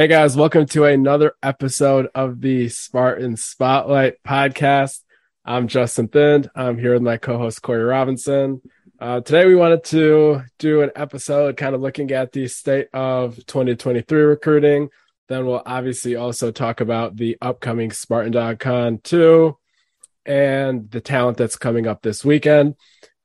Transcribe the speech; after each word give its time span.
Hey 0.00 0.08
guys, 0.08 0.34
welcome 0.34 0.64
to 0.68 0.86
another 0.86 1.34
episode 1.42 2.08
of 2.14 2.40
the 2.40 2.70
Spartan 2.70 3.36
Spotlight 3.36 4.14
podcast. 4.26 5.00
I'm 5.44 5.68
Justin 5.68 6.08
Thind. 6.08 6.48
I'm 6.54 6.78
here 6.78 6.94
with 6.94 7.02
my 7.02 7.18
co-host 7.18 7.60
Corey 7.60 7.82
Robinson. 7.82 8.62
Uh, 8.98 9.20
today 9.20 9.44
we 9.44 9.54
wanted 9.54 9.84
to 9.84 10.44
do 10.58 10.80
an 10.80 10.90
episode 10.96 11.58
kind 11.58 11.74
of 11.74 11.82
looking 11.82 12.12
at 12.12 12.32
the 12.32 12.48
state 12.48 12.88
of 12.94 13.36
2023 13.44 14.22
recruiting. 14.22 14.88
Then 15.28 15.44
we'll 15.44 15.62
obviously 15.66 16.16
also 16.16 16.50
talk 16.50 16.80
about 16.80 17.16
the 17.16 17.36
upcoming 17.42 17.90
Spartan.con 17.90 19.00
2 19.04 19.58
and 20.24 20.90
the 20.90 21.02
talent 21.02 21.36
that's 21.36 21.56
coming 21.56 21.86
up 21.86 22.00
this 22.00 22.24
weekend. 22.24 22.74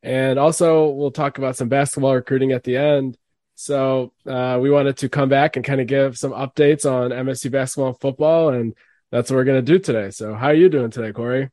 And 0.04 0.38
also 0.38 0.90
we'll 0.90 1.12
talk 1.12 1.38
about 1.38 1.56
some 1.56 1.70
basketball 1.70 2.16
recruiting 2.16 2.52
at 2.52 2.66
the 2.66 2.76
end. 2.76 3.18
So 3.56 4.12
uh, 4.28 4.60
we 4.62 4.70
wanted 4.70 4.98
to 4.98 5.10
come 5.10 5.30
back 5.30 5.56
and 5.56 5.66
kind 5.66 5.82
of 5.82 5.88
give 5.88 6.18
some 6.18 6.32
updates 6.32 6.90
on 6.90 7.12
MSU 7.12 7.50
basketball 7.50 7.90
and 7.90 8.00
football, 8.00 8.50
and 8.50 8.74
that's 9.12 9.32
what 9.32 9.38
we're 9.38 9.46
going 9.46 9.66
to 9.66 9.72
do 9.74 9.80
today. 9.80 10.12
So 10.12 10.36
how 10.36 10.48
are 10.48 10.54
you 10.54 10.70
doing 10.70 10.92
today, 10.92 11.14
Corey? 11.14 11.50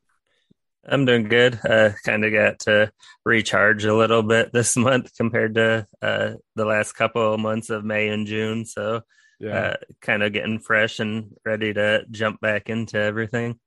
I'm 0.84 1.04
doing 1.04 1.28
good. 1.28 1.60
Uh, 1.64 1.90
kind 2.04 2.24
of 2.24 2.32
got 2.32 2.58
to 2.60 2.92
recharge 3.24 3.84
a 3.84 3.94
little 3.94 4.22
bit 4.22 4.52
this 4.52 4.76
month 4.76 5.14
compared 5.16 5.54
to 5.54 5.86
uh, 6.02 6.32
the 6.56 6.64
last 6.64 6.92
couple 6.92 7.34
of 7.34 7.40
months 7.40 7.70
of 7.70 7.84
May 7.84 8.08
and 8.08 8.26
June. 8.26 8.64
So 8.66 9.02
yeah, 9.38 9.58
uh, 9.58 9.76
kind 10.00 10.22
of 10.22 10.32
getting 10.32 10.58
fresh 10.58 10.98
and 10.98 11.36
ready 11.44 11.72
to 11.72 12.04
jump 12.10 12.40
back 12.40 12.68
into 12.68 12.98
everything. 12.98 13.60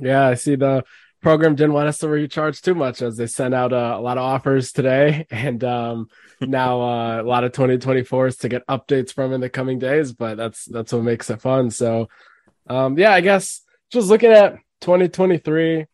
Yeah, 0.00 0.26
I 0.26 0.34
see 0.34 0.56
the 0.56 0.84
program 1.26 1.56
didn't 1.56 1.72
want 1.72 1.88
us 1.88 1.98
to 1.98 2.08
recharge 2.08 2.62
too 2.62 2.72
much 2.76 3.02
as 3.02 3.16
they 3.16 3.26
sent 3.26 3.52
out 3.52 3.72
uh, 3.72 3.96
a 3.98 4.00
lot 4.00 4.16
of 4.16 4.22
offers 4.22 4.70
today. 4.70 5.26
And 5.32 5.64
um, 5.64 6.08
now 6.40 6.80
uh, 6.80 7.20
a 7.20 7.24
lot 7.24 7.42
of 7.42 7.50
2024s 7.50 8.38
to 8.38 8.48
get 8.48 8.64
updates 8.68 9.12
from 9.12 9.32
in 9.32 9.40
the 9.40 9.50
coming 9.50 9.80
days 9.80 10.12
but 10.12 10.36
that's 10.36 10.66
that's 10.66 10.92
what 10.92 11.02
makes 11.02 11.28
it 11.28 11.40
fun. 11.40 11.72
So 11.72 12.08
um, 12.68 12.96
yeah 12.96 13.12
i 13.12 13.20
guess 13.20 13.62
just 13.90 14.08
looking 14.08 14.30
at 14.30 14.58
2023 14.82 15.86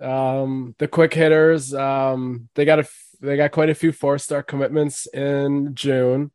um, 0.00 0.74
the 0.78 0.88
quick 0.88 1.14
hitters 1.14 1.72
um, 1.72 2.48
they 2.56 2.64
got 2.64 2.80
a 2.80 2.88
they 3.20 3.36
got 3.36 3.52
quite 3.52 3.70
a 3.70 3.76
few 3.76 3.92
four 3.92 4.18
star 4.18 4.42
commitments 4.42 5.06
in 5.06 5.76
june. 5.76 6.32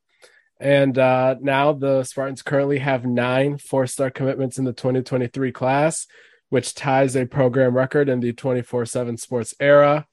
And 0.61 0.97
uh, 0.97 1.35
now 1.41 1.73
the 1.73 2.05
spartans 2.05 2.41
currently 2.41 2.79
have 2.79 3.05
nine 3.05 3.57
four 3.57 3.85
star 3.85 4.09
commitments 4.09 4.57
in 4.57 4.63
the 4.63 4.71
2023 4.71 5.51
class 5.51 6.07
which 6.50 6.73
ties 6.73 7.16
a 7.16 7.25
program 7.25 7.75
record 7.75 8.09
in 8.09 8.19
the 8.19 8.33
24 8.33 8.86
7 8.86 9.17
sports 9.17 9.53
era. 9.59 10.08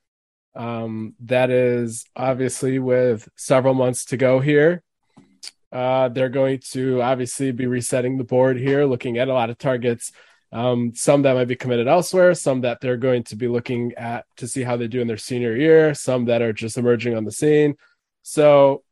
Um, 0.55 1.15
that 1.20 1.51
is 1.51 2.06
obviously 2.15 2.79
with 2.79 3.29
several 3.37 3.75
months 3.75 4.06
to 4.06 4.17
go 4.17 4.41
here. 4.41 4.83
Uh, 5.73 6.09
they're 6.09 6.29
going 6.29 6.61
to 6.70 7.03
obviously 7.03 7.53
be 7.53 7.67
resetting 7.67 8.17
the 8.17 8.25
board 8.25 8.57
here, 8.57 8.87
looking 8.87 9.19
at 9.19 9.29
a 9.29 9.33
lot 9.34 9.51
of 9.51 9.59
targets. 9.59 10.12
Um, 10.53 10.95
some 10.95 11.23
that 11.23 11.34
might 11.34 11.48
be 11.48 11.57
committed 11.57 11.89
elsewhere, 11.89 12.33
some 12.34 12.62
that 12.62 12.81
they're 12.81 12.97
going 12.97 13.25
to 13.25 13.37
be 13.37 13.48
looking 13.48 13.92
at 13.97 14.25
to 14.37 14.47
see 14.47 14.62
how 14.62 14.77
they 14.77 14.89
do 14.89 15.01
in 15.01 15.09
their 15.09 15.17
senior 15.17 15.57
year, 15.57 15.92
some 15.92 16.27
that 16.27 16.41
are 16.41 16.53
just 16.53 16.79
emerging 16.79 17.17
on 17.17 17.25
the 17.25 17.33
scene. 17.33 17.75
So, 18.23 18.83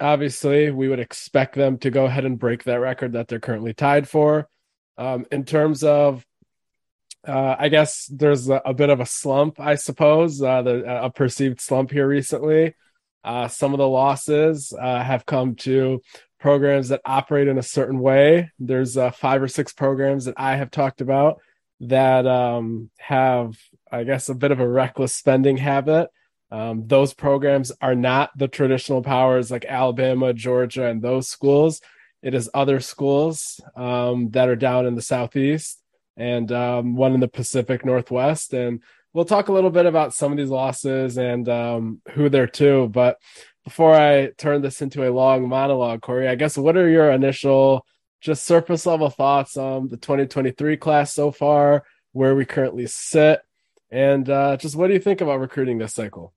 obviously, 0.00 0.70
we 0.70 0.88
would 0.88 0.98
expect 0.98 1.54
them 1.54 1.78
to 1.78 1.90
go 1.90 2.06
ahead 2.06 2.24
and 2.24 2.38
break 2.38 2.64
that 2.64 2.80
record 2.80 3.12
that 3.12 3.28
they're 3.28 3.40
currently 3.40 3.74
tied 3.74 4.08
for. 4.08 4.48
Um, 4.98 5.26
in 5.30 5.44
terms 5.44 5.84
of 5.84 6.24
uh, 7.26 7.56
I 7.58 7.68
guess 7.68 8.06
there's 8.06 8.48
a, 8.48 8.60
a, 8.64 8.74
bit 8.74 8.90
of 8.90 9.00
a 9.00 9.06
slump, 9.06 9.60
I 9.60 9.76
suppose, 9.76 10.42
uh, 10.42 10.62
the, 10.62 11.04
a 11.04 11.10
perceived 11.10 11.60
slump 11.60 11.90
here 11.90 12.08
recently. 12.08 12.74
Uh, 13.22 13.46
some 13.46 13.72
of 13.72 13.78
the 13.78 13.88
losses 13.88 14.72
uh, 14.72 15.02
have 15.02 15.24
come 15.24 15.54
to 15.54 16.02
programs 16.40 16.88
that 16.88 17.00
operate 17.04 17.46
in 17.46 17.58
a 17.58 17.62
certain 17.62 18.00
way. 18.00 18.50
There's 18.58 18.96
uh, 18.96 19.12
five 19.12 19.40
or 19.40 19.48
six 19.48 19.72
programs 19.72 20.24
that 20.24 20.34
I 20.36 20.56
have 20.56 20.72
talked 20.72 21.00
about 21.00 21.40
that 21.80 22.26
um, 22.26 22.90
have, 22.98 23.56
I 23.90 24.02
guess, 24.02 24.28
a 24.28 24.34
bit 24.34 24.50
of 24.50 24.58
a 24.58 24.68
reckless 24.68 25.14
spending 25.14 25.56
habit. 25.56 26.08
Um, 26.50 26.86
those 26.88 27.14
programs 27.14 27.70
are 27.80 27.94
not 27.94 28.36
the 28.36 28.48
traditional 28.48 29.02
powers 29.02 29.50
like 29.50 29.64
Alabama, 29.64 30.34
Georgia, 30.34 30.86
and 30.86 31.00
those 31.00 31.28
schools. 31.28 31.80
It 32.22 32.34
is 32.34 32.50
other 32.52 32.80
schools 32.80 33.60
um, 33.76 34.30
that 34.30 34.48
are 34.48 34.56
down 34.56 34.86
in 34.86 34.96
the 34.96 35.02
Southeast 35.02 35.81
and 36.16 36.50
um, 36.52 36.96
one 36.96 37.14
in 37.14 37.20
the 37.20 37.28
Pacific 37.28 37.84
Northwest. 37.84 38.52
And 38.54 38.82
we'll 39.12 39.24
talk 39.24 39.48
a 39.48 39.52
little 39.52 39.70
bit 39.70 39.86
about 39.86 40.14
some 40.14 40.32
of 40.32 40.38
these 40.38 40.48
losses 40.48 41.18
and 41.18 41.48
um, 41.48 42.00
who 42.12 42.28
they're 42.28 42.46
to. 42.46 42.88
But 42.88 43.18
before 43.64 43.94
I 43.94 44.30
turn 44.38 44.62
this 44.62 44.82
into 44.82 45.08
a 45.08 45.12
long 45.12 45.48
monologue, 45.48 46.02
Corey, 46.02 46.28
I 46.28 46.34
guess 46.34 46.56
what 46.56 46.76
are 46.76 46.88
your 46.88 47.10
initial, 47.10 47.86
just 48.20 48.44
surface 48.44 48.86
level 48.86 49.10
thoughts 49.10 49.56
on 49.56 49.88
the 49.88 49.96
2023 49.96 50.76
class 50.76 51.12
so 51.12 51.30
far, 51.30 51.84
where 52.12 52.34
we 52.34 52.44
currently 52.44 52.86
sit, 52.86 53.40
and 53.90 54.28
uh, 54.28 54.56
just 54.56 54.76
what 54.76 54.88
do 54.88 54.94
you 54.94 55.00
think 55.00 55.20
about 55.20 55.40
recruiting 55.40 55.78
this 55.78 55.94
cycle? 55.94 56.32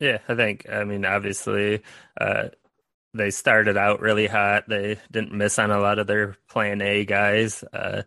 Yeah, 0.00 0.18
I 0.28 0.34
think, 0.34 0.66
I 0.68 0.84
mean, 0.84 1.04
obviously, 1.04 1.82
uh, 2.20 2.48
they 3.14 3.30
started 3.30 3.76
out 3.76 4.00
really 4.00 4.26
hot. 4.26 4.64
They 4.68 4.98
didn't 5.10 5.32
miss 5.32 5.58
on 5.58 5.70
a 5.70 5.78
lot 5.78 5.98
of 5.98 6.06
their 6.06 6.36
plan 6.48 6.82
A 6.82 7.04
guys. 7.04 7.62
Uh, 7.72 8.02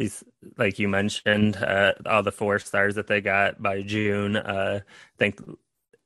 these 0.00 0.24
like 0.56 0.78
you 0.78 0.88
mentioned 0.88 1.56
uh, 1.56 1.92
all 2.06 2.22
the 2.22 2.32
four 2.32 2.58
stars 2.58 2.94
that 2.94 3.06
they 3.06 3.20
got 3.20 3.62
by 3.62 3.82
june 3.82 4.34
uh, 4.34 4.80
i 4.82 5.16
think 5.18 5.38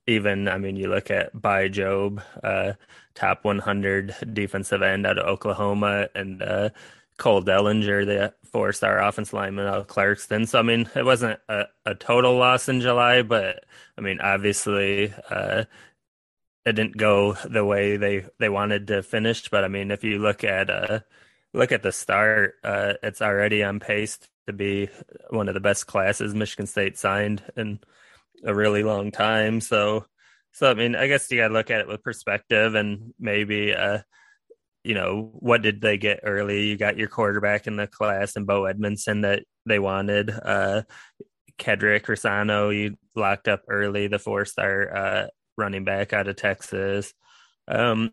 even 0.06 0.48
i 0.48 0.58
mean 0.58 0.76
you 0.76 0.88
look 0.88 1.10
at 1.10 1.40
Bai 1.40 1.68
Jobe 1.68 2.22
uh, 2.42 2.72
top 3.14 3.44
100 3.44 4.14
defensive 4.32 4.82
end 4.82 5.06
out 5.06 5.18
of 5.18 5.26
oklahoma 5.26 6.08
and 6.14 6.42
uh, 6.42 6.70
cole 7.18 7.42
dellinger 7.42 8.04
the 8.04 8.34
four 8.50 8.72
star 8.72 9.00
offense 9.00 9.32
lineman 9.32 9.68
out 9.68 9.78
of 9.78 9.86
clarkston. 9.86 10.48
So 10.48 10.58
i 10.58 10.62
mean 10.62 10.90
it 10.96 11.04
wasn't 11.04 11.38
a, 11.48 11.66
a 11.86 11.94
total 11.94 12.36
loss 12.36 12.68
in 12.68 12.80
july 12.80 13.22
but 13.22 13.64
i 13.96 14.00
mean 14.00 14.20
obviously 14.20 15.14
uh, 15.30 15.64
it 16.66 16.72
didn't 16.72 16.96
go 16.96 17.34
the 17.48 17.64
way 17.64 17.96
they 17.96 18.26
they 18.40 18.48
wanted 18.48 18.88
to 18.88 19.02
finish. 19.04 19.48
But 19.48 19.64
i 19.64 19.68
mean 19.68 19.92
if 19.92 20.02
you 20.02 20.18
look 20.18 20.42
at 20.42 20.68
uh 20.68 21.00
look 21.54 21.72
at 21.72 21.82
the 21.82 21.92
start, 21.92 22.54
uh, 22.64 22.94
it's 23.02 23.22
already 23.22 23.62
on 23.62 23.80
pace 23.80 24.18
to 24.46 24.52
be 24.52 24.90
one 25.30 25.48
of 25.48 25.54
the 25.54 25.60
best 25.60 25.86
classes 25.86 26.34
Michigan 26.34 26.66
State 26.66 26.98
signed 26.98 27.42
in 27.56 27.78
a 28.44 28.54
really 28.54 28.82
long 28.82 29.10
time. 29.10 29.60
So, 29.60 30.04
so 30.52 30.70
I 30.70 30.74
mean, 30.74 30.96
I 30.96 31.06
guess 31.06 31.30
you 31.30 31.38
got 31.38 31.48
to 31.48 31.54
look 31.54 31.70
at 31.70 31.80
it 31.80 31.88
with 31.88 32.02
perspective 32.02 32.74
and 32.74 33.14
maybe, 33.18 33.72
uh, 33.72 34.00
you 34.82 34.94
know, 34.94 35.30
what 35.32 35.62
did 35.62 35.80
they 35.80 35.96
get 35.96 36.20
early? 36.24 36.66
You 36.66 36.76
got 36.76 36.98
your 36.98 37.08
quarterback 37.08 37.66
in 37.66 37.76
the 37.76 37.86
class 37.86 38.36
and 38.36 38.46
Bo 38.46 38.66
Edmondson 38.66 39.22
that 39.22 39.44
they 39.64 39.78
wanted. 39.78 40.30
Uh, 40.30 40.82
Kedrick 41.58 42.02
Reescano, 42.02 42.74
you 42.76 42.96
locked 43.14 43.48
up 43.48 43.62
early, 43.68 44.08
the 44.08 44.18
four 44.18 44.44
star 44.44 44.94
uh, 44.94 45.26
running 45.56 45.84
back 45.84 46.12
out 46.12 46.28
of 46.28 46.36
Texas. 46.36 47.14
Um, 47.66 48.10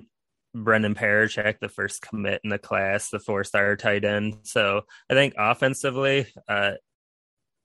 Brennan 0.54 0.96
Parachek, 0.96 1.60
the 1.60 1.70
first 1.70 2.02
commit 2.02 2.42
in 2.44 2.50
the 2.50 2.60
class, 2.60 3.10
the 3.10 3.20
four 3.20 3.44
star 3.44 3.76
tight 3.76 4.04
end. 4.04 4.40
So 4.44 4.82
I 5.10 5.14
think 5.14 5.34
offensively, 5.38 6.28
uh, 6.48 6.74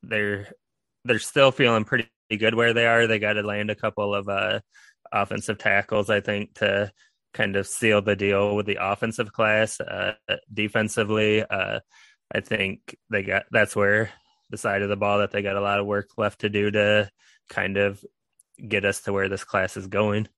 they're 0.02 0.48
they're 1.04 1.18
still 1.18 1.52
feeling 1.52 1.84
pretty 1.84 2.08
good 2.38 2.54
where 2.54 2.74
they 2.74 2.86
are. 2.86 3.06
They 3.06 3.18
got 3.18 3.34
to 3.34 3.42
land 3.42 3.70
a 3.70 3.74
couple 3.74 4.14
of 4.14 4.28
uh, 4.28 4.60
offensive 5.12 5.58
tackles, 5.58 6.10
I 6.10 6.20
think, 6.20 6.54
to 6.56 6.92
kind 7.34 7.56
of 7.56 7.66
seal 7.66 8.02
the 8.02 8.16
deal 8.16 8.56
with 8.56 8.66
the 8.66 8.78
offensive 8.80 9.32
class. 9.32 9.80
Uh, 9.80 10.14
defensively, 10.52 11.42
uh, 11.42 11.80
I 12.34 12.40
think 12.40 12.96
they 13.10 13.22
got 13.22 13.44
that's 13.50 13.76
where 13.76 14.10
the 14.50 14.56
side 14.56 14.82
of 14.82 14.88
the 14.88 14.96
ball 14.96 15.18
that 15.18 15.32
they 15.32 15.42
got 15.42 15.56
a 15.56 15.60
lot 15.60 15.80
of 15.80 15.86
work 15.86 16.10
left 16.16 16.40
to 16.40 16.48
do 16.48 16.70
to 16.70 17.10
kind 17.50 17.76
of 17.76 18.04
get 18.66 18.84
us 18.84 19.02
to 19.02 19.12
where 19.12 19.28
this 19.28 19.44
class 19.44 19.76
is 19.76 19.86
going. 19.86 20.28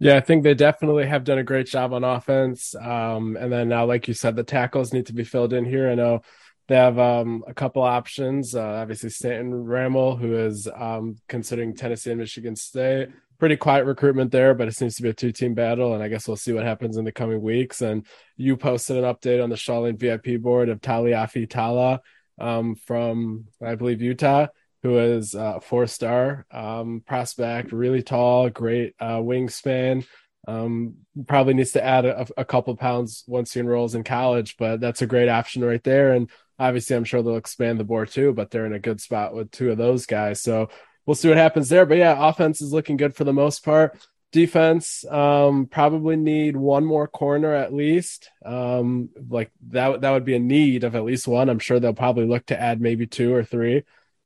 Yeah, 0.00 0.16
I 0.16 0.20
think 0.20 0.42
they 0.42 0.54
definitely 0.54 1.06
have 1.06 1.24
done 1.24 1.38
a 1.38 1.44
great 1.44 1.66
job 1.66 1.92
on 1.92 2.04
offense. 2.04 2.74
Um, 2.74 3.36
and 3.36 3.52
then 3.52 3.68
now, 3.68 3.86
like 3.86 4.08
you 4.08 4.14
said, 4.14 4.36
the 4.36 4.42
tackles 4.42 4.92
need 4.92 5.06
to 5.06 5.12
be 5.12 5.24
filled 5.24 5.52
in 5.52 5.64
here. 5.64 5.88
I 5.88 5.94
know 5.94 6.22
they 6.66 6.76
have 6.76 6.98
um, 6.98 7.44
a 7.46 7.54
couple 7.54 7.82
options. 7.82 8.54
Uh, 8.54 8.62
obviously, 8.62 9.10
Stanton 9.10 9.52
Ramil, 9.52 10.18
who 10.18 10.36
is 10.36 10.68
um, 10.74 11.16
considering 11.28 11.74
Tennessee 11.74 12.10
and 12.10 12.20
Michigan 12.20 12.56
State. 12.56 13.10
Pretty 13.38 13.56
quiet 13.56 13.84
recruitment 13.84 14.32
there, 14.32 14.54
but 14.54 14.68
it 14.68 14.74
seems 14.74 14.96
to 14.96 15.02
be 15.02 15.10
a 15.10 15.14
two 15.14 15.32
team 15.32 15.54
battle. 15.54 15.94
And 15.94 16.02
I 16.02 16.08
guess 16.08 16.26
we'll 16.26 16.36
see 16.36 16.52
what 16.52 16.64
happens 16.64 16.96
in 16.96 17.04
the 17.04 17.12
coming 17.12 17.40
weeks. 17.40 17.80
And 17.80 18.06
you 18.36 18.56
posted 18.56 18.96
an 18.96 19.04
update 19.04 19.42
on 19.42 19.50
the 19.50 19.56
Shaw 19.56 19.80
Lane 19.80 19.96
VIP 19.96 20.40
board 20.40 20.68
of 20.68 20.80
Taliafi 20.80 21.48
Tala 21.48 22.00
um, 22.40 22.74
from, 22.74 23.46
I 23.62 23.74
believe, 23.74 24.02
Utah 24.02 24.46
who 24.84 24.98
is 24.98 25.34
a 25.34 25.60
four 25.62 25.86
star 25.86 26.44
um, 26.50 27.02
prospect, 27.06 27.72
really 27.72 28.02
tall, 28.02 28.50
great 28.50 28.94
uh, 29.00 29.16
wingspan. 29.16 30.06
Um, 30.46 30.96
probably 31.26 31.54
needs 31.54 31.72
to 31.72 31.82
add 31.82 32.04
a, 32.04 32.26
a, 32.36 32.44
couple 32.44 32.76
pounds 32.76 33.24
once 33.26 33.54
he 33.54 33.60
enrolls 33.60 33.94
in 33.94 34.04
college, 34.04 34.58
but 34.58 34.80
that's 34.80 35.00
a 35.00 35.06
great 35.06 35.30
option 35.30 35.64
right 35.64 35.82
there. 35.82 36.12
And 36.12 36.28
obviously, 36.58 36.96
I'm 36.96 37.04
sure 37.04 37.22
they'll 37.22 37.36
expand 37.36 37.80
the 37.80 37.84
board 37.84 38.10
too, 38.10 38.34
but 38.34 38.50
they're 38.50 38.66
in 38.66 38.74
a 38.74 38.78
good 38.78 39.00
spot 39.00 39.34
with 39.34 39.50
two 39.50 39.70
of 39.70 39.78
those 39.78 40.04
guys. 40.04 40.42
So 40.42 40.68
we'll 41.06 41.14
see 41.14 41.28
what 41.28 41.38
happens 41.38 41.70
there. 41.70 41.86
But 41.86 41.96
yeah, 41.96 42.28
offense 42.28 42.60
is 42.60 42.74
looking 42.74 42.98
good 42.98 43.16
for 43.16 43.24
the 43.24 43.32
most 43.32 43.64
part. 43.64 43.98
defense 44.32 45.02
um, 45.10 45.64
probably 45.64 46.16
need 46.16 46.58
one 46.58 46.84
more 46.84 47.08
corner 47.08 47.54
at 47.54 47.72
least. 47.72 48.28
Um, 48.44 49.08
like 49.30 49.50
that 49.68 50.02
that 50.02 50.10
would 50.10 50.26
be 50.26 50.36
a 50.36 50.38
need 50.40 50.84
of 50.84 50.94
at 50.94 51.04
least 51.04 51.26
one. 51.26 51.48
I'm 51.48 51.58
sure 51.58 51.80
they'll 51.80 51.94
probably 51.94 52.26
look 52.26 52.44
to 52.46 52.60
add 52.60 52.82
maybe 52.82 53.06
two 53.06 53.34
or 53.34 53.44
three. 53.44 53.84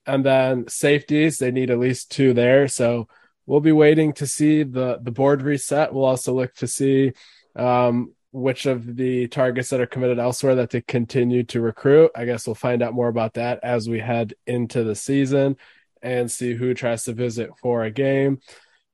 And 0.08 0.24
then 0.24 0.66
safeties, 0.68 1.38
they 1.38 1.52
need 1.52 1.70
at 1.70 1.78
least 1.78 2.10
two 2.10 2.32
there. 2.32 2.66
So 2.66 3.06
we'll 3.46 3.60
be 3.60 3.72
waiting 3.72 4.12
to 4.14 4.26
see 4.26 4.62
the 4.62 4.98
the 5.02 5.12
board 5.12 5.42
reset. 5.42 5.92
We'll 5.92 6.04
also 6.04 6.32
look 6.32 6.54
to 6.56 6.66
see 6.66 7.12
um, 7.54 8.14
which 8.32 8.66
of 8.66 8.96
the 8.96 9.28
targets 9.28 9.70
that 9.70 9.80
are 9.80 9.86
committed 9.86 10.18
elsewhere 10.18 10.56
that 10.56 10.70
they 10.70 10.80
continue 10.80 11.42
to 11.44 11.60
recruit. 11.60 12.10
I 12.16 12.24
guess 12.24 12.46
we'll 12.46 12.54
find 12.54 12.82
out 12.82 12.94
more 12.94 13.08
about 13.08 13.34
that 13.34 13.60
as 13.62 13.88
we 13.88 14.00
head 14.00 14.34
into 14.46 14.84
the 14.84 14.94
season 14.94 15.56
and 16.02 16.30
see 16.30 16.54
who 16.54 16.74
tries 16.74 17.04
to 17.04 17.12
visit 17.12 17.50
for 17.60 17.84
a 17.84 17.90
game. 17.90 18.40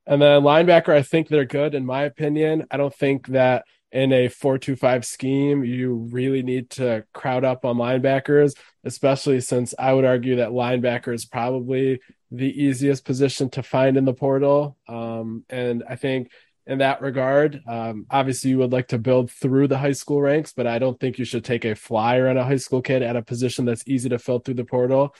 And 0.07 0.21
then 0.21 0.41
linebacker, 0.41 0.93
I 0.93 1.01
think 1.01 1.27
they're 1.27 1.45
good 1.45 1.75
in 1.75 1.85
my 1.85 2.03
opinion. 2.03 2.65
I 2.71 2.77
don't 2.77 2.93
think 2.93 3.27
that 3.27 3.65
in 3.95 4.11
a 4.11 4.27
4-2-5 4.27 5.05
scheme 5.05 5.63
you 5.63 5.93
really 6.11 6.43
need 6.43 6.69
to 6.69 7.05
crowd 7.13 7.45
up 7.45 7.63
on 7.63 7.77
linebackers, 7.77 8.53
especially 8.83 9.39
since 9.39 9.73
I 9.79 9.93
would 9.93 10.03
argue 10.03 10.35
that 10.35 10.49
linebacker 10.49 11.13
is 11.13 11.25
probably 11.25 12.01
the 12.29 12.63
easiest 12.63 13.05
position 13.05 13.49
to 13.51 13.63
find 13.63 13.95
in 13.95 14.03
the 14.03 14.13
portal. 14.13 14.77
Um, 14.89 15.45
and 15.49 15.81
I 15.89 15.95
think 15.95 16.29
in 16.67 16.79
that 16.79 17.01
regard. 17.01 17.61
Um, 17.67 18.05
obviously, 18.09 18.49
you 18.49 18.57
would 18.57 18.73
like 18.73 18.89
to 18.89 18.97
build 18.97 19.31
through 19.31 19.67
the 19.67 19.77
high 19.77 19.91
school 19.91 20.21
ranks, 20.21 20.51
but 20.51 20.67
I 20.67 20.79
don't 20.79 20.99
think 20.99 21.17
you 21.17 21.23
should 21.23 21.45
take 21.45 21.63
a 21.63 21.75
flyer 21.75 22.27
on 22.27 22.37
a 22.37 22.43
high 22.43 22.57
school 22.57 22.81
kid 22.81 23.01
at 23.01 23.15
a 23.15 23.21
position 23.21 23.65
that's 23.65 23.87
easy 23.87 24.09
to 24.09 24.19
fill 24.19 24.39
through 24.39 24.55
the 24.55 24.65
portal. 24.65 25.15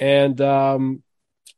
And 0.00 0.40
um, 0.40 1.02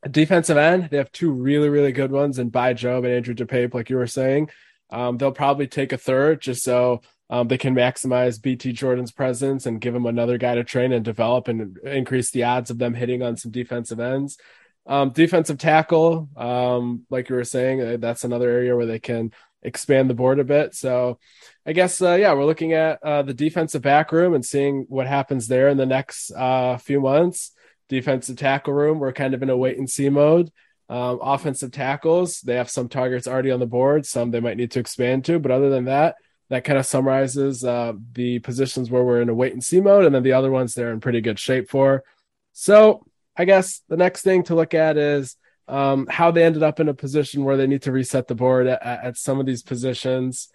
defensive 0.09 0.57
end, 0.57 0.89
they 0.91 0.97
have 0.97 1.11
two 1.11 1.31
really, 1.31 1.69
really 1.69 1.91
good 1.91 2.11
ones 2.11 2.39
and 2.39 2.51
Bai 2.51 2.73
Jobe 2.73 3.05
and 3.05 3.13
Andrew 3.13 3.33
DePape, 3.33 3.73
like 3.73 3.89
you 3.89 3.95
were 3.95 4.05
saying. 4.05 4.49
Um, 4.91 5.17
they'll 5.17 5.31
probably 5.31 5.67
take 5.67 5.93
a 5.93 5.97
third 5.97 6.41
just 6.41 6.63
so 6.63 7.01
um, 7.29 7.47
they 7.47 7.57
can 7.57 7.73
maximize 7.73 8.41
BT 8.41 8.73
Jordan's 8.73 9.11
presence 9.11 9.65
and 9.65 9.79
give 9.79 9.95
him 9.95 10.05
another 10.05 10.37
guy 10.37 10.55
to 10.55 10.65
train 10.65 10.91
and 10.91 11.03
develop 11.03 11.47
and 11.47 11.77
increase 11.79 12.29
the 12.31 12.43
odds 12.43 12.69
of 12.69 12.77
them 12.77 12.93
hitting 12.93 13.23
on 13.23 13.37
some 13.37 13.51
defensive 13.51 14.01
ends. 14.01 14.37
Um, 14.85 15.11
defensive 15.11 15.57
tackle, 15.57 16.27
um, 16.35 17.05
like 17.09 17.29
you 17.29 17.35
were 17.35 17.45
saying, 17.45 17.81
uh, 17.81 17.97
that's 17.99 18.25
another 18.25 18.49
area 18.49 18.75
where 18.75 18.85
they 18.85 18.99
can 18.99 19.31
expand 19.63 20.09
the 20.09 20.13
board 20.13 20.39
a 20.39 20.43
bit. 20.43 20.75
So 20.75 21.19
I 21.65 21.71
guess, 21.71 22.01
uh, 22.01 22.15
yeah, 22.15 22.33
we're 22.33 22.45
looking 22.45 22.73
at 22.73 23.01
uh, 23.03 23.21
the 23.21 23.33
defensive 23.33 23.81
back 23.81 24.11
room 24.11 24.33
and 24.33 24.45
seeing 24.45 24.85
what 24.89 25.07
happens 25.07 25.47
there 25.47 25.69
in 25.69 25.77
the 25.77 25.85
next 25.85 26.31
uh, 26.31 26.77
few 26.77 26.99
months. 26.99 27.51
Defensive 27.87 28.37
tackle 28.37 28.73
room, 28.73 28.99
we're 28.99 29.13
kind 29.13 29.33
of 29.33 29.43
in 29.43 29.49
a 29.49 29.57
wait 29.57 29.77
and 29.77 29.89
see 29.89 30.09
mode. 30.09 30.51
Um, 30.91 31.19
offensive 31.21 31.71
tackles, 31.71 32.41
they 32.41 32.55
have 32.55 32.69
some 32.69 32.89
targets 32.89 33.25
already 33.25 33.49
on 33.49 33.61
the 33.61 33.65
board, 33.65 34.05
some 34.05 34.29
they 34.29 34.41
might 34.41 34.57
need 34.57 34.71
to 34.71 34.81
expand 34.81 35.23
to. 35.23 35.39
But 35.39 35.51
other 35.51 35.69
than 35.69 35.85
that, 35.85 36.15
that 36.49 36.65
kind 36.65 36.77
of 36.77 36.85
summarizes 36.85 37.63
uh, 37.63 37.93
the 38.11 38.39
positions 38.39 38.91
where 38.91 39.01
we're 39.01 39.21
in 39.21 39.29
a 39.29 39.33
wait 39.33 39.53
and 39.53 39.63
see 39.63 39.79
mode. 39.79 40.03
And 40.03 40.13
then 40.13 40.23
the 40.23 40.33
other 40.33 40.51
ones 40.51 40.73
they're 40.73 40.91
in 40.91 40.99
pretty 40.99 41.21
good 41.21 41.39
shape 41.39 41.69
for. 41.69 42.03
So 42.51 43.05
I 43.37 43.45
guess 43.45 43.83
the 43.87 43.95
next 43.95 44.23
thing 44.23 44.43
to 44.43 44.55
look 44.55 44.73
at 44.73 44.97
is 44.97 45.37
um, 45.69 46.07
how 46.09 46.31
they 46.31 46.43
ended 46.43 46.61
up 46.61 46.81
in 46.81 46.89
a 46.89 46.93
position 46.93 47.45
where 47.45 47.55
they 47.55 47.67
need 47.67 47.83
to 47.83 47.93
reset 47.93 48.27
the 48.27 48.35
board 48.35 48.67
at, 48.67 48.83
at 48.83 49.15
some 49.15 49.39
of 49.39 49.45
these 49.45 49.63
positions. 49.63 50.49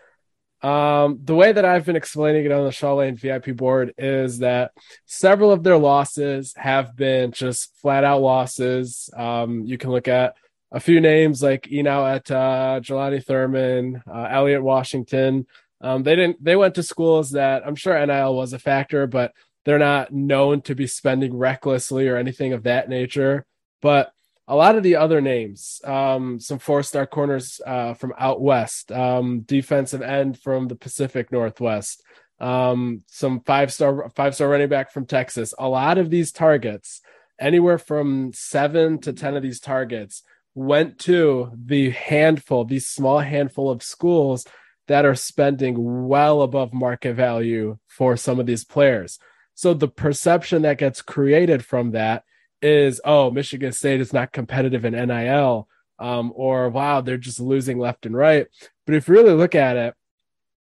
Um, 0.67 1.21
the 1.23 1.37
way 1.37 1.53
that 1.53 1.65
I've 1.65 1.87
been 1.87 1.95
explaining 1.95 2.45
it 2.45 2.51
on 2.51 2.65
the 2.65 2.73
Shaw 2.73 2.95
Lane 2.95 3.15
VIP 3.15 3.55
board 3.55 3.95
is 3.97 4.41
that 4.41 4.73
several 5.05 5.53
of 5.53 5.63
their 5.63 5.77
losses 5.77 6.55
have 6.57 6.97
been 6.97 7.31
just 7.31 7.73
flat 7.81 8.03
out 8.03 8.21
losses. 8.21 9.09
Um, 9.17 9.65
you 9.65 9.79
can 9.79 9.91
look 9.91 10.09
at 10.09 10.35
a 10.73 10.81
few 10.81 11.01
names 11.01 11.41
like 11.41 11.69
Enow 11.69 12.17
Etta 12.17 12.37
uh, 12.37 12.81
Jelani 12.81 13.25
Thurman, 13.25 14.03
uh, 14.13 14.27
Elliot 14.29 14.61
Washington. 14.61 15.47
Um, 15.81 16.03
they 16.03 16.17
didn't. 16.17 16.43
They 16.43 16.57
went 16.57 16.75
to 16.75 16.83
schools 16.83 17.31
that 17.31 17.65
I'm 17.65 17.77
sure 17.77 18.05
NIL 18.05 18.35
was 18.35 18.53
a 18.53 18.59
factor, 18.59 19.07
but 19.07 19.35
they're 19.65 19.79
not 19.79 20.13
known 20.13 20.63
to 20.63 20.75
be 20.75 20.89
spending 20.89 21.37
recklessly 21.37 22.09
or 22.09 22.17
anything 22.17 22.53
of 22.53 22.65
that 22.65 22.89
nature. 22.89 23.47
But 23.83 24.11
a 24.49 24.55
lot 24.55 24.77
of 24.77 24.83
the 24.83 24.97
other 24.97 25.21
names, 25.21 25.81
um, 25.85 26.39
some 26.39 26.59
four 26.59 26.83
star 26.83 27.07
corners 27.07 27.61
uh, 27.67 27.95
from 27.95 28.13
out 28.19 28.41
west, 28.41 28.93
um, 28.93 29.41
defensive 29.41 30.03
end 30.03 30.39
from 30.39 30.69
the 30.69 30.77
Pacific 30.77 31.33
Northwest, 31.33 32.03
um, 32.39 33.03
some 33.07 33.41
five 33.41 33.73
star 33.73 34.11
five 34.11 34.35
star 34.35 34.49
running 34.49 34.69
back 34.69 34.93
from 34.93 35.07
Texas. 35.07 35.53
A 35.59 35.69
lot 35.69 35.99
of 35.99 36.11
these 36.11 36.31
targets, 36.31 37.01
anywhere 37.41 37.79
from 37.79 38.33
seven 38.33 39.01
to 39.01 39.13
ten 39.13 39.37
of 39.37 39.43
these 39.43 39.61
targets, 39.61 40.23
went 40.55 40.99
to 41.01 41.51
the 41.53 41.91
handful, 41.91 42.65
these 42.65 42.87
small 42.87 43.19
handful 43.19 43.71
of 43.71 43.83
schools 43.83 44.47
that 44.87 45.05
are 45.05 45.17
spending 45.17 46.07
well 46.07 46.43
above 46.43 46.73
market 46.73 47.15
value 47.15 47.79
for 47.89 48.17
some 48.17 48.39
of 48.39 48.47
these 48.47 48.65
players. 48.65 49.19
So 49.55 49.75
the 49.75 49.89
perception 49.89 50.63
that 50.63 50.79
gets 50.79 51.03
created 51.03 51.65
from 51.65 51.91
that 51.93 52.25
is, 52.63 53.01
oh, 53.05 53.31
Michigan 53.31 53.73
State 53.73 54.01
is 54.01 54.13
not 54.13 54.33
competitive 54.33 54.85
in 54.85 54.95
NIL, 54.95 55.69
um, 55.99 56.33
or 56.35 56.69
wow, 56.69 57.01
they're 57.01 57.17
just 57.17 57.41
losing 57.41 57.79
left 57.79 58.07
and 58.07 58.17
right. 58.17 58.47
But 58.87 58.95
if 58.95 59.09
you 59.09 59.15
really 59.15 59.35
look 59.35 59.55
at 59.55 59.77
it, 59.77 59.95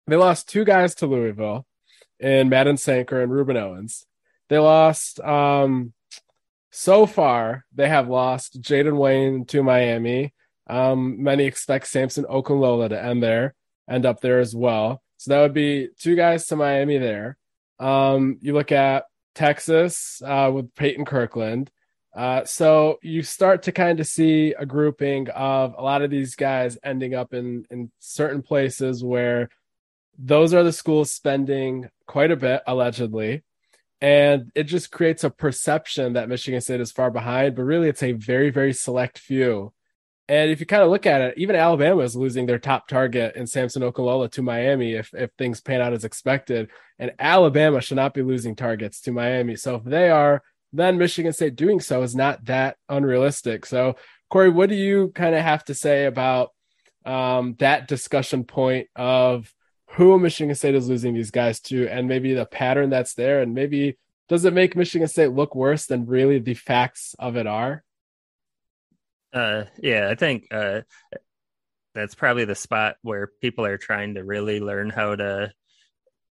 they 0.06 0.16
lost 0.16 0.48
two 0.48 0.64
guys 0.64 0.94
to 0.96 1.06
Louisville 1.06 1.66
in 2.20 2.48
Madden 2.48 2.76
Sanker 2.76 3.20
and 3.20 3.32
Rueben 3.32 3.56
Owens. 3.56 4.06
They 4.48 4.58
lost 4.58 5.20
um, 5.20 5.92
so 6.70 7.06
far, 7.06 7.64
they 7.74 7.88
have 7.88 8.08
lost 8.08 8.60
Jaden 8.60 8.98
Wayne 8.98 9.46
to 9.46 9.62
Miami. 9.62 10.34
Um, 10.68 11.22
many 11.22 11.44
expect 11.44 11.86
Samson 11.86 12.24
Okunlola 12.24 12.90
to 12.90 13.02
end 13.02 13.22
there, 13.22 13.54
end 13.88 14.04
up 14.04 14.20
there 14.20 14.40
as 14.40 14.54
well. 14.54 15.02
So 15.16 15.30
that 15.30 15.40
would 15.40 15.54
be 15.54 15.88
two 15.98 16.16
guys 16.16 16.46
to 16.48 16.56
Miami 16.56 16.98
there. 16.98 17.38
Um, 17.78 18.38
you 18.42 18.52
look 18.52 18.72
at 18.72 19.04
Texas 19.34 20.20
uh, 20.24 20.50
with 20.52 20.74
Peyton 20.74 21.04
Kirkland. 21.04 21.70
Uh, 22.16 22.42
so 22.46 22.98
you 23.02 23.22
start 23.22 23.64
to 23.64 23.72
kind 23.72 24.00
of 24.00 24.06
see 24.06 24.54
a 24.58 24.64
grouping 24.64 25.28
of 25.28 25.74
a 25.76 25.82
lot 25.82 26.00
of 26.00 26.10
these 26.10 26.34
guys 26.34 26.78
ending 26.82 27.14
up 27.14 27.34
in 27.34 27.66
in 27.70 27.90
certain 27.98 28.40
places 28.42 29.04
where 29.04 29.50
those 30.18 30.54
are 30.54 30.62
the 30.62 30.72
schools 30.72 31.12
spending 31.12 31.90
quite 32.06 32.30
a 32.30 32.36
bit 32.36 32.62
allegedly 32.66 33.42
and 34.00 34.50
it 34.54 34.64
just 34.64 34.90
creates 34.90 35.24
a 35.24 35.30
perception 35.30 36.14
that 36.14 36.30
Michigan 36.30 36.62
State 36.62 36.80
is 36.80 36.90
far 36.90 37.10
behind 37.10 37.54
but 37.54 37.64
really 37.64 37.90
it's 37.90 38.02
a 38.02 38.12
very 38.12 38.48
very 38.48 38.72
select 38.72 39.18
few 39.18 39.74
and 40.28 40.50
if 40.50 40.58
you 40.58 40.66
kind 40.66 40.82
of 40.82 40.90
look 40.90 41.06
at 41.06 41.20
it, 41.20 41.34
even 41.36 41.54
Alabama 41.54 42.00
is 42.00 42.16
losing 42.16 42.46
their 42.46 42.58
top 42.58 42.88
target 42.88 43.36
in 43.36 43.46
Samson 43.46 43.82
Okunlola 43.82 44.28
to 44.32 44.42
Miami 44.42 44.94
if, 44.94 45.14
if 45.14 45.30
things 45.38 45.60
pan 45.60 45.80
out 45.80 45.92
as 45.92 46.04
expected. 46.04 46.68
And 46.98 47.12
Alabama 47.20 47.80
should 47.80 47.96
not 47.96 48.12
be 48.12 48.22
losing 48.22 48.56
targets 48.56 49.00
to 49.02 49.12
Miami. 49.12 49.54
So 49.54 49.76
if 49.76 49.84
they 49.84 50.10
are, 50.10 50.42
then 50.72 50.98
Michigan 50.98 51.32
State 51.32 51.56
doing 51.56 51.80
so 51.80 52.02
is 52.02 52.14
not 52.14 52.44
that 52.46 52.76
unrealistic. 52.88 53.66
So, 53.66 53.96
Corey, 54.30 54.50
what 54.50 54.68
do 54.68 54.74
you 54.74 55.12
kind 55.14 55.34
of 55.34 55.42
have 55.42 55.64
to 55.66 55.74
say 55.74 56.06
about 56.06 56.50
um, 57.04 57.54
that 57.58 57.88
discussion 57.88 58.44
point 58.44 58.88
of 58.96 59.52
who 59.90 60.18
Michigan 60.18 60.54
State 60.54 60.74
is 60.74 60.88
losing 60.88 61.14
these 61.14 61.30
guys 61.30 61.60
to 61.60 61.88
and 61.88 62.08
maybe 62.08 62.34
the 62.34 62.46
pattern 62.46 62.90
that's 62.90 63.14
there? 63.14 63.40
And 63.40 63.54
maybe 63.54 63.96
does 64.28 64.44
it 64.44 64.52
make 64.52 64.76
Michigan 64.76 65.08
State 65.08 65.32
look 65.32 65.54
worse 65.54 65.86
than 65.86 66.06
really 66.06 66.38
the 66.38 66.54
facts 66.54 67.14
of 67.18 67.36
it 67.36 67.46
are? 67.46 67.84
Uh, 69.32 69.64
yeah, 69.78 70.08
I 70.10 70.14
think 70.14 70.48
uh, 70.50 70.80
that's 71.94 72.14
probably 72.14 72.44
the 72.44 72.54
spot 72.54 72.96
where 73.02 73.30
people 73.40 73.64
are 73.64 73.78
trying 73.78 74.14
to 74.14 74.24
really 74.24 74.60
learn 74.60 74.90
how 74.90 75.14
to 75.14 75.52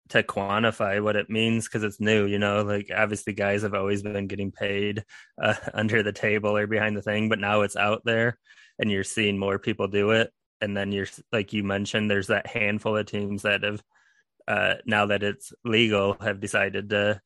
to 0.09 0.23
quantify 0.23 1.01
what 1.01 1.15
it 1.15 1.29
means 1.29 1.65
because 1.67 1.83
it's 1.83 1.99
new. 1.99 2.25
You 2.25 2.39
know, 2.39 2.63
like 2.63 2.89
obviously 2.95 3.33
guys 3.33 3.63
have 3.63 3.73
always 3.73 4.03
been 4.03 4.27
getting 4.27 4.51
paid 4.51 5.03
uh, 5.41 5.55
under 5.73 6.03
the 6.03 6.13
table 6.13 6.55
or 6.55 6.67
behind 6.67 6.95
the 6.95 7.01
thing, 7.01 7.29
but 7.29 7.39
now 7.39 7.61
it's 7.61 7.75
out 7.75 8.01
there, 8.05 8.37
and 8.79 8.91
you're 8.91 9.03
seeing 9.03 9.37
more 9.37 9.59
people 9.59 9.87
do 9.87 10.11
it. 10.11 10.31
And 10.61 10.75
then 10.75 10.91
you're 10.91 11.07
like 11.31 11.53
you 11.53 11.63
mentioned, 11.63 12.09
there's 12.09 12.27
that 12.27 12.47
handful 12.47 12.97
of 12.97 13.05
teams 13.05 13.43
that 13.43 13.63
have 13.63 13.81
uh, 14.47 14.75
now 14.85 15.07
that 15.07 15.23
it's 15.23 15.53
legal 15.63 16.17
have 16.21 16.39
decided 16.39 16.89
to 16.89 17.21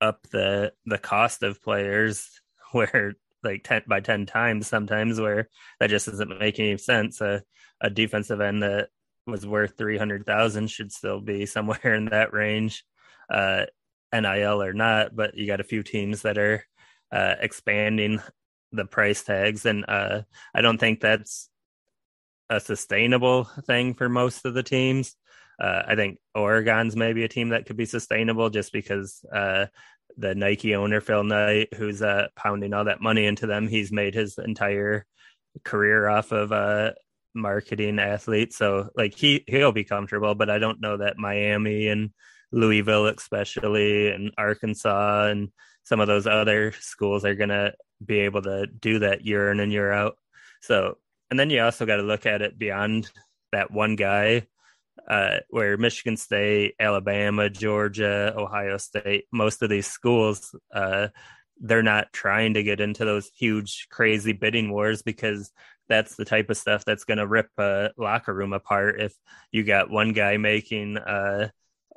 up 0.00 0.26
the 0.30 0.72
the 0.86 0.98
cost 0.98 1.42
of 1.42 1.62
players 1.62 2.28
where 2.72 3.14
like 3.44 3.64
10 3.64 3.82
by 3.88 4.00
10 4.00 4.26
times 4.26 4.68
sometimes 4.68 5.20
where 5.20 5.48
that 5.80 5.90
just 5.90 6.06
doesn't 6.06 6.38
make 6.38 6.60
any 6.60 6.78
sense 6.78 7.20
a, 7.20 7.42
a 7.80 7.90
defensive 7.90 8.40
end 8.40 8.62
that 8.62 8.88
was 9.26 9.46
worth 9.46 9.76
300,000 9.78 10.68
should 10.68 10.92
still 10.92 11.20
be 11.20 11.46
somewhere 11.46 11.94
in 11.94 12.06
that 12.06 12.32
range 12.32 12.84
uh 13.30 13.64
NIL 14.12 14.62
or 14.62 14.72
not 14.72 15.14
but 15.14 15.36
you 15.36 15.46
got 15.46 15.60
a 15.60 15.64
few 15.64 15.82
teams 15.82 16.22
that 16.22 16.38
are 16.38 16.64
uh 17.12 17.34
expanding 17.40 18.20
the 18.72 18.84
price 18.84 19.22
tags 19.22 19.66
and 19.66 19.84
uh 19.88 20.22
I 20.54 20.60
don't 20.60 20.78
think 20.78 21.00
that's 21.00 21.48
a 22.50 22.60
sustainable 22.60 23.44
thing 23.66 23.94
for 23.94 24.08
most 24.08 24.44
of 24.44 24.54
the 24.54 24.62
teams 24.62 25.16
uh, 25.60 25.82
I 25.86 25.94
think 25.94 26.18
Oregon's 26.34 26.96
maybe 26.96 27.22
a 27.22 27.28
team 27.28 27.50
that 27.50 27.66
could 27.66 27.76
be 27.76 27.84
sustainable 27.84 28.50
just 28.50 28.72
because 28.72 29.24
uh, 29.32 29.66
the 30.16 30.34
Nike 30.34 30.74
owner 30.74 31.00
Phil 31.00 31.24
Knight, 31.24 31.74
who's 31.74 32.02
uh, 32.02 32.28
pounding 32.36 32.74
all 32.74 32.84
that 32.84 33.00
money 33.00 33.26
into 33.26 33.46
them. 33.46 33.68
He's 33.68 33.92
made 33.92 34.14
his 34.14 34.38
entire 34.38 35.06
career 35.64 36.08
off 36.08 36.32
of 36.32 36.52
uh, 36.52 36.92
marketing 37.34 37.98
athlete, 37.98 38.52
so 38.52 38.90
like 38.96 39.14
he 39.14 39.44
he'll 39.46 39.72
be 39.72 39.84
comfortable. 39.84 40.34
But 40.34 40.50
I 40.50 40.58
don't 40.58 40.80
know 40.80 40.98
that 40.98 41.18
Miami 41.18 41.88
and 41.88 42.10
Louisville, 42.52 43.06
especially, 43.06 44.10
and 44.10 44.32
Arkansas 44.36 45.28
and 45.28 45.50
some 45.84 46.00
of 46.00 46.06
those 46.06 46.26
other 46.26 46.72
schools 46.72 47.24
are 47.24 47.34
gonna 47.34 47.72
be 48.04 48.20
able 48.20 48.42
to 48.42 48.66
do 48.66 49.00
that 49.00 49.24
year 49.24 49.50
in 49.50 49.60
and 49.60 49.72
year 49.72 49.92
out. 49.92 50.16
So, 50.60 50.98
and 51.30 51.38
then 51.38 51.50
you 51.50 51.62
also 51.62 51.86
got 51.86 51.96
to 51.96 52.02
look 52.02 52.26
at 52.26 52.42
it 52.42 52.58
beyond 52.58 53.10
that 53.52 53.70
one 53.70 53.96
guy, 53.96 54.46
uh, 55.08 55.38
where 55.50 55.76
Michigan 55.76 56.16
State, 56.16 56.74
Alabama, 56.78 57.50
Georgia, 57.50 58.34
Ohio 58.36 58.76
State, 58.76 59.24
most 59.32 59.62
of 59.62 59.70
these 59.70 59.86
schools, 59.86 60.54
uh, 60.74 61.08
they're 61.60 61.82
not 61.82 62.12
trying 62.12 62.54
to 62.54 62.62
get 62.62 62.80
into 62.80 63.04
those 63.04 63.30
huge, 63.36 63.88
crazy 63.90 64.32
bidding 64.32 64.70
wars 64.70 65.02
because 65.02 65.52
that's 65.92 66.16
the 66.16 66.24
type 66.24 66.50
of 66.50 66.56
stuff 66.56 66.84
that's 66.84 67.04
going 67.04 67.18
to 67.18 67.26
rip 67.26 67.48
a 67.58 67.90
locker 67.96 68.32
room 68.32 68.52
apart. 68.52 69.00
If 69.00 69.14
you 69.50 69.62
got 69.62 69.90
one 69.90 70.12
guy 70.12 70.38
making 70.38 70.96
uh, 70.96 71.50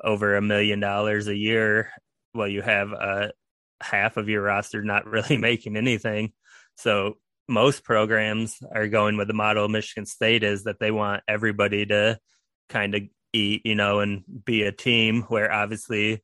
over 0.03 0.35
a 0.35 0.41
million 0.41 0.79
dollars 0.79 1.27
a 1.27 1.35
year, 1.35 1.91
well, 2.33 2.47
you 2.47 2.61
have 2.61 2.91
uh, 2.93 3.29
half 3.81 4.17
of 4.17 4.29
your 4.29 4.41
roster 4.41 4.83
not 4.83 5.05
really 5.09 5.37
making 5.37 5.77
anything. 5.77 6.33
So 6.75 7.17
most 7.47 7.83
programs 7.83 8.57
are 8.73 8.87
going 8.87 9.17
with 9.17 9.27
the 9.27 9.33
model 9.33 9.69
Michigan 9.69 10.05
State 10.05 10.43
is 10.43 10.63
that 10.63 10.79
they 10.79 10.91
want 10.91 11.23
everybody 11.27 11.85
to 11.85 12.19
kind 12.69 12.95
of 12.95 13.03
eat, 13.33 13.61
you 13.65 13.75
know, 13.75 13.99
and 13.99 14.23
be 14.45 14.63
a 14.63 14.71
team 14.71 15.23
where 15.23 15.51
obviously 15.51 16.23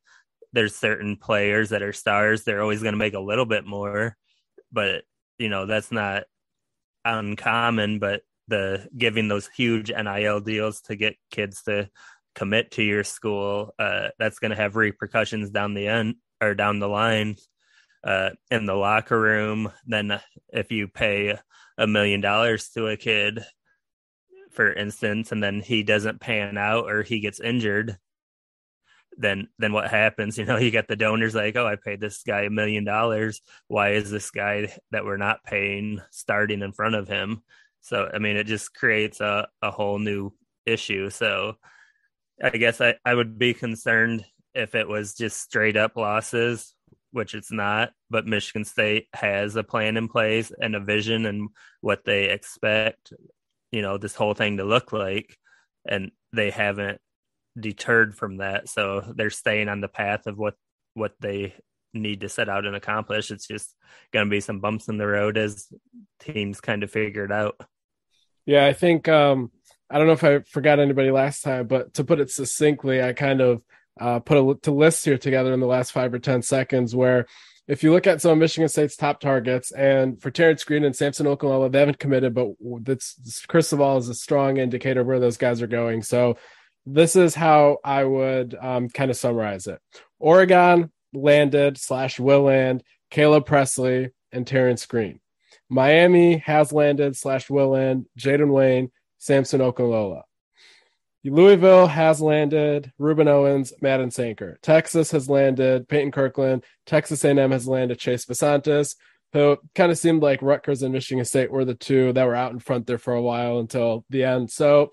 there's 0.53 0.75
certain 0.75 1.15
players 1.15 1.69
that 1.69 1.81
are 1.81 1.93
stars. 1.93 2.43
They're 2.43 2.61
always 2.61 2.81
going 2.81 2.93
to 2.93 2.99
make 2.99 3.13
a 3.13 3.19
little 3.19 3.45
bit 3.45 3.65
more, 3.65 4.17
but 4.71 5.03
you 5.37 5.49
know, 5.49 5.65
that's 5.65 5.91
not 5.91 6.23
uncommon, 7.05 7.99
but 7.99 8.21
the 8.47 8.87
giving 8.97 9.27
those 9.27 9.47
huge 9.47 9.91
NIL 9.91 10.39
deals 10.39 10.81
to 10.81 10.95
get 10.95 11.15
kids 11.29 11.63
to 11.63 11.89
commit 12.35 12.71
to 12.71 12.83
your 12.83 13.03
school, 13.03 13.73
uh, 13.79 14.09
that's 14.19 14.39
going 14.39 14.51
to 14.51 14.57
have 14.57 14.75
repercussions 14.75 15.49
down 15.49 15.73
the 15.73 15.87
end 15.87 16.15
or 16.41 16.53
down 16.55 16.79
the 16.79 16.89
line 16.89 17.35
uh, 18.03 18.31
in 18.49 18.65
the 18.65 18.75
locker 18.75 19.19
room. 19.19 19.71
Then 19.85 20.19
if 20.49 20.71
you 20.71 20.87
pay 20.87 21.37
a 21.77 21.87
million 21.87 22.21
dollars 22.21 22.69
to 22.69 22.87
a 22.87 22.97
kid, 22.97 23.43
for 24.51 24.71
instance, 24.71 25.31
and 25.31 25.41
then 25.41 25.61
he 25.61 25.83
doesn't 25.83 26.19
pan 26.19 26.57
out 26.57 26.89
or 26.89 27.03
he 27.03 27.19
gets 27.19 27.39
injured, 27.39 27.97
then 29.17 29.47
then 29.59 29.73
what 29.73 29.89
happens? 29.89 30.37
You 30.37 30.45
know, 30.45 30.57
you 30.59 30.71
get 30.71 30.87
the 30.87 30.95
donors 30.95 31.35
like, 31.35 31.55
oh, 31.55 31.67
I 31.67 31.75
paid 31.75 31.99
this 31.99 32.23
guy 32.23 32.43
a 32.43 32.49
million 32.49 32.83
dollars. 32.83 33.41
Why 33.67 33.91
is 33.91 34.09
this 34.11 34.31
guy 34.31 34.73
that 34.91 35.05
we're 35.05 35.17
not 35.17 35.43
paying 35.43 36.01
starting 36.11 36.61
in 36.61 36.71
front 36.71 36.95
of 36.95 37.07
him? 37.07 37.43
So 37.81 38.09
I 38.13 38.19
mean, 38.19 38.37
it 38.37 38.45
just 38.45 38.73
creates 38.73 39.21
a, 39.21 39.47
a 39.61 39.71
whole 39.71 39.99
new 39.99 40.33
issue. 40.65 41.09
So 41.09 41.57
I 42.43 42.51
guess 42.51 42.81
I, 42.81 42.95
I 43.05 43.13
would 43.13 43.37
be 43.37 43.53
concerned 43.53 44.25
if 44.53 44.75
it 44.75 44.87
was 44.87 45.15
just 45.15 45.41
straight 45.41 45.77
up 45.77 45.95
losses 45.95 46.75
which 47.11 47.35
it's 47.35 47.51
not, 47.51 47.91
but 48.09 48.25
Michigan 48.25 48.65
State 48.65 49.07
has 49.13 49.55
a 49.55 49.63
plan 49.63 49.97
in 49.97 50.07
place 50.07 50.51
and 50.59 50.75
a 50.75 50.79
vision 50.79 51.25
and 51.25 51.49
what 51.81 52.05
they 52.05 52.29
expect, 52.29 53.13
you 53.71 53.81
know, 53.81 53.97
this 53.97 54.15
whole 54.15 54.33
thing 54.33 54.57
to 54.57 54.63
look 54.63 54.91
like. 54.91 55.37
And 55.85 56.11
they 56.33 56.49
haven't 56.49 57.01
deterred 57.59 58.15
from 58.15 58.37
that. 58.37 58.69
So 58.69 59.13
they're 59.15 59.29
staying 59.29 59.69
on 59.69 59.81
the 59.81 59.87
path 59.87 60.27
of 60.27 60.37
what, 60.37 60.55
what 60.93 61.13
they 61.19 61.53
need 61.93 62.21
to 62.21 62.29
set 62.29 62.49
out 62.49 62.65
and 62.65 62.75
accomplish. 62.75 63.31
It's 63.31 63.47
just 63.47 63.75
going 64.13 64.25
to 64.25 64.29
be 64.29 64.39
some 64.39 64.59
bumps 64.59 64.87
in 64.87 64.97
the 64.97 65.07
road 65.07 65.37
as 65.37 65.67
teams 66.19 66.61
kind 66.61 66.83
of 66.83 66.91
figure 66.91 67.25
it 67.25 67.31
out. 67.31 67.59
Yeah, 68.45 68.65
I 68.65 68.73
think, 68.73 69.07
um, 69.07 69.51
I 69.89 69.97
don't 69.97 70.07
know 70.07 70.13
if 70.13 70.23
I 70.23 70.39
forgot 70.39 70.79
anybody 70.79 71.11
last 71.11 71.41
time, 71.41 71.67
but 71.67 71.95
to 71.95 72.05
put 72.05 72.21
it 72.21 72.31
succinctly, 72.31 73.03
I 73.03 73.11
kind 73.11 73.41
of 73.41 73.61
uh, 73.99 74.19
put 74.19 74.37
a 74.37 74.59
to 74.61 74.71
list 74.71 75.03
here 75.03 75.17
together 75.17 75.51
in 75.53 75.59
the 75.59 75.67
last 75.67 75.91
five 75.91 76.13
or 76.13 76.19
ten 76.19 76.41
seconds. 76.41 76.95
Where 76.95 77.25
if 77.67 77.83
you 77.83 77.91
look 77.91 78.07
at 78.07 78.21
some 78.21 78.31
of 78.31 78.37
Michigan 78.37 78.69
State's 78.69 78.95
top 78.95 79.19
targets, 79.19 79.71
and 79.71 80.19
for 80.21 80.31
Terrence 80.31 80.63
Green 80.63 80.85
and 80.85 80.95
Samson 80.95 81.25
Okunlola, 81.25 81.69
they 81.69 81.79
haven't 81.79 81.99
committed, 81.99 82.33
but 82.33 82.51
that's 82.83 83.45
crystal 83.47 83.79
ball 83.79 83.97
is 83.97 84.07
a 84.07 84.15
strong 84.15 84.57
indicator 84.57 85.03
where 85.03 85.19
those 85.19 85.35
guys 85.35 85.61
are 85.61 85.67
going. 85.67 86.03
So 86.03 86.37
this 86.85 87.15
is 87.15 87.35
how 87.35 87.77
I 87.83 88.03
would 88.03 88.55
um, 88.59 88.89
kind 88.89 89.11
of 89.11 89.17
summarize 89.17 89.67
it. 89.67 89.79
Oregon 90.19 90.91
landed 91.13 91.77
slash 91.77 92.19
will 92.19 92.43
land 92.43 92.83
Caleb 93.09 93.45
Presley 93.45 94.11
and 94.31 94.47
Terrence 94.47 94.85
Green. 94.85 95.19
Miami 95.69 96.37
has 96.39 96.73
landed 96.73 97.15
slash 97.15 97.49
will 97.49 97.69
land 97.69 98.05
Jaden 98.19 98.51
Wayne, 98.51 98.91
Samson 99.19 99.61
Okunlola. 99.61 100.23
Louisville 101.23 101.87
has 101.87 102.19
landed 102.19 102.91
Rueben 102.99 103.27
Owens, 103.27 103.73
Madden 103.79 104.09
Sanker. 104.09 104.57
Texas 104.63 105.11
has 105.11 105.29
landed 105.29 105.87
Peyton 105.87 106.11
Kirkland. 106.11 106.63
Texas 106.87 107.23
A&M 107.23 107.51
has 107.51 107.67
landed 107.67 107.99
Chase 107.99 108.25
Bisontis, 108.25 108.95
who 109.31 109.57
kind 109.75 109.91
of 109.91 109.99
seemed 109.99 110.23
like 110.23 110.41
Rutgers 110.41 110.81
and 110.81 110.91
Michigan 110.91 111.23
State 111.23 111.51
were 111.51 111.63
the 111.63 111.75
two 111.75 112.11
that 112.13 112.25
were 112.25 112.35
out 112.35 112.53
in 112.53 112.59
front 112.59 112.87
there 112.87 112.97
for 112.97 113.13
a 113.13 113.21
while 113.21 113.59
until 113.59 114.03
the 114.09 114.23
end. 114.23 114.49
So 114.49 114.89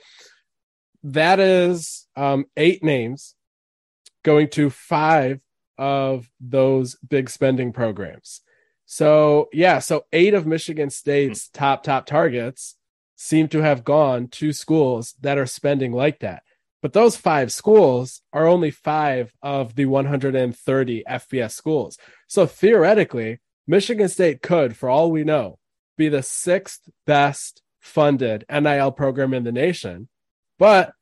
that 1.02 1.40
is 1.40 2.06
um, 2.16 2.46
eight 2.56 2.82
names 2.82 3.34
going 4.24 4.48
to 4.50 4.70
five 4.70 5.40
of 5.76 6.28
those 6.40 6.96
big 7.08 7.30
spending 7.30 7.72
programs. 7.72 8.40
So 8.86 9.48
yeah, 9.52 9.78
so 9.78 10.06
eight 10.12 10.34
of 10.34 10.46
Michigan 10.46 10.90
State's 10.90 11.48
top 11.48 11.82
top 11.82 12.06
targets 12.06 12.76
seem 13.16 13.48
to 13.48 13.62
have 13.62 13.84
gone 13.84 14.28
to 14.28 14.52
schools 14.52 15.14
that 15.20 15.38
are 15.38 15.46
spending 15.46 15.92
like 15.92 16.20
that. 16.20 16.42
But 16.80 16.92
those 16.92 17.16
five 17.16 17.52
schools 17.52 18.22
are 18.32 18.46
only 18.46 18.70
five 18.70 19.32
of 19.42 19.74
the 19.74 19.86
130 19.86 21.04
FBS 21.08 21.50
schools. 21.50 21.98
So 22.28 22.46
theoretically, 22.46 23.40
Michigan 23.66 24.08
State 24.08 24.42
could, 24.42 24.76
for 24.76 24.88
all 24.88 25.10
we 25.10 25.24
know, 25.24 25.58
be 25.96 26.08
the 26.08 26.22
sixth 26.22 26.88
best 27.04 27.62
funded 27.80 28.44
NIL 28.50 28.92
program 28.92 29.34
in 29.34 29.44
the 29.44 29.52
nation. 29.52 30.08
But 30.58 30.92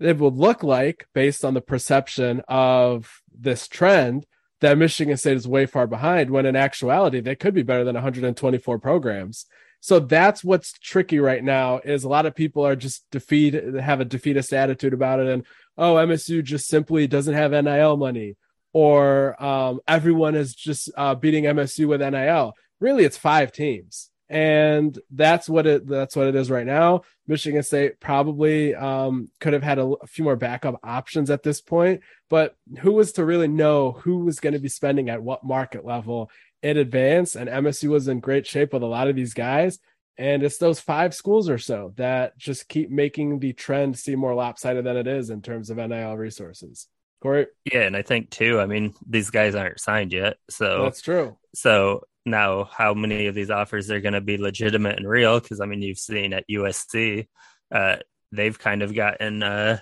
it 0.00 0.18
would 0.18 0.34
look 0.34 0.62
like, 0.62 1.06
based 1.14 1.44
on 1.44 1.54
the 1.54 1.60
perception 1.60 2.42
of 2.48 3.20
this 3.34 3.66
trend, 3.66 4.26
that 4.60 4.78
Michigan 4.78 5.16
State 5.16 5.36
is 5.36 5.48
way 5.48 5.66
far 5.66 5.86
behind 5.86 6.30
when 6.30 6.46
in 6.46 6.56
actuality 6.56 7.20
they 7.20 7.34
could 7.34 7.54
be 7.54 7.62
better 7.62 7.84
than 7.84 7.94
124 7.94 8.78
programs. 8.78 9.46
So 9.80 10.00
that's 10.00 10.42
what's 10.42 10.72
tricky 10.72 11.18
right 11.18 11.44
now 11.44 11.78
is 11.78 12.04
a 12.04 12.08
lot 12.08 12.26
of 12.26 12.34
people 12.34 12.66
are 12.66 12.76
just 12.76 13.04
defeat 13.10 13.54
have 13.54 14.00
a 14.00 14.04
defeatist 14.04 14.52
attitude 14.52 14.94
about 14.94 15.20
it 15.20 15.28
and 15.28 15.44
oh 15.76 15.94
MSU 15.94 16.42
just 16.42 16.66
simply 16.66 17.06
doesn't 17.06 17.34
have 17.34 17.52
NIL 17.52 17.96
money 17.96 18.36
or 18.72 19.42
um, 19.42 19.80
everyone 19.88 20.34
is 20.34 20.54
just 20.54 20.90
uh, 20.96 21.14
beating 21.14 21.44
MSU 21.44 21.86
with 21.86 22.00
NIL. 22.00 22.54
Really, 22.78 23.04
it's 23.04 23.16
five 23.16 23.50
teams, 23.50 24.10
and 24.28 24.98
that's 25.10 25.48
what 25.48 25.66
it 25.66 25.86
that's 25.86 26.16
what 26.16 26.26
it 26.26 26.34
is 26.34 26.50
right 26.50 26.66
now. 26.66 27.02
Michigan 27.26 27.62
State 27.62 28.00
probably 28.00 28.74
um, 28.74 29.28
could 29.40 29.52
have 29.52 29.62
had 29.62 29.78
a, 29.78 29.84
a, 29.84 30.06
few 30.06 30.24
more 30.24 30.36
backup 30.36 30.80
options 30.82 31.30
at 31.30 31.42
this 31.42 31.60
point, 31.60 32.00
but 32.28 32.56
who 32.80 32.92
was 32.92 33.12
to 33.12 33.24
really 33.24 33.48
know 33.48 33.92
who 33.92 34.18
was 34.18 34.40
going 34.40 34.52
to 34.52 34.58
be 34.58 34.68
spending 34.68 35.08
at 35.08 35.22
what 35.22 35.44
market 35.44 35.84
level 35.84 36.30
in 36.62 36.76
advance, 36.76 37.36
and 37.36 37.48
MSU 37.48 37.90
was 37.90 38.08
in 38.08 38.20
great 38.20 38.46
shape 38.46 38.72
with 38.72 38.82
a 38.82 38.86
lot 38.86 39.08
of 39.08 39.16
these 39.16 39.34
guys. 39.34 39.78
And 40.18 40.42
it's 40.42 40.56
those 40.56 40.80
five 40.80 41.14
schools 41.14 41.50
or 41.50 41.58
so 41.58 41.92
that 41.96 42.38
just 42.38 42.68
keep 42.68 42.90
making 42.90 43.38
the 43.38 43.52
trend 43.52 43.98
seem 43.98 44.18
more 44.18 44.34
lopsided 44.34 44.84
than 44.84 44.96
it 44.96 45.06
is 45.06 45.28
in 45.28 45.42
terms 45.42 45.68
of 45.68 45.76
NIL 45.76 46.16
resources. 46.16 46.88
Corey? 47.22 47.46
Yeah, 47.70 47.82
and 47.82 47.96
I 47.96 48.02
think 48.02 48.30
too, 48.30 48.58
I 48.58 48.66
mean, 48.66 48.94
these 49.06 49.30
guys 49.30 49.54
aren't 49.54 49.78
signed 49.78 50.12
yet. 50.12 50.38
So 50.48 50.82
that's 50.82 51.02
true. 51.02 51.36
So 51.54 52.04
now 52.26 52.64
how 52.64 52.92
many 52.92 53.28
of 53.28 53.34
these 53.34 53.50
offers 53.50 53.90
are 53.90 54.00
going 54.00 54.14
to 54.14 54.20
be 54.20 54.36
legitimate 54.36 54.98
and 54.98 55.08
real? 55.08 55.40
Because 55.40 55.60
I 55.60 55.66
mean, 55.66 55.80
you've 55.80 55.98
seen 55.98 56.32
at 56.32 56.48
USC, 56.50 57.28
uh, 57.72 57.96
they've 58.32 58.58
kind 58.58 58.82
of 58.82 58.94
gotten 58.94 59.42
uh, 59.42 59.78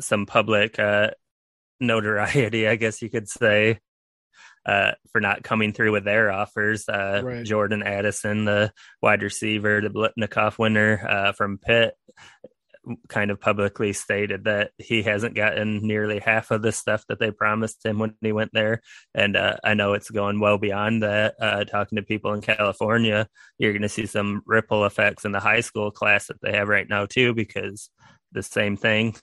some 0.00 0.26
public 0.26 0.78
uh, 0.78 1.10
notoriety, 1.80 2.68
I 2.68 2.76
guess 2.76 3.00
you 3.00 3.08
could 3.08 3.28
say, 3.28 3.78
uh, 4.66 4.92
for 5.12 5.20
not 5.20 5.42
coming 5.42 5.72
through 5.72 5.92
with 5.92 6.04
their 6.04 6.32
offers. 6.32 6.88
Uh, 6.88 7.22
right. 7.24 7.44
Jordan 7.44 7.82
Addison, 7.82 8.44
the 8.44 8.72
wide 9.00 9.22
receiver, 9.22 9.80
the 9.80 9.90
Biletnikoff 9.90 10.58
winner 10.58 11.06
uh, 11.08 11.32
from 11.32 11.58
Pitt, 11.58 11.94
kind 13.08 13.30
of 13.30 13.40
publicly 13.40 13.92
stated 13.92 14.44
that 14.44 14.70
he 14.78 15.02
hasn't 15.02 15.34
gotten 15.34 15.86
nearly 15.86 16.18
half 16.18 16.50
of 16.50 16.62
the 16.62 16.72
stuff 16.72 17.04
that 17.08 17.18
they 17.18 17.30
promised 17.30 17.84
him 17.84 17.98
when 17.98 18.14
he 18.20 18.32
went 18.32 18.50
there. 18.52 18.80
And 19.14 19.36
uh, 19.36 19.56
I 19.64 19.74
know 19.74 19.94
it's 19.94 20.10
going 20.10 20.40
well 20.40 20.58
beyond 20.58 21.02
that. 21.02 21.34
Uh, 21.40 21.64
talking 21.64 21.96
to 21.96 22.02
people 22.02 22.32
in 22.32 22.40
California, 22.40 23.28
you're 23.58 23.72
going 23.72 23.82
to 23.82 23.88
see 23.88 24.06
some 24.06 24.42
ripple 24.46 24.84
effects 24.84 25.24
in 25.24 25.32
the 25.32 25.40
high 25.40 25.60
school 25.60 25.90
class 25.90 26.26
that 26.28 26.40
they 26.42 26.52
have 26.52 26.68
right 26.68 26.88
now, 26.88 27.06
too, 27.06 27.34
because 27.34 27.90
the 28.32 28.42
same 28.42 28.76
thing 28.76 29.14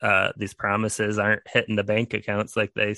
uh, 0.00 0.32
these 0.36 0.54
promises 0.54 1.18
aren't 1.18 1.42
hitting 1.46 1.76
the 1.76 1.84
bank 1.84 2.14
accounts 2.14 2.56
like 2.56 2.72
they 2.74 2.94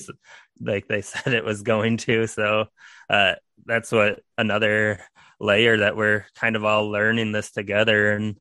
like 0.61 0.87
they 0.89 1.01
said 1.03 1.33
it 1.33 1.45
was 1.45 1.63
going 1.63 1.97
to. 1.99 2.27
So 2.27 2.67
uh, 3.09 3.35
that's 3.65 3.93
what 3.93 4.21
another 4.39 5.01
layer 5.41 5.79
that 5.79 5.97
we're 5.97 6.27
kind 6.37 6.57
of 6.57 6.65
all 6.65 6.91
learning 6.91 7.33
this 7.33 7.51
together 7.51 8.13
and 8.13 8.37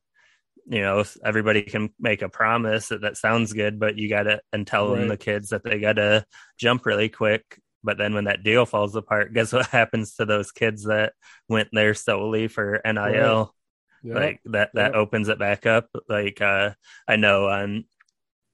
you 0.66 0.80
know 0.80 1.04
everybody 1.24 1.62
can 1.62 1.90
make 1.98 2.22
a 2.22 2.28
promise 2.28 2.88
that 2.88 3.02
that 3.02 3.16
sounds 3.16 3.52
good 3.52 3.78
but 3.78 3.98
you 3.98 4.08
gotta 4.08 4.40
and 4.52 4.66
tell 4.66 4.90
right. 4.90 5.00
them 5.00 5.08
the 5.08 5.16
kids 5.16 5.50
that 5.50 5.62
they 5.62 5.78
gotta 5.78 6.24
jump 6.58 6.86
really 6.86 7.08
quick 7.08 7.60
but 7.82 7.98
then 7.98 8.14
when 8.14 8.24
that 8.24 8.42
deal 8.42 8.64
falls 8.64 8.96
apart 8.96 9.32
guess 9.32 9.52
what 9.52 9.66
happens 9.70 10.14
to 10.14 10.24
those 10.24 10.50
kids 10.50 10.84
that 10.84 11.12
went 11.48 11.68
there 11.72 11.94
solely 11.94 12.48
for 12.48 12.80
nil 12.84 13.02
right. 13.02 13.48
yep. 14.02 14.16
like 14.16 14.40
that 14.46 14.70
that 14.74 14.92
yep. 14.92 14.94
opens 14.94 15.28
it 15.28 15.38
back 15.38 15.66
up 15.66 15.88
like 16.08 16.40
uh 16.40 16.70
i 17.06 17.16
know 17.16 17.46
on 17.46 17.84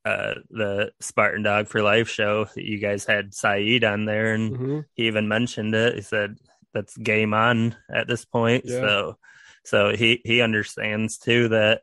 uh 0.04 0.34
the 0.50 0.90
spartan 1.00 1.42
dog 1.42 1.68
for 1.68 1.82
life 1.82 2.08
show 2.08 2.46
you 2.56 2.78
guys 2.78 3.04
had 3.04 3.34
saeed 3.34 3.84
on 3.84 4.04
there 4.04 4.34
and 4.34 4.52
mm-hmm. 4.52 4.80
he 4.94 5.06
even 5.06 5.28
mentioned 5.28 5.74
it 5.74 5.94
he 5.94 6.00
said 6.00 6.36
that's 6.72 6.96
game 6.96 7.34
on 7.34 7.76
at 7.92 8.08
this 8.08 8.24
point 8.24 8.64
yeah. 8.66 8.80
so 8.80 9.18
so 9.64 9.94
he 9.94 10.20
he 10.24 10.40
understands 10.40 11.18
too 11.18 11.48
that 11.48 11.82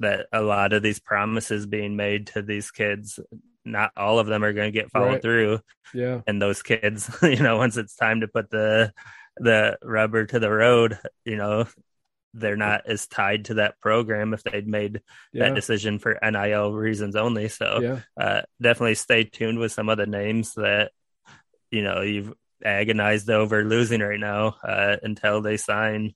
that 0.00 0.26
a 0.32 0.42
lot 0.42 0.72
of 0.72 0.82
these 0.82 1.00
promises 1.00 1.66
being 1.66 1.96
made 1.96 2.28
to 2.28 2.42
these 2.42 2.70
kids 2.70 3.18
not 3.64 3.92
all 3.96 4.18
of 4.18 4.26
them 4.26 4.42
are 4.42 4.52
going 4.52 4.72
to 4.72 4.78
get 4.78 4.90
followed 4.90 5.12
right. 5.12 5.22
through 5.22 5.60
yeah 5.92 6.20
and 6.26 6.40
those 6.40 6.62
kids 6.62 7.10
you 7.22 7.42
know 7.42 7.56
once 7.56 7.76
it's 7.76 7.96
time 7.96 8.20
to 8.20 8.28
put 8.28 8.50
the 8.50 8.92
the 9.36 9.78
rubber 9.82 10.24
to 10.26 10.38
the 10.38 10.50
road 10.50 10.98
you 11.24 11.36
know 11.36 11.66
they're 12.34 12.56
not 12.56 12.86
as 12.86 13.06
tied 13.06 13.46
to 13.46 13.54
that 13.54 13.80
program 13.80 14.34
if 14.34 14.42
they'd 14.42 14.66
made 14.66 15.00
yeah. 15.32 15.44
that 15.44 15.54
decision 15.54 15.98
for 15.98 16.18
nil 16.22 16.72
reasons 16.72 17.16
only 17.16 17.48
so 17.48 17.80
yeah. 17.80 18.00
uh, 18.20 18.42
definitely 18.60 18.94
stay 18.94 19.24
tuned 19.24 19.58
with 19.58 19.72
some 19.72 19.88
of 19.88 19.98
the 19.98 20.06
names 20.06 20.54
that 20.54 20.92
you 21.70 21.82
know 21.82 22.02
you've 22.02 22.32
agonized 22.64 23.30
over 23.30 23.64
losing 23.64 24.00
right 24.00 24.20
now 24.20 24.56
uh, 24.64 24.96
until 25.02 25.40
they 25.40 25.56
sign 25.56 26.14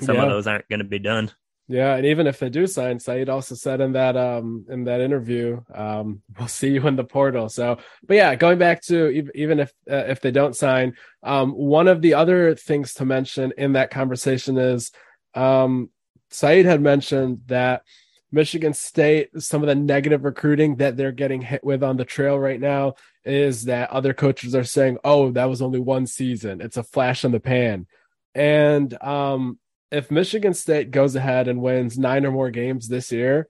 some 0.00 0.16
yeah. 0.16 0.22
of 0.22 0.30
those 0.30 0.46
aren't 0.46 0.68
going 0.68 0.78
to 0.78 0.84
be 0.84 0.98
done 0.98 1.30
yeah, 1.68 1.96
and 1.96 2.06
even 2.06 2.28
if 2.28 2.38
they 2.38 2.48
do 2.48 2.66
sign, 2.66 3.00
Saeed 3.00 3.28
also 3.28 3.56
said 3.56 3.80
in 3.80 3.92
that 3.92 4.16
um 4.16 4.66
in 4.68 4.84
that 4.84 5.00
interview, 5.00 5.60
um, 5.74 6.22
we'll 6.38 6.48
see 6.48 6.70
you 6.70 6.86
in 6.86 6.96
the 6.96 7.04
portal. 7.04 7.48
So, 7.48 7.78
but 8.06 8.14
yeah, 8.14 8.34
going 8.36 8.58
back 8.58 8.82
to 8.82 9.30
even 9.34 9.60
if 9.60 9.72
uh, 9.90 10.04
if 10.06 10.20
they 10.20 10.30
don't 10.30 10.54
sign, 10.54 10.94
um, 11.24 11.52
one 11.52 11.88
of 11.88 12.02
the 12.02 12.14
other 12.14 12.54
things 12.54 12.94
to 12.94 13.04
mention 13.04 13.52
in 13.58 13.72
that 13.72 13.90
conversation 13.90 14.56
is, 14.58 14.92
um, 15.34 15.90
Saeed 16.30 16.66
had 16.66 16.80
mentioned 16.80 17.40
that 17.46 17.82
Michigan 18.30 18.72
State, 18.72 19.30
some 19.42 19.62
of 19.62 19.66
the 19.66 19.74
negative 19.74 20.24
recruiting 20.24 20.76
that 20.76 20.96
they're 20.96 21.10
getting 21.10 21.42
hit 21.42 21.64
with 21.64 21.82
on 21.82 21.96
the 21.96 22.04
trail 22.04 22.38
right 22.38 22.60
now 22.60 22.94
is 23.24 23.64
that 23.64 23.90
other 23.90 24.14
coaches 24.14 24.54
are 24.54 24.64
saying, 24.64 24.98
"Oh, 25.02 25.32
that 25.32 25.46
was 25.48 25.62
only 25.62 25.80
one 25.80 26.06
season; 26.06 26.60
it's 26.60 26.76
a 26.76 26.84
flash 26.84 27.24
in 27.24 27.32
the 27.32 27.40
pan," 27.40 27.88
and 28.36 28.96
um 29.02 29.58
if 29.90 30.10
Michigan 30.10 30.54
State 30.54 30.90
goes 30.90 31.14
ahead 31.14 31.48
and 31.48 31.62
wins 31.62 31.98
nine 31.98 32.26
or 32.26 32.32
more 32.32 32.50
games 32.50 32.88
this 32.88 33.12
year, 33.12 33.48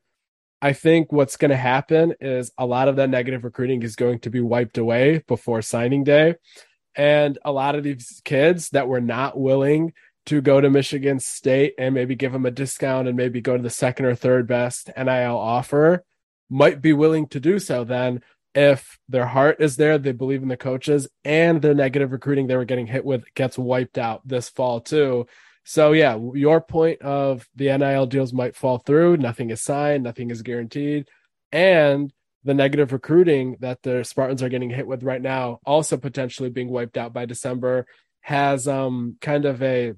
I 0.61 0.73
think 0.73 1.12
what's 1.12 1.37
going 1.37 1.50
to 1.50 1.57
happen 1.57 2.14
is 2.21 2.50
a 2.59 2.66
lot 2.66 2.88
of 2.88 2.97
that 2.97 3.11
negative 3.11 3.45
recruiting 3.45 3.83
is 3.83 3.97
going 3.97 4.21
to 4.21 4.31
be 4.31 4.40
wiped 4.40 4.78
away 4.78 5.23
before 5.26 5.62
signing 5.62 6.05
day. 6.05 6.37
And 6.95 7.38
a 7.45 7.52
lot 7.52 7.75
of 7.75 7.85
these 7.85 8.23
kids 8.25 8.71
that 8.71 8.88
were 8.88 9.00
not 9.00 9.38
willing 9.38 9.93
to 10.26 10.40
go 10.40 10.61
to 10.61 10.71
Michigan 10.71 11.21
State 11.21 11.75
and 11.78 11.95
maybe 11.95 12.16
give 12.16 12.33
them 12.33 12.47
a 12.47 12.50
discount 12.50 13.07
and 13.07 13.16
maybe 13.16 13.40
go 13.40 13.57
to 13.57 13.62
the 13.62 13.71
second 13.71 14.07
or 14.07 14.14
third 14.14 14.47
best 14.47 14.90
NIL 14.97 15.37
offer 15.37 16.05
might 16.49 16.81
be 16.81 16.93
willing 16.93 17.26
to 17.28 17.40
do 17.40 17.59
so 17.59 17.85
then 17.85 18.23
if 18.57 18.99
their 19.09 19.26
heart 19.26 19.59
is 19.61 19.76
there, 19.76 19.99
they 19.99 20.12
believe 20.12 20.43
in 20.43 20.49
the 20.49 20.57
coaches, 20.57 21.07
and 21.25 21.61
the 21.61 21.75
negative 21.75 22.11
recruiting 22.11 22.47
they 22.47 22.57
were 22.57 22.64
getting 22.64 22.87
hit 22.87 23.05
with 23.05 23.23
gets 23.35 23.59
wiped 23.59 23.99
out 23.99 24.26
this 24.26 24.49
fall 24.49 24.81
too. 24.81 25.26
So 25.68 25.90
yeah, 25.90 26.16
your 26.35 26.61
point 26.61 27.02
of 27.02 27.44
the 27.56 27.76
NIL 27.76 28.06
deals 28.06 28.32
might 28.32 28.54
fall 28.54 28.78
through, 28.78 29.16
nothing 29.16 29.50
is 29.50 29.62
signed, 29.62 30.04
nothing 30.04 30.30
is 30.30 30.43
guaranteed, 30.43 31.08
and 31.50 32.12
the 32.45 32.54
negative 32.54 32.93
recruiting 32.93 33.56
that 33.58 33.82
the 33.82 34.04
Spartans 34.04 34.45
are 34.45 34.49
getting 34.49 34.71
hit 34.71 34.86
with 34.86 35.02
right 35.02 35.21
now, 35.21 35.58
also 35.67 35.97
potentially 35.97 36.50
being 36.50 36.71
wiped 36.71 36.97
out 36.97 37.12
by 37.12 37.26
December, 37.26 37.84
has 38.21 38.69
um 38.69 39.17
kind 39.21 39.45
of 39.45 39.60
a 39.60 39.95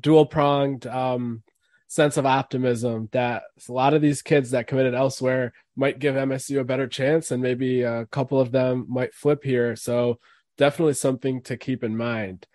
dual 0.00 0.24
pronged 0.24 0.86
um 0.86 1.42
sense 1.86 2.16
of 2.16 2.24
optimism 2.24 3.10
that 3.12 3.42
a 3.68 3.72
lot 3.72 3.92
of 3.92 4.00
these 4.00 4.22
kids 4.22 4.52
that 4.52 4.66
committed 4.66 4.94
elsewhere 4.94 5.52
might 5.76 5.98
give 5.98 6.14
MSU 6.14 6.60
a 6.60 6.64
better 6.64 6.86
chance, 6.86 7.30
and 7.30 7.42
maybe 7.42 7.82
a 7.82 8.06
couple 8.06 8.40
of 8.40 8.52
them 8.52 8.86
might 8.88 9.12
flip 9.12 9.44
here. 9.44 9.76
So 9.76 10.18
definitely 10.56 10.94
something 10.94 11.42
to 11.42 11.58
keep 11.58 11.84
in 11.84 11.94
mind. 11.94 12.46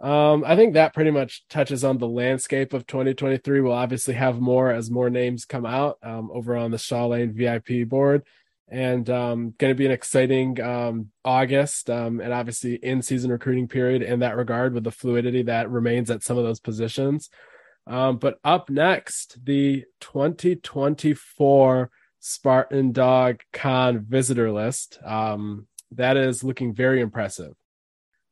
Um, 0.00 0.44
I 0.46 0.54
think 0.54 0.74
that 0.74 0.94
pretty 0.94 1.10
much 1.10 1.46
touches 1.48 1.82
on 1.82 1.98
the 1.98 2.06
landscape 2.06 2.72
of 2.72 2.86
2023. 2.86 3.60
We'll 3.60 3.72
obviously 3.72 4.14
have 4.14 4.40
more 4.40 4.70
as 4.70 4.90
more 4.90 5.10
names 5.10 5.44
come 5.44 5.66
out 5.66 5.98
um, 6.02 6.30
over 6.32 6.56
on 6.56 6.70
the 6.70 6.78
Shaw 6.78 7.06
Lane 7.06 7.32
VIP 7.32 7.88
board, 7.88 8.22
and 8.68 9.08
um, 9.10 9.54
going 9.58 9.72
to 9.72 9.78
be 9.78 9.86
an 9.86 9.92
exciting 9.92 10.60
um, 10.60 11.08
August 11.24 11.90
um, 11.90 12.20
and 12.20 12.32
obviously 12.32 12.74
in 12.76 13.02
season 13.02 13.32
recruiting 13.32 13.66
period 13.66 14.02
in 14.02 14.20
that 14.20 14.36
regard 14.36 14.72
with 14.72 14.84
the 14.84 14.92
fluidity 14.92 15.42
that 15.42 15.70
remains 15.70 16.10
at 16.10 16.22
some 16.22 16.38
of 16.38 16.44
those 16.44 16.60
positions. 16.60 17.28
Um, 17.88 18.18
but 18.18 18.38
up 18.44 18.70
next, 18.70 19.44
the 19.44 19.84
2024 20.00 21.90
Spartan 22.20 22.92
Dawg 22.92 23.40
Con 23.52 24.00
visitor 24.00 24.52
list. 24.52 24.98
Um, 25.04 25.66
that 25.92 26.16
is 26.16 26.44
looking 26.44 26.74
very 26.74 27.00
impressive. 27.00 27.54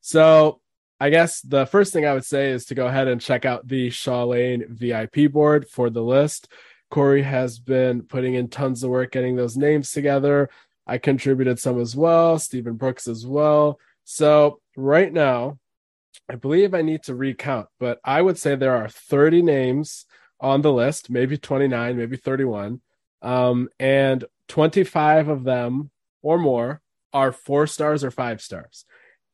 So 0.00 0.61
I 0.98 1.11
guess 1.11 1.42
the 1.42 1.66
first 1.66 1.92
thing 1.92 2.06
I 2.06 2.14
would 2.14 2.24
say 2.24 2.50
is 2.50 2.64
to 2.66 2.74
go 2.74 2.87
ahead 2.87 3.09
and 3.09 3.20
check 3.20 3.44
out 3.44 3.68
the 3.68 3.90
Shaw 3.90 4.24
Lane 4.24 4.64
VIP 4.68 5.30
board 5.30 5.68
for 5.68 5.90
the 5.90 6.02
list. 6.02 6.48
Corey 6.90 7.22
has 7.22 7.59
been 7.59 8.02
putting 8.02 8.35
in 8.35 8.48
tons 8.48 8.82
of 8.82 8.90
work 8.90 9.12
getting 9.12 9.37
those 9.37 9.56
names 9.56 9.92
together. 9.92 10.48
I 10.87 10.98
contributed 10.98 11.59
some 11.59 11.80
as 11.80 11.94
well, 11.94 12.38
Stephen 12.38 12.74
Brooks 12.74 13.09
as 13.09 13.26
well. 13.26 13.78
So 14.04 14.61
right 14.76 15.12
now, 15.12 15.59
I 16.30 16.37
believe 16.37 16.72
I 16.72 16.82
need 16.82 17.02
to 17.04 17.14
recount, 17.14 17.68
but 17.78 18.00
I 18.02 18.22
would 18.22 18.38
say 18.38 18.54
there 18.54 18.76
are 18.76 18.88
30 18.88 19.42
names 19.42 20.06
on 20.40 20.62
the 20.62 20.72
list, 20.72 21.11
maybe 21.11 21.37
29, 21.37 21.96
maybe 21.96 22.16
31. 22.16 22.80
Um, 23.20 23.68
and 23.78 24.24
25 24.48 25.28
of 25.28 25.44
them 25.44 25.90
or 26.22 26.38
more 26.38 26.80
are 27.12 27.32
four 27.32 27.66
stars 27.66 28.02
or 28.02 28.11
five 28.11 28.40
stars 28.40 28.87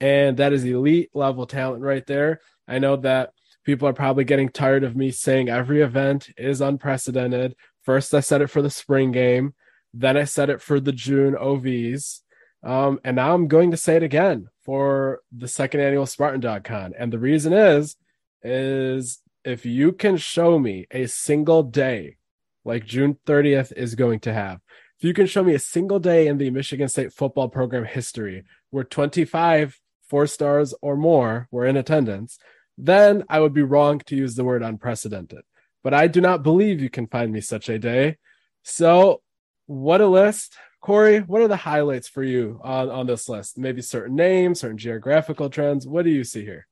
and 0.03 0.37
that 0.39 0.53
is 0.53 0.65
elite 0.65 1.11
level 1.15 1.47
talent 1.47 1.81
right 1.81 2.05
there. 2.07 2.41
I 2.67 2.81
know 2.81 2.97
that 2.97 3.33
people 3.65 3.87
are 3.87 3.93
probably 3.93 4.25
getting 4.25 4.49
tired 4.49 4.83
of 4.83 4.97
me 4.97 5.13
saying 5.13 5.49
every 5.49 5.81
event 5.81 6.29
is 6.37 6.61
unprecedented. 6.61 7.55
First, 7.83 8.13
I 8.13 8.19
said 8.19 8.43
it 8.43 8.49
for 8.49 8.63
the 8.63 8.69
spring 8.69 9.13
game, 9.13 9.55
then 9.95 10.17
I 10.17 10.25
said 10.25 10.51
it 10.51 10.61
for 10.61 10.81
the 10.81 10.91
June 10.91 11.35
OVs, 11.35 12.21
um, 12.65 12.99
and 13.05 13.15
now 13.17 13.33
I'm 13.33 13.47
going 13.47 13.71
to 13.71 13.77
say 13.77 13.95
it 13.95 14.03
again 14.03 14.49
for 14.65 15.21
the 15.31 15.49
second 15.49 15.81
annual 15.81 16.07
Spartan 16.07 16.41
Dawg 16.41 16.65
Con. 16.65 16.95
And 16.99 17.13
the 17.13 17.19
reason 17.21 17.53
is, 17.53 17.97
is 18.43 19.21
if 19.45 19.65
you 19.65 19.93
can 19.93 20.17
show 20.17 20.59
me 20.59 20.87
a 20.91 21.07
single 21.07 21.63
day 21.63 22.17
like 22.65 22.87
June 22.87 23.19
30th 23.27 23.73
is 23.77 23.95
going 23.95 24.21
to 24.21 24.33
have, 24.33 24.61
if 24.99 25.05
you 25.05 25.15
can 25.15 25.27
show 25.27 25.45
me 25.45 25.55
a 25.55 25.61
single 25.61 25.99
day 26.01 26.27
in 26.27 26.39
the 26.39 26.51
Michigan 26.51 26.89
State 26.89 27.13
football 27.13 27.49
program 27.49 27.85
history 27.85 28.45
where 28.71 28.85
25 28.85 29.81
four 30.13 30.27
stars 30.27 30.75
or 30.83 30.95
more 30.95 31.49
were 31.51 31.65
in 31.65 31.79
attendance, 31.79 32.39
then 32.77 33.25
I 33.31 33.41
would 33.41 33.55
be 33.55 33.63
wrong 33.63 33.99
to 34.01 34.15
use 34.15 34.35
the 34.35 34.45
word 34.45 34.63
unprecedented. 34.63 35.41
But 35.83 35.95
I 35.95 36.07
do 36.07 36.21
not 36.21 36.43
believe 36.43 36.83
you 36.83 36.91
can 36.91 37.07
find 37.07 37.33
me 37.33 37.41
such 37.41 37.71
a 37.71 37.79
day. 37.79 38.19
So, 38.63 39.23
what 39.65 40.03
a 40.03 40.07
list. 40.07 40.59
Corey, 40.83 41.21
what 41.21 41.41
are 41.41 41.49
the 41.49 41.57
highlights 41.57 42.09
for 42.09 42.23
you 42.23 42.61
on, 42.63 42.91
on 42.91 43.07
this 43.07 43.27
list? 43.27 43.57
Maybe 43.57 43.81
certain 43.81 44.15
names, 44.15 44.61
certain 44.61 44.77
geographical 44.77 45.49
trends. 45.49 45.87
What 45.87 46.05
do 46.05 46.11
you 46.11 46.25
see 46.25 46.45
here? 46.45 46.67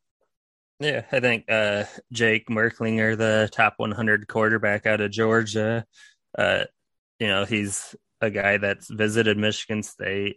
Yeah, 0.78 1.04
I 1.10 1.20
think 1.20 1.50
uh, 1.50 1.84
Jake 2.12 2.46
Merklinger, 2.48 3.16
the 3.16 3.48
top 3.50 3.74
100 3.78 4.28
quarterback 4.28 4.84
out 4.84 5.00
of 5.00 5.10
Georgia, 5.10 5.86
uh, 6.36 6.64
you 7.18 7.26
know, 7.26 7.46
he's 7.46 7.94
a 8.20 8.28
guy 8.28 8.58
that's 8.58 8.90
visited 8.90 9.38
Michigan 9.38 9.82
State 9.82 10.36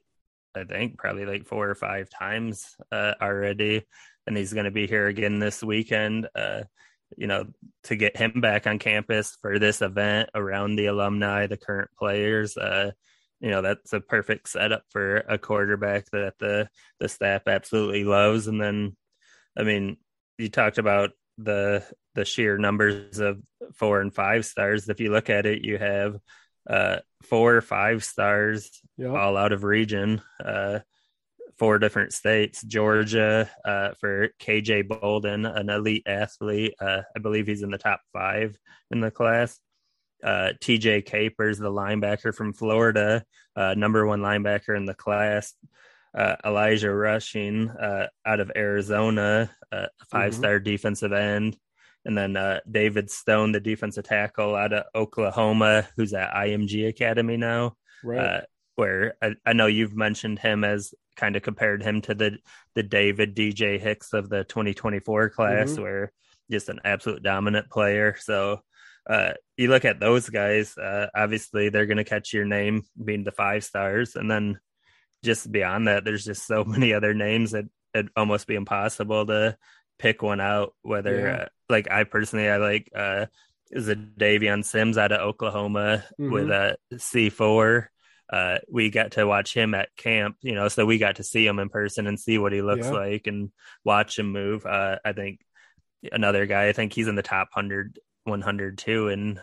I 0.56 0.64
think 0.64 0.98
probably 0.98 1.26
like 1.26 1.46
four 1.46 1.70
or 1.70 1.76
five 1.76 2.10
times 2.10 2.76
uh, 2.92 3.14
already, 3.22 3.86
and 4.28 4.38
he's 4.38 4.54
going 4.54 4.66
to 4.66 4.72
be 4.72 4.88
here 4.88 5.08
again 5.08 5.40
this 5.40 5.64
weekend. 5.64 6.28
Uh, 6.36 6.64
you 7.18 7.28
know, 7.28 7.46
to 7.84 7.96
get 7.96 8.18
him 8.18 8.42
back 8.42 8.66
on 8.66 8.80
campus 8.80 9.38
for 9.42 9.60
this 9.60 9.82
event 9.82 10.30
around 10.34 10.76
the 10.76 10.88
alumni, 10.88 11.48
the 11.48 11.58
current 11.58 11.92
players. 11.98 12.58
Uh, 12.58 12.92
you 13.40 13.50
know, 13.50 13.62
that's 13.62 13.94
a 13.94 14.00
perfect 14.00 14.50
setup 14.50 14.84
for 14.90 15.18
a 15.18 15.38
quarterback 15.38 16.10
that 16.12 16.36
the 16.40 16.70
the 17.00 17.10
staff 17.10 17.44
absolutely 17.48 18.04
loves. 18.04 18.48
And 18.48 18.60
then, 18.60 18.96
I 19.58 19.64
mean, 19.64 19.98
you 20.38 20.50
talked 20.50 20.78
about 20.78 21.12
the 21.38 21.84
the 22.16 22.26
sheer 22.26 22.58
numbers 22.58 23.20
of 23.20 23.42
four 23.76 24.02
and 24.02 24.14
five 24.14 24.46
stars. 24.46 24.88
If 24.88 25.00
you 25.00 25.12
look 25.12 25.30
at 25.30 25.46
it, 25.46 25.64
you 25.64 25.78
have 25.78 26.16
uh, 26.70 26.98
four 27.24 27.56
or 27.56 27.62
five 27.62 28.04
stars 28.04 28.70
yep. 28.98 29.12
all 29.12 29.38
out 29.38 29.52
of 29.52 29.64
region, 29.64 30.22
uh, 30.44 30.80
four 31.58 31.80
different 31.80 32.14
states. 32.14 32.62
Georgia 32.64 33.50
uh, 33.66 33.92
for 34.00 34.30
KJ 34.40 34.88
Bolden, 34.88 35.46
an 35.46 35.70
elite 35.70 36.04
athlete. 36.08 36.76
Uh, 36.80 37.02
I 37.16 37.20
believe 37.20 37.48
he's 37.48 37.64
in 37.64 37.72
the 37.72 37.78
top 37.78 38.02
five 38.12 38.58
in 38.92 39.00
the 39.02 39.12
class. 39.12 39.60
uh, 40.24 40.54
TJ 40.62 41.06
Capers, 41.06 41.60
the 41.60 41.70
linebacker 41.70 42.34
from 42.34 42.54
Florida, 42.54 43.24
uh, 43.56 43.74
number 43.76 44.06
one 44.08 44.22
linebacker 44.22 44.76
in 44.76 44.86
the 44.86 44.94
class. 44.94 45.54
Uh, 46.16 46.36
Elijah 46.46 46.94
Rushing 46.94 47.70
uh, 47.70 48.08
out 48.26 48.40
of 48.40 48.52
Arizona, 48.56 49.50
uh, 49.72 49.88
five 50.12 50.34
star 50.34 50.58
mm-hmm. 50.58 50.64
defensive 50.64 51.12
end. 51.12 51.58
And 52.06 52.18
then 52.18 52.36
uh, 52.36 52.60
David 52.70 53.10
Stone, 53.10 53.54
the 53.54 53.60
defensive 53.60 54.04
tackle 54.04 54.56
out 54.56 54.74
of 54.74 54.86
Oklahoma, 54.94 55.88
who's 55.96 56.14
at 56.14 56.34
IMG 56.34 56.88
Academy 56.88 57.38
now. 57.38 57.76
Right. 58.04 58.44
where 58.76 59.14
I, 59.22 59.36
I, 59.46 59.54
know 59.54 59.68
you've 59.68 59.96
mentioned 59.96 60.40
him 60.40 60.66
as 60.66 60.94
kind 61.16 61.38
of 61.38 61.42
compared 61.42 61.82
him 61.82 62.02
to 62.02 62.14
the 62.14 62.38
the 62.76 62.84
David 62.84 63.34
DJ 63.34 63.80
Hicks 63.80 64.12
of 64.12 64.28
the 64.28 64.44
2024 64.44 65.30
class, 65.30 65.72
mm-hmm. 65.72 65.82
where 65.82 66.12
just 66.52 66.70
an 66.70 66.82
absolute 66.84 67.24
dominant 67.24 67.70
player. 67.70 68.16
So 68.20 68.60
uh, 69.10 69.34
you 69.58 69.68
look 69.70 69.86
at 69.86 70.00
those 70.00 70.30
guys, 70.30 70.78
uh, 70.78 71.08
obviously 71.16 71.70
they're 71.70 71.86
going 71.86 71.98
to 71.98 72.04
catch 72.04 72.34
your 72.34 72.46
name 72.46 72.84
being 73.04 73.24
the 73.24 73.32
five 73.32 73.64
stars. 73.64 74.16
And 74.16 74.30
then 74.30 74.60
just 75.24 75.52
beyond 75.52 75.88
that, 75.88 76.06
there's 76.06 76.26
just 76.26 76.46
so 76.48 76.64
many 76.68 76.94
other 76.94 77.14
names 77.14 77.52
that 77.52 77.66
it'd 77.94 78.10
almost 78.16 78.48
be 78.48 78.56
impossible 78.56 79.26
to 79.26 79.58
pick 80.00 80.22
one 80.22 80.42
out. 80.42 80.74
Whether, 80.82 81.20
yeah. 81.20 81.36
uh, 81.36 81.46
like, 81.70 81.90
I 81.92 82.04
personally, 82.04 82.50
I 82.50 82.58
like, 82.58 82.90
uh, 82.96 83.28
is 83.72 83.90
a 83.90 83.96
Davion 83.96 84.64
Sims 84.64 84.98
out 84.98 85.12
of 85.12 85.22
Oklahoma 85.22 86.04
mm-hmm. 86.20 86.32
with 86.32 86.50
a 86.50 86.78
C4. 86.94 87.88
Uh, 88.32 88.58
we 88.72 88.90
got 88.90 89.12
to 89.12 89.26
watch 89.26 89.54
him 89.54 89.74
at 89.74 89.96
camp, 89.96 90.38
you 90.42 90.56
know, 90.56 90.68
so 90.68 90.86
we 90.86 90.98
got 90.98 91.18
to 91.18 91.24
see 91.24 91.46
him 91.46 91.60
in 91.60 91.70
person 91.70 92.08
and 92.08 92.20
see 92.20 92.38
what 92.38 92.54
he 92.54 92.62
looks 92.62 92.88
yeah. 92.88 92.92
like 92.92 93.28
and 93.28 93.52
watch 93.84 94.18
him 94.18 94.32
move. 94.32 94.66
Uh, 94.66 94.98
I 95.04 95.14
think 95.14 95.40
another 96.12 96.46
guy, 96.46 96.68
I 96.68 96.74
think 96.74 96.94
he's 96.94 97.08
in 97.08 97.16
the 97.16 97.22
top 97.22 97.50
100 97.54 98.00
102 98.26 99.10
in 99.10 99.40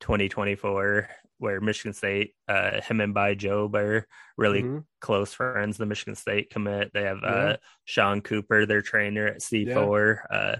2024 0.00 1.08
where 1.38 1.60
Michigan 1.60 1.92
State, 1.92 2.34
uh, 2.48 2.80
him 2.80 3.00
and 3.00 3.14
Bai 3.14 3.34
Jobe 3.34 3.74
are 3.74 4.08
really 4.36 4.62
mm-hmm. 4.62 4.78
close 5.00 5.32
friends. 5.32 5.76
The 5.76 5.86
Michigan 5.86 6.14
State 6.14 6.50
commit. 6.50 6.90
They 6.92 7.02
have 7.02 7.18
uh, 7.18 7.26
yeah. 7.26 7.32
uh, 7.32 7.56
Sean 7.84 8.20
Cooper, 8.20 8.66
their 8.66 8.82
trainer 8.82 9.26
at 9.26 9.40
C4. 9.40 10.18
Yeah. 10.30 10.36
Uh, 10.36 10.56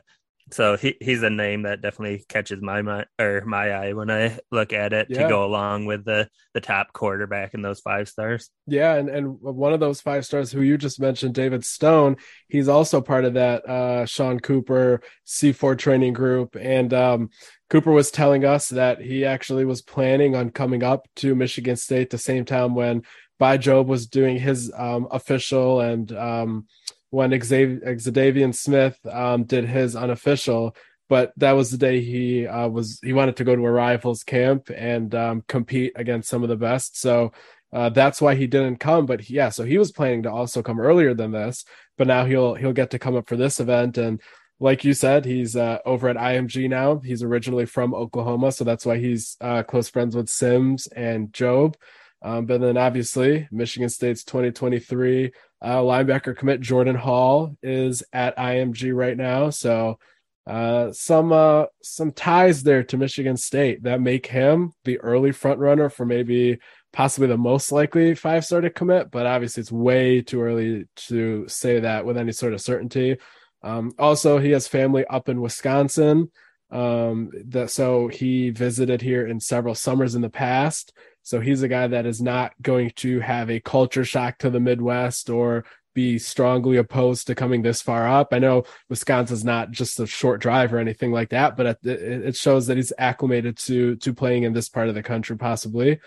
so 0.52 0.76
he 0.76 0.96
he's 1.00 1.22
a 1.22 1.30
name 1.30 1.62
that 1.62 1.82
definitely 1.82 2.24
catches 2.28 2.62
my 2.62 2.80
mind 2.80 3.06
or 3.18 3.42
my 3.44 3.70
eye 3.70 3.92
when 3.94 4.10
I 4.10 4.38
look 4.52 4.72
at 4.72 4.92
it 4.92 5.08
yeah. 5.10 5.22
to 5.22 5.28
go 5.28 5.44
along 5.44 5.86
with 5.86 6.04
the 6.04 6.28
the 6.54 6.60
top 6.60 6.92
quarterback 6.92 7.52
in 7.54 7.62
those 7.62 7.80
five 7.80 8.08
stars. 8.08 8.50
Yeah, 8.66 8.94
and 8.94 9.08
and 9.08 9.40
one 9.40 9.72
of 9.72 9.80
those 9.80 10.00
five 10.00 10.24
stars 10.24 10.52
who 10.52 10.62
you 10.62 10.78
just 10.78 11.00
mentioned, 11.00 11.34
David 11.34 11.64
Stone, 11.64 12.16
he's 12.48 12.68
also 12.68 13.00
part 13.00 13.24
of 13.24 13.34
that 13.34 13.68
uh, 13.68 14.06
Sean 14.06 14.38
Cooper 14.38 15.00
C4 15.26 15.76
training 15.76 16.12
group, 16.12 16.56
and 16.58 16.94
um, 16.94 17.30
Cooper 17.68 17.90
was 17.90 18.12
telling 18.12 18.44
us 18.44 18.68
that 18.68 19.00
he 19.00 19.24
actually 19.24 19.64
was 19.64 19.82
planning 19.82 20.36
on 20.36 20.50
coming 20.50 20.84
up 20.84 21.08
to 21.16 21.34
Michigan 21.34 21.76
State 21.76 22.10
the 22.10 22.18
same 22.18 22.44
time 22.44 22.76
when 22.76 23.02
Bai 23.38 23.58
Jobe 23.58 23.86
was 23.86 24.06
doing 24.06 24.38
his 24.38 24.72
um, 24.76 25.08
official 25.10 25.80
and 25.80 26.10
um, 26.12 26.66
when 27.10 27.38
Xavier 27.40 28.52
Smith 28.52 28.98
um, 29.06 29.44
did 29.44 29.64
his 29.64 29.96
unofficial, 29.96 30.76
but 31.08 31.32
that 31.36 31.52
was 31.52 31.70
the 31.70 31.78
day 31.78 32.00
he 32.00 32.46
uh, 32.46 32.68
was 32.68 32.98
he 33.02 33.12
wanted 33.12 33.36
to 33.36 33.44
go 33.44 33.54
to 33.54 33.66
a 33.66 33.70
rivals 33.70 34.24
camp 34.24 34.70
and 34.74 35.14
um, 35.14 35.44
compete 35.46 35.92
against 35.96 36.28
some 36.28 36.42
of 36.42 36.48
the 36.48 36.56
best. 36.56 37.00
So 37.00 37.32
uh, 37.72 37.90
that's 37.90 38.20
why 38.20 38.34
he 38.34 38.46
didn't 38.46 38.78
come. 38.78 39.06
But 39.06 39.28
yeah, 39.30 39.50
so 39.50 39.64
he 39.64 39.78
was 39.78 39.92
planning 39.92 40.24
to 40.24 40.32
also 40.32 40.62
come 40.62 40.80
earlier 40.80 41.14
than 41.14 41.32
this, 41.32 41.64
but 41.96 42.06
now 42.06 42.24
he'll 42.24 42.54
he'll 42.54 42.72
get 42.72 42.90
to 42.90 42.98
come 42.98 43.16
up 43.16 43.28
for 43.28 43.36
this 43.36 43.60
event. 43.60 43.98
And 43.98 44.20
like 44.58 44.84
you 44.84 44.94
said, 44.94 45.24
he's 45.24 45.54
uh, 45.54 45.78
over 45.84 46.08
at 46.08 46.16
IMG 46.16 46.68
now. 46.68 46.98
He's 46.98 47.22
originally 47.22 47.66
from 47.66 47.94
Oklahoma, 47.94 48.52
so 48.52 48.64
that's 48.64 48.86
why 48.86 48.98
he's 48.98 49.36
uh, 49.40 49.62
close 49.62 49.88
friends 49.88 50.16
with 50.16 50.28
Sims 50.28 50.86
and 50.88 51.32
Jobe. 51.32 51.74
Um, 52.22 52.46
but 52.46 52.60
then 52.60 52.76
obviously 52.76 53.46
Michigan 53.52 53.90
State's 53.90 54.24
2023 54.24 55.32
uh, 55.62 55.78
linebacker 55.78 56.36
commit 56.36 56.60
Jordan 56.60 56.96
Hall 56.96 57.56
is 57.62 58.02
at 58.12 58.36
IMG 58.36 58.94
right 58.94 59.16
now, 59.16 59.50
so 59.50 59.98
uh, 60.46 60.92
some 60.92 61.32
uh, 61.32 61.64
some 61.82 62.12
ties 62.12 62.62
there 62.62 62.84
to 62.84 62.96
Michigan 62.96 63.36
State 63.36 63.82
that 63.82 64.00
make 64.00 64.26
him 64.26 64.72
the 64.84 64.98
early 65.00 65.32
front 65.32 65.58
runner 65.58 65.88
for 65.88 66.06
maybe 66.06 66.58
possibly 66.92 67.26
the 67.26 67.36
most 67.36 67.72
likely 67.72 68.14
five 68.14 68.44
star 68.44 68.60
to 68.60 68.70
commit. 68.70 69.10
But 69.10 69.26
obviously, 69.26 69.62
it's 69.62 69.72
way 69.72 70.22
too 70.22 70.40
early 70.40 70.86
to 71.08 71.48
say 71.48 71.80
that 71.80 72.06
with 72.06 72.16
any 72.16 72.32
sort 72.32 72.54
of 72.54 72.60
certainty. 72.60 73.16
Um, 73.62 73.92
also, 73.98 74.38
he 74.38 74.52
has 74.52 74.68
family 74.68 75.04
up 75.06 75.28
in 75.28 75.40
Wisconsin. 75.40 76.30
Um, 76.70 77.30
that 77.48 77.70
so 77.70 78.08
he 78.08 78.50
visited 78.50 79.00
here 79.00 79.26
in 79.26 79.40
several 79.40 79.74
summers 79.74 80.14
in 80.14 80.22
the 80.22 80.30
past. 80.30 80.92
So 81.26 81.40
he's 81.40 81.62
a 81.62 81.68
guy 81.68 81.88
that 81.88 82.06
is 82.06 82.22
not 82.22 82.52
going 82.62 82.92
to 82.98 83.18
have 83.18 83.50
a 83.50 83.58
culture 83.58 84.04
shock 84.04 84.38
to 84.38 84.48
the 84.48 84.60
Midwest 84.60 85.28
or 85.28 85.64
be 85.92 86.20
strongly 86.20 86.76
opposed 86.76 87.26
to 87.26 87.34
coming 87.34 87.62
this 87.62 87.82
far 87.82 88.06
up. 88.06 88.28
I 88.30 88.38
know 88.38 88.62
Wisconsin's 88.88 89.44
not 89.44 89.72
just 89.72 89.98
a 89.98 90.06
short 90.06 90.40
drive 90.40 90.72
or 90.72 90.78
anything 90.78 91.10
like 91.10 91.30
that, 91.30 91.56
but 91.56 91.78
it 91.82 92.36
shows 92.36 92.68
that 92.68 92.76
he's 92.76 92.92
acclimated 92.96 93.56
to 93.58 93.96
to 93.96 94.14
playing 94.14 94.44
in 94.44 94.52
this 94.52 94.68
part 94.68 94.88
of 94.88 94.94
the 94.94 95.02
country, 95.02 95.36
possibly. 95.36 95.98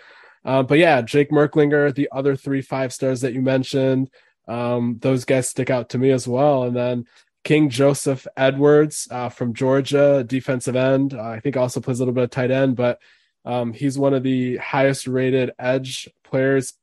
Uh, 0.42 0.62
but 0.62 0.78
yeah, 0.78 1.02
Jake 1.02 1.30
Merklinger, 1.30 1.94
the 1.94 2.08
other 2.10 2.34
three 2.34 2.62
five 2.62 2.90
stars 2.90 3.20
that 3.20 3.34
you 3.34 3.42
mentioned, 3.42 4.08
um, 4.48 4.96
those 5.02 5.26
guys 5.26 5.50
stick 5.50 5.68
out 5.68 5.90
to 5.90 5.98
me 5.98 6.12
as 6.12 6.26
well. 6.26 6.62
And 6.62 6.74
then 6.74 7.04
King 7.44 7.68
Joseph 7.68 8.26
Edwards 8.38 9.06
uh, 9.10 9.28
from 9.28 9.52
Georgia, 9.52 10.24
defensive 10.26 10.76
end. 10.76 11.12
Uh, 11.12 11.24
I 11.28 11.40
think 11.40 11.58
also 11.58 11.82
plays 11.82 12.00
a 12.00 12.04
little 12.04 12.14
bit 12.14 12.24
of 12.24 12.30
tight 12.30 12.50
end, 12.50 12.74
but 12.74 12.98
um, 13.44 13.72
he's 13.72 13.98
one 13.98 14.14
of 14.14 14.22
the 14.22 14.56
highest 14.56 15.06
rated 15.06 15.52
edge 15.58 16.08
players 16.24 16.74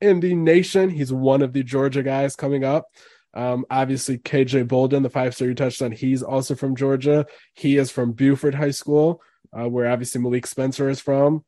in 0.00 0.20
the 0.20 0.34
nation. 0.34 0.90
He's 0.90 1.12
one 1.12 1.42
of 1.42 1.52
the 1.52 1.62
Georgia 1.62 2.02
guys 2.02 2.36
coming 2.36 2.64
up. 2.64 2.86
Um, 3.34 3.66
obviously, 3.70 4.18
KJ 4.18 4.66
Bolden, 4.66 5.02
the 5.02 5.10
five 5.10 5.34
star 5.34 5.48
you 5.48 5.54
touched 5.54 5.82
on, 5.82 5.92
he's 5.92 6.22
also 6.22 6.54
from 6.54 6.74
Georgia. 6.74 7.26
He 7.54 7.76
is 7.76 7.90
from 7.90 8.12
Buford 8.12 8.54
High 8.54 8.70
School, 8.70 9.20
uh, 9.52 9.68
where 9.68 9.90
obviously 9.90 10.20
Malik 10.20 10.46
Spencer 10.46 10.88
is 10.88 11.00
from. 11.00 11.44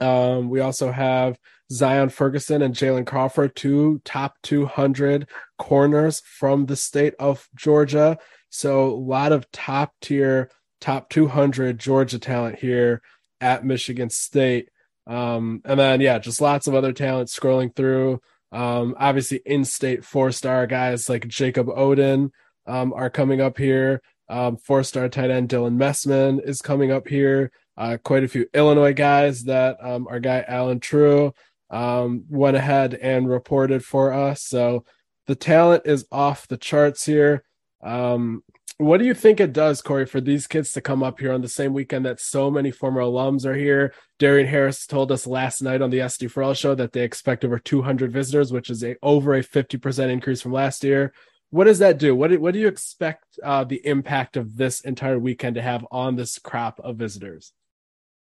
Um, 0.00 0.48
we 0.48 0.60
also 0.60 0.90
have 0.90 1.38
Zion 1.70 2.08
Ferguson 2.08 2.62
and 2.62 2.74
Jalen 2.74 3.06
Crawford, 3.06 3.54
two 3.54 4.00
top 4.04 4.36
200 4.42 5.28
corners 5.58 6.22
from 6.24 6.66
the 6.66 6.76
state 6.76 7.14
of 7.18 7.46
Georgia. 7.54 8.18
So, 8.48 8.84
a 8.84 8.96
lot 8.96 9.32
of 9.32 9.50
top 9.52 9.92
tier, 10.00 10.50
top 10.80 11.08
200 11.10 11.78
Georgia 11.78 12.18
talent 12.18 12.58
here 12.58 13.02
at 13.42 13.64
Michigan 13.64 14.08
State. 14.08 14.70
Um, 15.06 15.60
and 15.64 15.78
then, 15.78 16.00
yeah, 16.00 16.18
just 16.18 16.40
lots 16.40 16.66
of 16.66 16.74
other 16.74 16.92
talent 16.92 17.28
scrolling 17.28 17.74
through. 17.74 18.20
Um, 18.52 18.94
obviously, 18.98 19.40
in 19.44 19.64
state 19.64 20.04
four 20.04 20.30
star 20.30 20.66
guys 20.66 21.08
like 21.08 21.26
Jacob 21.26 21.68
Odin 21.68 22.30
um, 22.66 22.92
are 22.92 23.10
coming 23.10 23.40
up 23.40 23.58
here. 23.58 24.02
Um, 24.28 24.56
four 24.56 24.82
star 24.82 25.08
tight 25.08 25.30
end 25.30 25.48
Dylan 25.48 25.76
Messman 25.76 26.40
is 26.42 26.62
coming 26.62 26.92
up 26.92 27.08
here. 27.08 27.50
Uh, 27.76 27.96
quite 28.02 28.22
a 28.22 28.28
few 28.28 28.46
Illinois 28.54 28.92
guys 28.92 29.44
that 29.44 29.78
um, 29.82 30.06
our 30.08 30.20
guy 30.20 30.44
Allen 30.46 30.78
Trieu 30.78 31.32
um, 31.70 32.24
went 32.28 32.56
ahead 32.56 32.94
and 32.94 33.28
reported 33.28 33.84
for 33.84 34.12
us. 34.12 34.42
So 34.42 34.84
the 35.26 35.34
talent 35.34 35.82
is 35.86 36.06
off 36.12 36.46
the 36.46 36.58
charts 36.58 37.06
here. 37.06 37.44
Um, 37.82 38.44
what 38.78 38.98
do 38.98 39.04
you 39.04 39.14
think 39.14 39.40
it 39.40 39.52
does, 39.52 39.82
Corey, 39.82 40.06
for 40.06 40.20
these 40.20 40.46
kids 40.46 40.72
to 40.72 40.80
come 40.80 41.02
up 41.02 41.20
here 41.20 41.32
on 41.32 41.42
the 41.42 41.48
same 41.48 41.72
weekend 41.72 42.04
that 42.06 42.20
so 42.20 42.50
many 42.50 42.70
former 42.70 43.00
alums 43.00 43.44
are 43.44 43.54
here? 43.54 43.94
Darian 44.18 44.48
Harris 44.48 44.86
told 44.86 45.12
us 45.12 45.26
last 45.26 45.62
night 45.62 45.82
on 45.82 45.90
the 45.90 45.98
SD 45.98 46.30
for 46.30 46.42
All 46.42 46.54
show 46.54 46.74
that 46.74 46.92
they 46.92 47.02
expect 47.02 47.44
over 47.44 47.58
200 47.58 48.12
visitors, 48.12 48.52
which 48.52 48.70
is 48.70 48.82
a 48.82 48.96
over 49.02 49.34
a 49.34 49.42
50% 49.42 50.10
increase 50.10 50.40
from 50.40 50.52
last 50.52 50.84
year. 50.84 51.12
What 51.50 51.64
does 51.64 51.80
that 51.80 51.98
do? 51.98 52.16
What 52.16 52.30
do, 52.30 52.40
what 52.40 52.54
do 52.54 52.60
you 52.60 52.68
expect 52.68 53.24
uh, 53.42 53.64
the 53.64 53.86
impact 53.86 54.36
of 54.36 54.56
this 54.56 54.80
entire 54.80 55.18
weekend 55.18 55.56
to 55.56 55.62
have 55.62 55.86
on 55.90 56.16
this 56.16 56.38
crop 56.38 56.80
of 56.80 56.96
visitors? 56.96 57.52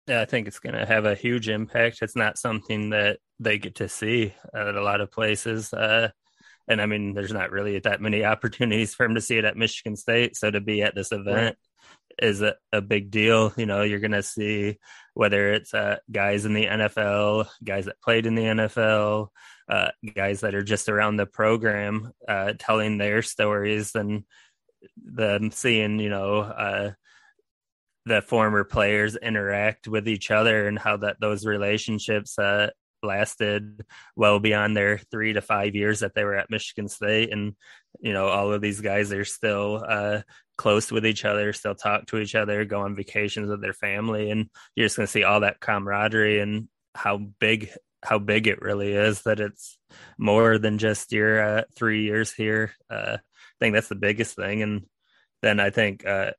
Yeah, 0.07 0.21
I 0.21 0.25
think 0.25 0.47
it's 0.47 0.59
going 0.59 0.75
to 0.75 0.85
have 0.85 1.05
a 1.05 1.15
huge 1.15 1.49
impact. 1.49 2.03
It's 2.03 2.15
not 2.15 2.37
something 2.37 2.91
that 2.91 3.17
they 3.39 3.57
get 3.57 3.75
to 3.75 3.89
see 3.89 4.33
at 4.53 4.75
a 4.75 4.83
lot 4.83 5.01
of 5.01 5.11
places. 5.11 5.73
Uh, 5.73 6.09
and 6.67 6.81
I 6.81 6.85
mean, 6.85 7.13
there's 7.13 7.33
not 7.33 7.51
really 7.51 7.79
that 7.79 8.01
many 8.01 8.23
opportunities 8.25 8.93
for 8.93 9.05
him 9.05 9.15
to 9.15 9.21
see 9.21 9.37
it 9.37 9.45
at 9.45 9.57
Michigan 9.57 9.95
State. 9.95 10.35
So 10.35 10.49
to 10.51 10.61
be 10.61 10.81
at 10.81 10.95
this 10.95 11.11
event 11.11 11.57
right. 11.57 12.27
is 12.27 12.41
a, 12.41 12.55
a, 12.71 12.81
big 12.81 13.11
deal. 13.11 13.53
You 13.55 13.65
know, 13.65 13.83
you're 13.83 13.99
going 13.99 14.11
to 14.11 14.23
see 14.23 14.77
whether 15.13 15.53
it's 15.53 15.73
uh, 15.73 15.97
guys 16.11 16.45
in 16.45 16.53
the 16.53 16.65
NFL, 16.65 17.47
guys 17.63 17.85
that 17.85 18.01
played 18.01 18.25
in 18.25 18.35
the 18.35 18.43
NFL, 18.43 19.29
uh, 19.69 19.89
guys 20.15 20.41
that 20.41 20.55
are 20.55 20.63
just 20.63 20.89
around 20.89 21.17
the 21.17 21.25
program, 21.25 22.11
uh, 22.27 22.53
telling 22.57 22.97
their 22.97 23.21
stories 23.21 23.95
and 23.95 24.23
them 24.97 25.51
seeing, 25.51 25.99
you 25.99 26.09
know, 26.09 26.39
uh, 26.39 26.91
the 28.05 28.21
former 28.21 28.63
players 28.63 29.15
interact 29.15 29.87
with 29.87 30.07
each 30.07 30.29
other 30.29 30.67
and 30.67 30.77
how 30.77 30.97
that 30.97 31.19
those 31.19 31.45
relationships 31.45 32.37
uh, 32.37 32.69
lasted 33.03 33.85
well 34.15 34.39
beyond 34.39 34.75
their 34.75 34.97
three 34.97 35.33
to 35.33 35.41
five 35.41 35.75
years 35.75 35.99
that 35.99 36.13
they 36.15 36.23
were 36.23 36.35
at 36.35 36.49
Michigan 36.49 36.87
State. 36.87 37.31
And, 37.31 37.55
you 37.99 38.13
know, 38.13 38.27
all 38.27 38.53
of 38.53 38.61
these 38.61 38.81
guys 38.81 39.11
are 39.11 39.25
still 39.25 39.83
uh, 39.87 40.21
close 40.57 40.91
with 40.91 41.05
each 41.05 41.25
other, 41.25 41.53
still 41.53 41.75
talk 41.75 42.07
to 42.07 42.17
each 42.17 42.35
other, 42.35 42.65
go 42.65 42.81
on 42.81 42.95
vacations 42.95 43.49
with 43.49 43.61
their 43.61 43.73
family. 43.73 44.31
And 44.31 44.49
you're 44.75 44.85
just 44.85 44.97
going 44.97 45.07
to 45.07 45.11
see 45.11 45.23
all 45.23 45.41
that 45.41 45.59
camaraderie 45.59 46.39
and 46.39 46.67
how 46.93 47.17
big 47.17 47.71
how 48.03 48.19
big 48.19 48.45
it 48.47 48.61
really 48.61 48.93
is 48.93 49.23
that 49.23 49.39
it's 49.39 49.79
more 50.17 50.59
than 50.59 50.77
just 50.77 51.11
your 51.11 51.41
uh, 51.41 51.63
three 51.75 52.03
years 52.03 52.31
here. 52.31 52.71
Uh, 52.89 53.17
I 53.17 53.57
think 53.59 53.73
that's 53.73 53.87
the 53.87 53.95
biggest 53.95 54.35
thing. 54.35 54.61
And 54.61 54.85
then 55.41 55.59
I 55.59 55.71
think, 55.71 56.05
uh, 56.05 56.31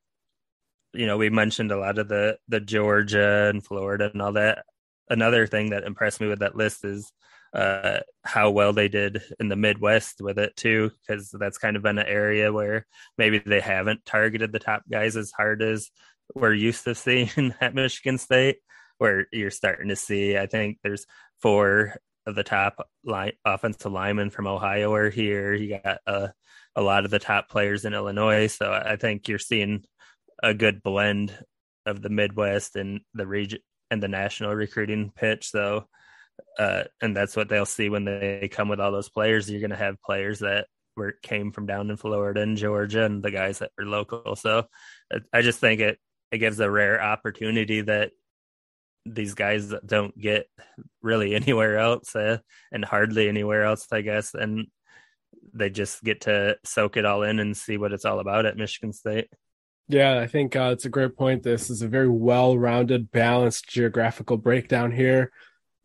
you 0.93 1.07
know, 1.07 1.17
we 1.17 1.29
mentioned 1.29 1.71
a 1.71 1.77
lot 1.77 1.99
of 1.99 2.07
the 2.07 2.37
the 2.47 2.59
Georgia 2.59 3.49
and 3.49 3.63
Florida 3.63 4.09
and 4.11 4.21
all 4.21 4.33
that. 4.33 4.65
Another 5.09 5.47
thing 5.47 5.69
that 5.69 5.83
impressed 5.83 6.19
me 6.21 6.27
with 6.27 6.39
that 6.39 6.55
list 6.55 6.83
is 6.83 7.11
uh, 7.53 7.99
how 8.23 8.51
well 8.51 8.73
they 8.73 8.87
did 8.87 9.21
in 9.39 9.47
the 9.47 9.55
Midwest 9.55 10.21
with 10.21 10.37
it 10.37 10.55
too, 10.55 10.91
because 11.01 11.29
that's 11.31 11.57
kind 11.57 11.75
of 11.75 11.83
been 11.83 11.97
an 11.97 12.07
area 12.07 12.51
where 12.51 12.85
maybe 13.17 13.39
they 13.39 13.61
haven't 13.61 14.05
targeted 14.05 14.51
the 14.51 14.59
top 14.59 14.83
guys 14.89 15.15
as 15.15 15.31
hard 15.31 15.61
as 15.61 15.89
we're 16.35 16.53
used 16.53 16.83
to 16.83 16.95
seeing 16.95 17.53
at 17.61 17.75
Michigan 17.75 18.17
State. 18.17 18.57
Where 18.97 19.27
you're 19.31 19.51
starting 19.51 19.89
to 19.89 19.95
see, 19.95 20.37
I 20.37 20.47
think 20.47 20.79
there's 20.81 21.05
four 21.39 21.97
of 22.25 22.33
the 22.33 22.43
top 22.43 22.87
line 23.03 23.33
offensive 23.45 23.91
linemen 23.91 24.31
from 24.31 24.47
Ohio 24.47 24.93
are 24.93 25.11
here. 25.11 25.53
You 25.53 25.79
got 25.83 25.99
uh, 26.07 26.27
a 26.75 26.81
lot 26.81 27.05
of 27.05 27.11
the 27.11 27.19
top 27.19 27.47
players 27.47 27.85
in 27.85 27.93
Illinois, 27.93 28.47
so 28.47 28.71
I 28.71 28.95
think 28.95 29.27
you're 29.27 29.37
seeing 29.37 29.85
a 30.41 30.53
good 30.53 30.81
blend 30.81 31.37
of 31.85 32.01
the 32.01 32.09
Midwest 32.09 32.75
and 32.75 33.01
the 33.13 33.27
region 33.27 33.59
and 33.91 34.01
the 34.01 34.07
national 34.07 34.53
recruiting 34.55 35.11
pitch. 35.15 35.49
So, 35.49 35.87
uh, 36.59 36.83
and 37.01 37.15
that's 37.15 37.35
what 37.35 37.49
they'll 37.49 37.65
see 37.65 37.89
when 37.89 38.05
they 38.05 38.49
come 38.51 38.69
with 38.69 38.79
all 38.79 38.91
those 38.91 39.09
players. 39.09 39.49
You're 39.49 39.61
going 39.61 39.71
to 39.71 39.75
have 39.75 40.01
players 40.01 40.39
that 40.39 40.67
were 40.95 41.13
came 41.21 41.51
from 41.51 41.65
down 41.65 41.89
in 41.89 41.97
Florida 41.97 42.41
and 42.41 42.57
Georgia, 42.57 43.03
and 43.03 43.23
the 43.23 43.31
guys 43.31 43.59
that 43.59 43.71
are 43.79 43.85
local. 43.85 44.35
So, 44.35 44.67
I 45.33 45.41
just 45.41 45.59
think 45.59 45.81
it 45.81 45.99
it 46.31 46.39
gives 46.39 46.59
a 46.59 46.69
rare 46.69 47.01
opportunity 47.01 47.81
that 47.81 48.11
these 49.05 49.33
guys 49.33 49.73
don't 49.85 50.17
get 50.19 50.47
really 51.01 51.35
anywhere 51.35 51.77
else, 51.77 52.15
uh, 52.15 52.39
and 52.71 52.83
hardly 52.83 53.27
anywhere 53.29 53.63
else, 53.63 53.87
I 53.91 54.01
guess. 54.01 54.33
And 54.33 54.67
they 55.53 55.69
just 55.69 56.03
get 56.03 56.21
to 56.21 56.57
soak 56.63 56.97
it 56.97 57.05
all 57.05 57.23
in 57.23 57.39
and 57.39 57.55
see 57.55 57.77
what 57.77 57.93
it's 57.93 58.05
all 58.05 58.19
about 58.19 58.45
at 58.45 58.57
Michigan 58.57 58.93
State. 58.93 59.29
Yeah, 59.89 60.19
I 60.19 60.27
think 60.27 60.55
uh, 60.55 60.71
it's 60.73 60.85
a 60.85 60.89
great 60.89 61.15
point. 61.15 61.43
This 61.43 61.69
is 61.69 61.81
a 61.81 61.87
very 61.87 62.09
well-rounded, 62.09 63.09
balanced 63.11 63.69
geographical 63.69 64.35
breakdown 64.35 64.91
here, 64.91 65.31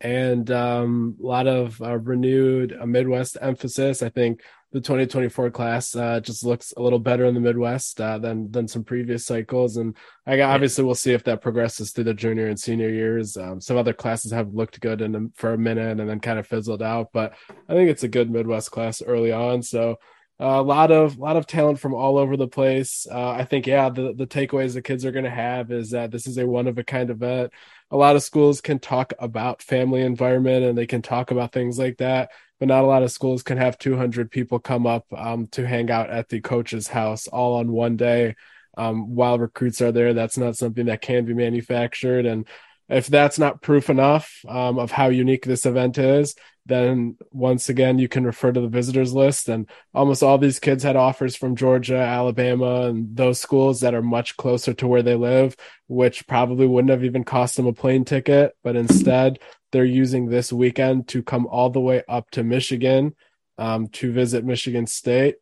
and 0.01 0.51
um, 0.51 1.15
a 1.23 1.25
lot 1.25 1.47
of 1.47 1.81
uh, 1.81 1.97
renewed 1.97 2.75
uh, 2.77 2.85
Midwest 2.85 3.37
emphasis. 3.41 4.03
I 4.03 4.09
think 4.09 4.41
the 4.73 4.81
2024 4.81 5.51
class 5.51 5.95
uh, 5.95 6.19
just 6.19 6.43
looks 6.43 6.73
a 6.75 6.81
little 6.81 6.99
better 6.99 7.23
in 7.25 7.33
the 7.33 7.39
Midwest 7.39 8.01
uh, 8.01 8.17
than 8.17 8.51
than 8.51 8.67
some 8.67 8.83
previous 8.83 9.25
cycles, 9.25 9.77
and 9.77 9.95
I 10.27 10.41
obviously 10.41 10.83
we'll 10.83 10.95
see 10.95 11.13
if 11.13 11.23
that 11.23 11.41
progresses 11.41 11.91
through 11.91 12.03
the 12.03 12.13
junior 12.13 12.47
and 12.47 12.59
senior 12.59 12.89
years. 12.89 13.37
Um, 13.37 13.61
some 13.61 13.77
other 13.77 13.93
classes 13.93 14.33
have 14.33 14.53
looked 14.53 14.81
good 14.81 15.01
in 15.01 15.31
for 15.35 15.53
a 15.53 15.57
minute 15.57 16.01
and 16.01 16.09
then 16.09 16.19
kind 16.19 16.39
of 16.39 16.45
fizzled 16.45 16.83
out, 16.83 17.07
but 17.13 17.35
I 17.69 17.73
think 17.73 17.89
it's 17.89 18.03
a 18.03 18.09
good 18.09 18.29
Midwest 18.29 18.71
class 18.71 19.01
early 19.01 19.31
on. 19.31 19.61
So 19.61 19.95
a 20.43 20.61
lot 20.61 20.91
of 20.91 21.17
lot 21.17 21.37
of 21.37 21.47
talent 21.47 21.79
from 21.79 21.93
all 21.93 22.17
over 22.17 22.35
the 22.35 22.47
place. 22.47 23.07
Uh, 23.09 23.31
I 23.31 23.45
think 23.45 23.65
yeah, 23.65 23.89
the 23.89 24.13
the 24.13 24.27
takeaways 24.27 24.73
the 24.73 24.81
kids 24.81 25.05
are 25.05 25.11
going 25.11 25.23
to 25.23 25.31
have 25.31 25.71
is 25.71 25.91
that 25.91 26.11
this 26.11 26.27
is 26.27 26.37
a 26.37 26.45
one 26.45 26.67
of 26.67 26.77
a 26.77 26.83
kind 26.83 27.09
event. 27.09 27.53
A 27.91 27.97
lot 27.97 28.15
of 28.15 28.23
schools 28.23 28.59
can 28.59 28.79
talk 28.79 29.13
about 29.19 29.61
family 29.61 30.01
environment 30.01 30.65
and 30.65 30.77
they 30.77 30.87
can 30.87 31.01
talk 31.01 31.31
about 31.31 31.53
things 31.53 31.79
like 31.79 31.97
that, 31.97 32.31
but 32.59 32.67
not 32.67 32.83
a 32.83 32.87
lot 32.87 33.03
of 33.03 33.11
schools 33.11 33.43
can 33.43 33.57
have 33.57 33.77
200 33.77 34.31
people 34.31 34.59
come 34.59 34.85
up 34.85 35.05
um, 35.15 35.47
to 35.47 35.65
hang 35.65 35.89
out 35.89 36.09
at 36.09 36.27
the 36.29 36.41
coach's 36.41 36.87
house 36.87 37.27
all 37.27 37.55
on 37.55 37.71
one 37.71 37.95
day 37.95 38.35
um, 38.77 39.15
while 39.15 39.39
recruits 39.39 39.81
are 39.81 39.91
there. 39.91 40.13
That's 40.13 40.37
not 40.37 40.57
something 40.57 40.87
that 40.87 41.01
can 41.01 41.23
be 41.25 41.33
manufactured 41.33 42.25
and 42.25 42.47
if 42.89 43.07
that's 43.07 43.39
not 43.39 43.61
proof 43.61 43.89
enough 43.89 44.43
um, 44.47 44.77
of 44.77 44.91
how 44.91 45.07
unique 45.07 45.45
this 45.45 45.65
event 45.65 45.97
is, 45.97 46.35
then 46.65 47.17
once 47.31 47.67
again 47.69 47.99
you 47.99 48.07
can 48.07 48.23
refer 48.23 48.51
to 48.51 48.61
the 48.61 48.67
visitors 48.67 49.13
list. 49.13 49.49
And 49.49 49.69
almost 49.93 50.23
all 50.23 50.37
these 50.37 50.59
kids 50.59 50.83
had 50.83 50.95
offers 50.95 51.35
from 51.35 51.55
Georgia, 51.55 51.97
Alabama, 51.97 52.87
and 52.87 53.15
those 53.15 53.39
schools 53.39 53.81
that 53.81 53.93
are 53.93 54.01
much 54.01 54.37
closer 54.37 54.73
to 54.75 54.87
where 54.87 55.03
they 55.03 55.15
live, 55.15 55.55
which 55.87 56.25
probably 56.27 56.65
wouldn't 56.65 56.91
have 56.91 57.03
even 57.03 57.23
cost 57.23 57.57
them 57.57 57.67
a 57.67 57.73
plane 57.73 58.05
ticket. 58.05 58.55
But 58.63 58.75
instead, 58.75 59.39
they're 59.71 59.85
using 59.85 60.29
this 60.29 60.53
weekend 60.53 61.07
to 61.09 61.23
come 61.23 61.47
all 61.47 61.69
the 61.69 61.81
way 61.81 62.03
up 62.07 62.29
to 62.31 62.43
Michigan 62.43 63.15
um, 63.57 63.87
to 63.87 64.11
visit 64.11 64.45
Michigan 64.45 64.87
State. 64.87 65.35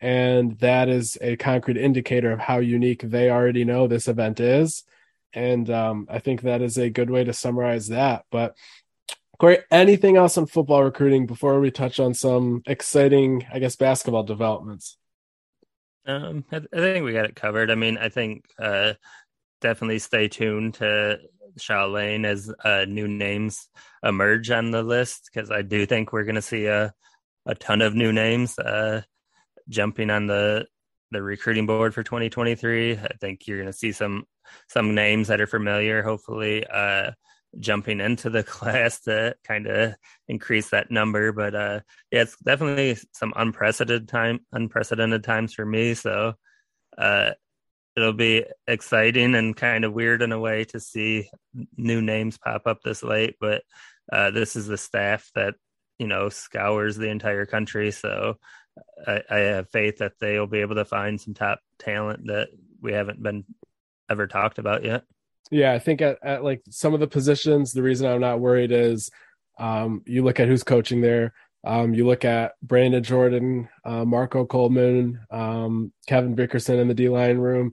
And 0.00 0.58
that 0.58 0.88
is 0.88 1.16
a 1.20 1.36
concrete 1.36 1.76
indicator 1.76 2.32
of 2.32 2.40
how 2.40 2.58
unique 2.58 3.02
they 3.02 3.30
already 3.30 3.64
know 3.64 3.86
this 3.86 4.08
event 4.08 4.40
is 4.40 4.84
and 5.34 5.70
um, 5.70 6.06
I 6.10 6.18
think 6.18 6.42
that 6.42 6.62
is 6.62 6.76
a 6.78 6.90
good 6.90 7.10
way 7.10 7.24
to 7.24 7.32
summarize 7.32 7.88
that. 7.88 8.24
But 8.30 8.56
Corey, 9.42 9.58
anything 9.72 10.16
else 10.16 10.38
on 10.38 10.46
football 10.46 10.84
recruiting 10.84 11.26
before 11.26 11.58
we 11.58 11.72
touch 11.72 11.98
on 11.98 12.14
some 12.14 12.62
exciting, 12.64 13.44
I 13.52 13.58
guess, 13.58 13.74
basketball 13.74 14.22
developments? 14.22 14.96
Um, 16.06 16.44
I, 16.52 16.58
I 16.58 16.76
think 16.76 17.04
we 17.04 17.12
got 17.12 17.24
it 17.24 17.34
covered. 17.34 17.68
I 17.68 17.74
mean, 17.74 17.98
I 17.98 18.08
think 18.08 18.44
uh, 18.56 18.92
definitely 19.60 19.98
stay 19.98 20.28
tuned 20.28 20.74
to 20.74 21.18
Shaw 21.58 21.86
Lane 21.86 22.24
as 22.24 22.54
uh, 22.62 22.84
new 22.86 23.08
names 23.08 23.68
emerge 24.04 24.48
on 24.52 24.70
the 24.70 24.84
list 24.84 25.28
because 25.34 25.50
I 25.50 25.62
do 25.62 25.86
think 25.86 26.12
we're 26.12 26.22
going 26.22 26.36
to 26.36 26.42
see 26.42 26.66
a 26.66 26.94
a 27.44 27.56
ton 27.56 27.82
of 27.82 27.96
new 27.96 28.12
names 28.12 28.56
uh, 28.60 29.02
jumping 29.68 30.10
on 30.10 30.28
the 30.28 30.66
the 31.10 31.20
recruiting 31.20 31.66
board 31.66 31.94
for 31.94 32.04
2023. 32.04 32.92
I 32.92 33.08
think 33.20 33.48
you're 33.48 33.58
going 33.58 33.72
to 33.72 33.76
see 33.76 33.90
some 33.90 34.22
some 34.68 34.94
names 34.94 35.26
that 35.26 35.40
are 35.40 35.48
familiar. 35.48 36.04
Hopefully, 36.04 36.64
uh, 36.64 37.10
jumping 37.58 38.00
into 38.00 38.30
the 38.30 38.42
class 38.44 39.00
to 39.02 39.34
kind 39.44 39.66
of 39.66 39.94
increase 40.28 40.70
that 40.70 40.90
number. 40.90 41.32
But 41.32 41.54
uh, 41.54 41.80
yeah, 42.10 42.22
it's 42.22 42.36
definitely 42.36 42.98
some 43.12 43.32
unprecedented 43.36 44.08
time, 44.08 44.40
unprecedented 44.52 45.24
times 45.24 45.54
for 45.54 45.64
me. 45.64 45.94
So 45.94 46.34
uh, 46.96 47.30
it'll 47.96 48.12
be 48.12 48.44
exciting 48.66 49.34
and 49.34 49.56
kind 49.56 49.84
of 49.84 49.92
weird 49.92 50.22
in 50.22 50.32
a 50.32 50.40
way 50.40 50.64
to 50.64 50.80
see 50.80 51.28
new 51.76 52.00
names 52.00 52.38
pop 52.38 52.66
up 52.66 52.82
this 52.82 53.02
late. 53.02 53.36
But 53.40 53.62
uh, 54.10 54.30
this 54.30 54.56
is 54.56 54.66
the 54.66 54.78
staff 54.78 55.30
that 55.34 55.54
you 55.98 56.06
know 56.06 56.28
scours 56.28 56.96
the 56.96 57.08
entire 57.08 57.46
country. 57.46 57.90
So 57.90 58.38
I, 59.06 59.22
I 59.28 59.36
have 59.38 59.70
faith 59.70 59.98
that 59.98 60.14
they'll 60.20 60.46
be 60.46 60.60
able 60.60 60.76
to 60.76 60.84
find 60.84 61.20
some 61.20 61.34
top 61.34 61.60
talent 61.78 62.26
that 62.26 62.48
we 62.80 62.92
haven't 62.92 63.22
been 63.22 63.44
ever 64.10 64.26
talked 64.26 64.58
about 64.58 64.84
yet. 64.84 65.04
Yeah, 65.52 65.74
I 65.74 65.78
think 65.78 66.00
at, 66.00 66.18
at 66.24 66.42
like 66.42 66.62
some 66.70 66.94
of 66.94 67.00
the 67.00 67.06
positions, 67.06 67.72
the 67.72 67.82
reason 67.82 68.10
I'm 68.10 68.22
not 68.22 68.40
worried 68.40 68.72
is 68.72 69.10
um, 69.58 70.02
you 70.06 70.24
look 70.24 70.40
at 70.40 70.48
who's 70.48 70.64
coaching 70.64 71.02
there. 71.02 71.34
Um, 71.62 71.92
you 71.92 72.06
look 72.06 72.24
at 72.24 72.54
Brandon 72.62 73.02
Jordan, 73.02 73.68
uh, 73.84 74.06
Marco 74.06 74.46
Coleman, 74.46 75.20
um, 75.30 75.92
Kevin 76.06 76.34
Bickerson 76.34 76.78
in 76.78 76.88
the 76.88 76.94
D 76.94 77.10
line 77.10 77.36
room. 77.36 77.72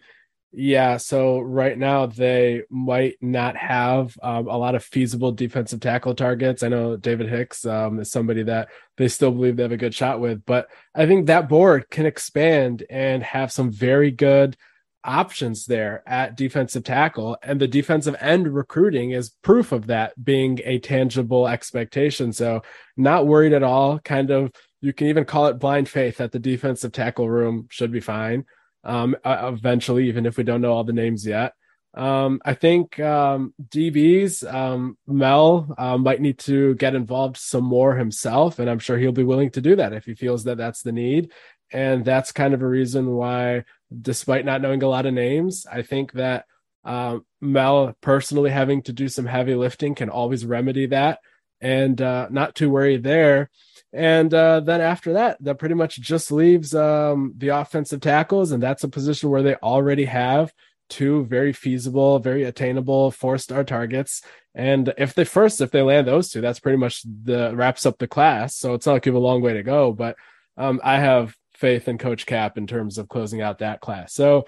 Yeah, 0.52 0.98
so 0.98 1.40
right 1.40 1.78
now 1.78 2.08
they 2.08 2.64
might 2.70 3.16
not 3.22 3.56
have 3.56 4.18
um, 4.22 4.48
a 4.50 4.58
lot 4.58 4.76
of 4.76 4.84
feasible 4.84 5.32
defensive 5.32 5.80
tackle 5.80 6.16
targets. 6.16 6.64
I 6.64 6.68
know 6.68 6.98
David 6.98 7.30
Hicks 7.30 7.66
um, 7.66 8.00
is 8.02 8.12
somebody 8.12 8.44
that 8.44 8.68
they 8.98 9.08
still 9.08 9.32
believe 9.32 9.56
they 9.56 9.64
have 9.64 9.72
a 9.72 9.78
good 9.78 9.96
shot 9.96 10.20
with, 10.20 10.46
but 10.46 10.68
I 10.94 11.06
think 11.06 11.28
that 11.28 11.48
board 11.48 11.90
can 11.90 12.06
expand 12.06 12.84
and 12.90 13.24
have 13.24 13.54
some 13.54 13.72
very 13.72 14.12
good 14.12 14.58
options 15.04 15.66
there 15.66 16.04
at 16.08 16.36
defensive 16.36 16.84
tackle. 16.84 17.38
And 17.42 17.60
the 17.60 17.68
defensive 17.68 18.16
end 18.20 18.54
recruiting 18.54 19.12
is 19.12 19.32
proof 19.42 19.72
of 19.72 19.88
that 19.88 20.24
being 20.24 20.60
a 20.64 20.80
tangible 20.80 21.48
expectation. 21.48 22.34
So, 22.34 22.62
not 22.98 23.28
worried 23.28 23.54
at 23.54 23.64
all. 23.64 24.00
Kind 24.00 24.32
of, 24.32 24.52
you 24.82 24.94
can 24.94 25.08
even 25.08 25.26
call 25.26 25.48
it 25.48 25.60
blind 25.60 25.90
faith 25.90 26.18
that 26.18 26.32
the 26.32 26.40
defensive 26.40 26.92
tackle 26.92 27.30
room 27.30 27.68
should 27.70 27.92
be 27.92 28.00
fine 28.00 28.46
um, 28.84 29.16
eventually, 29.26 30.08
even 30.08 30.26
if 30.26 30.38
we 30.38 30.44
don't 30.44 30.62
know 30.62 30.74
all 30.74 30.84
the 30.84 30.94
names 30.94 31.26
yet. 31.26 31.54
Um, 31.94 32.40
I 32.46 32.54
think 32.54 33.00
um, 33.00 33.54
DBs, 33.68 34.52
um, 34.52 34.98
Mel 35.08 35.74
uh, 35.78 35.98
might 35.98 36.22
need 36.22 36.38
to 36.40 36.76
get 36.76 36.94
involved 36.94 37.38
some 37.38 37.64
more 37.64 37.96
himself, 37.96 38.60
and 38.60 38.70
I'm 38.70 38.80
sure 38.80 38.98
he'll 38.98 39.12
be 39.12 39.24
willing 39.24 39.50
to 39.52 39.62
do 39.62 39.76
that 39.78 39.94
if 39.94 40.06
he 40.06 40.14
feels 40.14 40.44
that 40.44 40.58
that's 40.58 40.84
the 40.84 40.92
need. 40.92 41.32
And 41.72 42.04
that's 42.04 42.32
kind 42.32 42.54
of 42.54 42.62
a 42.62 42.68
reason 42.68 43.12
why, 43.12 43.66
despite 44.02 44.46
not 44.46 44.62
knowing 44.62 44.84
a 44.84 44.88
lot 44.88 45.06
of 45.06 45.14
names, 45.14 45.66
I 45.72 45.82
think 45.82 46.14
that 46.14 46.46
um, 46.84 47.26
Mel 47.42 47.96
personally 48.02 48.50
having 48.50 48.82
to 48.84 48.94
do 48.94 49.08
some 49.08 49.26
heavy 49.26 49.56
lifting 49.56 49.96
can 49.96 50.10
always 50.10 50.46
remedy 50.46 50.88
that, 50.88 51.20
and 51.62 52.02
uh, 52.02 52.28
not 52.30 52.56
too 52.56 52.70
worried 52.70 53.04
there. 53.04 53.50
And 53.92 54.34
uh, 54.34 54.60
then 54.62 54.82
after 54.82 55.14
that, 55.14 55.44
that 55.44 55.60
pretty 55.60 55.76
much 55.76 56.00
just 56.00 56.32
leaves 56.32 56.76
um, 56.76 57.34
the 57.38 57.50
offensive 57.50 58.02
tackles, 58.02 58.52
and 58.52 58.62
that's 58.62 58.84
a 58.84 58.90
position 58.90 59.30
where 59.30 59.44
they 59.44 59.56
already 59.56 60.06
have 60.06 60.54
two 60.90 61.26
very 61.26 61.54
feasible, 61.54 62.20
very 62.20 62.44
attainable 62.44 63.12
four 63.12 63.38
star 63.38 63.64
targets. 63.64 64.22
And 64.56 64.94
if 64.98 65.14
they 65.14 65.26
first, 65.26 65.62
if 65.62 65.72
they 65.72 65.82
land 65.82 66.08
those 66.08 66.30
two, 66.30 66.42
that's 66.42 66.60
pretty 66.60 66.78
much 66.78 67.04
the 67.04 67.56
wraps 67.56 67.86
up 67.86 67.98
the 68.00 68.08
class. 68.08 68.56
So 68.56 68.74
it's 68.74 68.86
not 68.86 68.94
like 68.94 69.06
you 69.06 69.12
have 69.14 69.22
a 69.22 69.26
long 69.26 69.42
way 69.42 69.54
to 69.54 69.64
go, 69.64 69.94
but 69.94 70.16
um, 70.58 70.82
I 70.84 71.00
have 71.00 71.36
faith 71.60 71.88
in 71.88 71.98
Coach 71.98 72.26
Cap 72.26 72.58
in 72.58 72.68
terms 72.68 72.98
of 72.98 73.10
closing 73.10 73.42
out 73.42 73.60
that 73.60 73.82
class. 73.82 74.14
So 74.14 74.48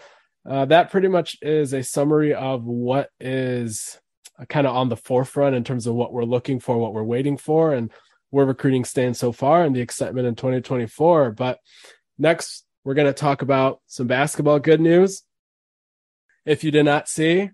uh, 0.49 0.65
that 0.65 0.89
pretty 0.89 1.07
much 1.07 1.37
is 1.41 1.73
a 1.73 1.83
summary 1.83 2.33
of 2.33 2.63
what 2.63 3.09
is 3.19 3.99
kind 4.49 4.65
of 4.65 4.75
on 4.75 4.89
the 4.89 4.97
forefront 4.97 5.55
in 5.55 5.63
terms 5.63 5.87
of 5.87 5.93
what 5.93 6.13
we're 6.13 6.23
looking 6.23 6.59
for, 6.59 6.77
what 6.77 6.93
we're 6.93 7.03
waiting 7.03 7.37
for, 7.37 7.73
and 7.73 7.91
where 8.29 8.45
recruiting 8.45 8.85
stands 8.85 9.19
so 9.19 9.31
far 9.31 9.63
and 9.63 9.75
the 9.75 9.81
excitement 9.81 10.25
in 10.25 10.35
2024. 10.35 11.31
But 11.31 11.59
next, 12.17 12.65
we're 12.83 12.95
going 12.95 13.07
to 13.07 13.13
talk 13.13 13.41
about 13.41 13.81
some 13.87 14.07
basketball 14.07 14.59
good 14.59 14.81
news. 14.81 15.23
If 16.45 16.63
you 16.63 16.71
did 16.71 16.83
not 16.83 17.07
see, 17.07 17.51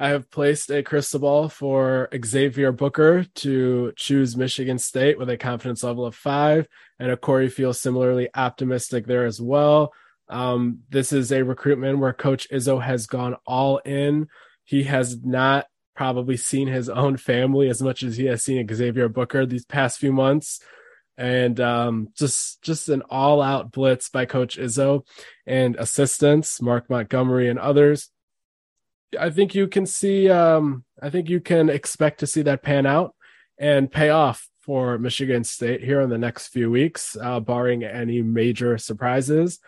I 0.00 0.08
have 0.08 0.30
placed 0.30 0.70
a 0.70 0.82
crystal 0.82 1.20
ball 1.20 1.50
for 1.50 2.08
Xavier 2.24 2.72
Booker 2.72 3.24
to 3.34 3.92
choose 3.96 4.34
Michigan 4.34 4.78
State 4.78 5.18
with 5.18 5.28
a 5.28 5.36
confidence 5.36 5.84
level 5.84 6.06
of 6.06 6.14
five, 6.14 6.66
and 6.98 7.10
a 7.10 7.18
Corey 7.18 7.50
feels 7.50 7.78
similarly 7.78 8.30
optimistic 8.34 9.06
there 9.06 9.26
as 9.26 9.42
well. 9.42 9.92
Um, 10.30 10.78
this 10.88 11.12
is 11.12 11.30
a 11.30 11.44
recruitment 11.44 11.98
where 11.98 12.14
Coach 12.14 12.48
Izzo 12.48 12.82
has 12.82 13.06
gone 13.06 13.36
all 13.46 13.76
in. 13.84 14.28
He 14.64 14.84
has 14.84 15.22
not 15.22 15.66
probably 15.94 16.38
seen 16.38 16.68
his 16.68 16.88
own 16.88 17.18
family 17.18 17.68
as 17.68 17.82
much 17.82 18.02
as 18.02 18.16
he 18.16 18.24
has 18.24 18.42
seen 18.42 18.66
Xavier 18.66 19.10
Booker 19.10 19.44
these 19.44 19.66
past 19.66 19.98
few 19.98 20.14
months. 20.14 20.60
And 21.18 21.60
um, 21.60 22.08
just 22.16 22.62
just 22.62 22.88
an 22.88 23.02
all 23.10 23.42
out 23.42 23.70
blitz 23.70 24.08
by 24.08 24.24
Coach 24.24 24.56
Izzo 24.56 25.04
and 25.46 25.76
assistants, 25.76 26.62
Mark 26.62 26.88
Montgomery 26.88 27.50
and 27.50 27.58
others. 27.58 28.08
I 29.18 29.30
think 29.30 29.54
you 29.54 29.66
can 29.66 29.86
see 29.86 30.28
um, 30.30 30.84
I 31.02 31.10
think 31.10 31.28
you 31.28 31.40
can 31.40 31.68
expect 31.68 32.20
to 32.20 32.26
see 32.26 32.42
that 32.42 32.62
pan 32.62 32.86
out 32.86 33.14
and 33.58 33.90
pay 33.90 34.10
off 34.10 34.48
for 34.60 34.98
Michigan 34.98 35.42
State 35.44 35.82
here 35.82 36.00
in 36.00 36.10
the 36.10 36.18
next 36.18 36.48
few 36.48 36.70
weeks, 36.70 37.16
uh, 37.20 37.40
barring 37.40 37.82
any 37.84 38.22
major 38.22 38.78
surprises. 38.78 39.58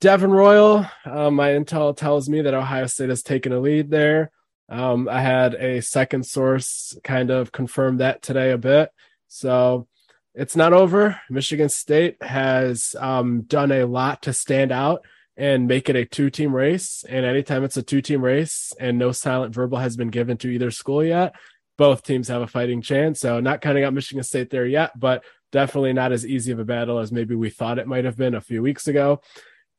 Devin 0.00 0.32
Royal, 0.32 0.86
uh, 1.04 1.30
my 1.30 1.50
intel 1.50 1.96
tells 1.96 2.28
me 2.28 2.42
that 2.42 2.54
Ohio 2.54 2.86
State 2.86 3.08
has 3.08 3.22
taken 3.22 3.52
a 3.52 3.60
lead 3.60 3.90
there. 3.90 4.30
Um, 4.68 5.08
I 5.08 5.20
had 5.20 5.54
a 5.54 5.80
second 5.80 6.26
source 6.26 6.96
kind 7.04 7.30
of 7.30 7.52
confirm 7.52 7.98
that 7.98 8.22
today 8.22 8.50
a 8.50 8.58
bit. 8.58 8.90
So 9.28 9.86
it's 10.34 10.56
not 10.56 10.72
over. 10.72 11.20
Michigan 11.30 11.68
State 11.68 12.22
has 12.22 12.96
um, 12.98 13.42
done 13.42 13.70
a 13.70 13.84
lot 13.84 14.22
to 14.22 14.32
stand 14.32 14.72
out 14.72 15.04
and 15.36 15.66
make 15.66 15.88
it 15.88 15.96
a 15.96 16.04
two 16.04 16.30
team 16.30 16.54
race. 16.54 17.04
And 17.08 17.24
anytime 17.24 17.64
it's 17.64 17.76
a 17.76 17.82
two 17.82 18.02
team 18.02 18.22
race 18.22 18.72
and 18.78 18.98
no 18.98 19.12
silent 19.12 19.54
verbal 19.54 19.78
has 19.78 19.96
been 19.96 20.08
given 20.08 20.36
to 20.38 20.48
either 20.48 20.70
school 20.70 21.04
yet, 21.04 21.34
both 21.78 22.02
teams 22.02 22.28
have 22.28 22.42
a 22.42 22.46
fighting 22.46 22.82
chance. 22.82 23.20
So 23.20 23.40
not 23.40 23.60
counting 23.60 23.84
out 23.84 23.94
Michigan 23.94 24.24
State 24.24 24.50
there 24.50 24.66
yet, 24.66 24.98
but 24.98 25.24
definitely 25.50 25.92
not 25.92 26.12
as 26.12 26.26
easy 26.26 26.52
of 26.52 26.58
a 26.58 26.64
battle 26.64 26.98
as 26.98 27.12
maybe 27.12 27.34
we 27.34 27.50
thought 27.50 27.78
it 27.78 27.86
might 27.86 28.04
have 28.04 28.16
been 28.16 28.34
a 28.34 28.40
few 28.40 28.62
weeks 28.62 28.88
ago. 28.88 29.20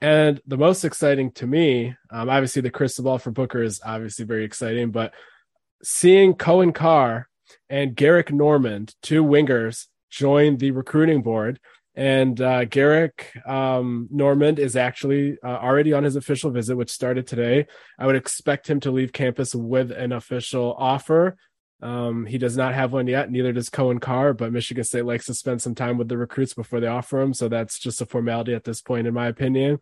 And 0.02 0.42
the 0.46 0.58
most 0.58 0.84
exciting 0.84 1.32
to 1.34 1.48
me, 1.48 1.96
um, 2.12 2.30
obviously, 2.30 2.62
the 2.62 2.70
crystal 2.70 3.06
ball 3.06 3.20
for 3.20 3.32
Booker 3.32 3.64
is 3.64 3.80
obviously 3.86 4.26
very 4.26 4.44
exciting, 4.44 4.92
but 4.92 5.14
seeing 5.82 6.34
Coen 6.34 6.76
Carr 6.76 7.30
and 7.70 7.96
Gehrig 7.96 8.32
Normand, 8.32 8.96
two 9.02 9.24
wingers, 9.24 9.88
join 10.10 10.58
the 10.58 10.72
recruiting 10.72 11.22
board. 11.22 11.60
And 11.96 12.42
uh, 12.42 12.66
Gehrig 12.66 13.48
um, 13.48 14.08
Normand 14.10 14.58
is 14.58 14.76
actually 14.76 15.38
uh, 15.44 15.48
already 15.48 15.94
on 15.94 16.04
his 16.04 16.16
official 16.16 16.50
visit, 16.50 16.76
which 16.76 16.90
started 16.90 17.28
today. 17.28 17.68
I 18.00 18.08
would 18.08 18.16
expect 18.16 18.68
him 18.68 18.80
to 18.82 18.92
leave 18.92 19.14
campus 19.14 19.54
with 19.54 19.92
an 19.92 20.12
official 20.12 20.76
offer 20.78 21.38
um, 21.84 22.26
he 22.26 22.38
does 22.38 22.56
not 22.56 22.74
have 22.74 22.94
one 22.94 23.08
yet. 23.08 23.30
Neither 23.30 23.52
does 23.52 23.70
Coen 23.70 24.00
Carr, 24.00 24.34
but 24.34 24.54
Michigan 24.54 24.86
State 24.86 25.04
likes 25.04 25.26
to 25.26 25.34
spend 25.34 25.62
some 25.62 25.76
time 25.76 25.98
with 25.98 26.08
the 26.08 26.18
recruits 26.18 26.54
before 26.54 26.80
they 26.80 26.88
offer 26.88 27.20
him. 27.20 27.34
So 27.34 27.50
that's 27.50 27.78
just 27.78 28.02
a 28.02 28.06
formality 28.06 28.54
at 28.54 28.64
this 28.64 28.82
point, 28.82 29.06
in 29.06 29.14
my 29.14 29.28
opinion. 29.28 29.80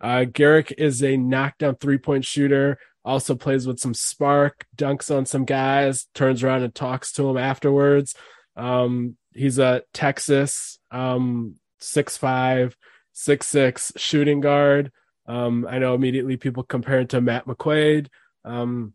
Uh, 0.00 0.24
Gehrig 0.26 0.72
is 0.76 1.02
a 1.02 1.16
knockdown 1.16 1.76
three 1.76 1.96
point 1.98 2.24
shooter, 2.24 2.78
also 3.04 3.36
plays 3.36 3.68
with 3.68 3.78
some 3.78 3.94
spark, 3.94 4.66
dunks 4.76 5.16
on 5.16 5.26
some 5.26 5.44
guys, 5.44 6.08
turns 6.12 6.42
around 6.42 6.64
and 6.64 6.74
talks 6.74 7.12
to 7.12 7.22
them 7.22 7.38
afterwards. 7.38 8.16
Um, 8.56 9.16
he's 9.34 9.58
a 9.58 9.82
Texas 9.92 10.78
um, 10.90 11.56
six 11.78 12.16
five, 12.16 12.76
six 13.12 13.48
six 13.48 13.92
shooting 13.96 14.40
guard. 14.40 14.92
Um, 15.26 15.66
I 15.68 15.78
know 15.78 15.94
immediately 15.94 16.36
people 16.36 16.62
compare 16.62 17.00
him 17.00 17.06
to 17.08 17.20
Matt 17.20 17.46
McQuaid. 17.46 18.08
Um, 18.44 18.92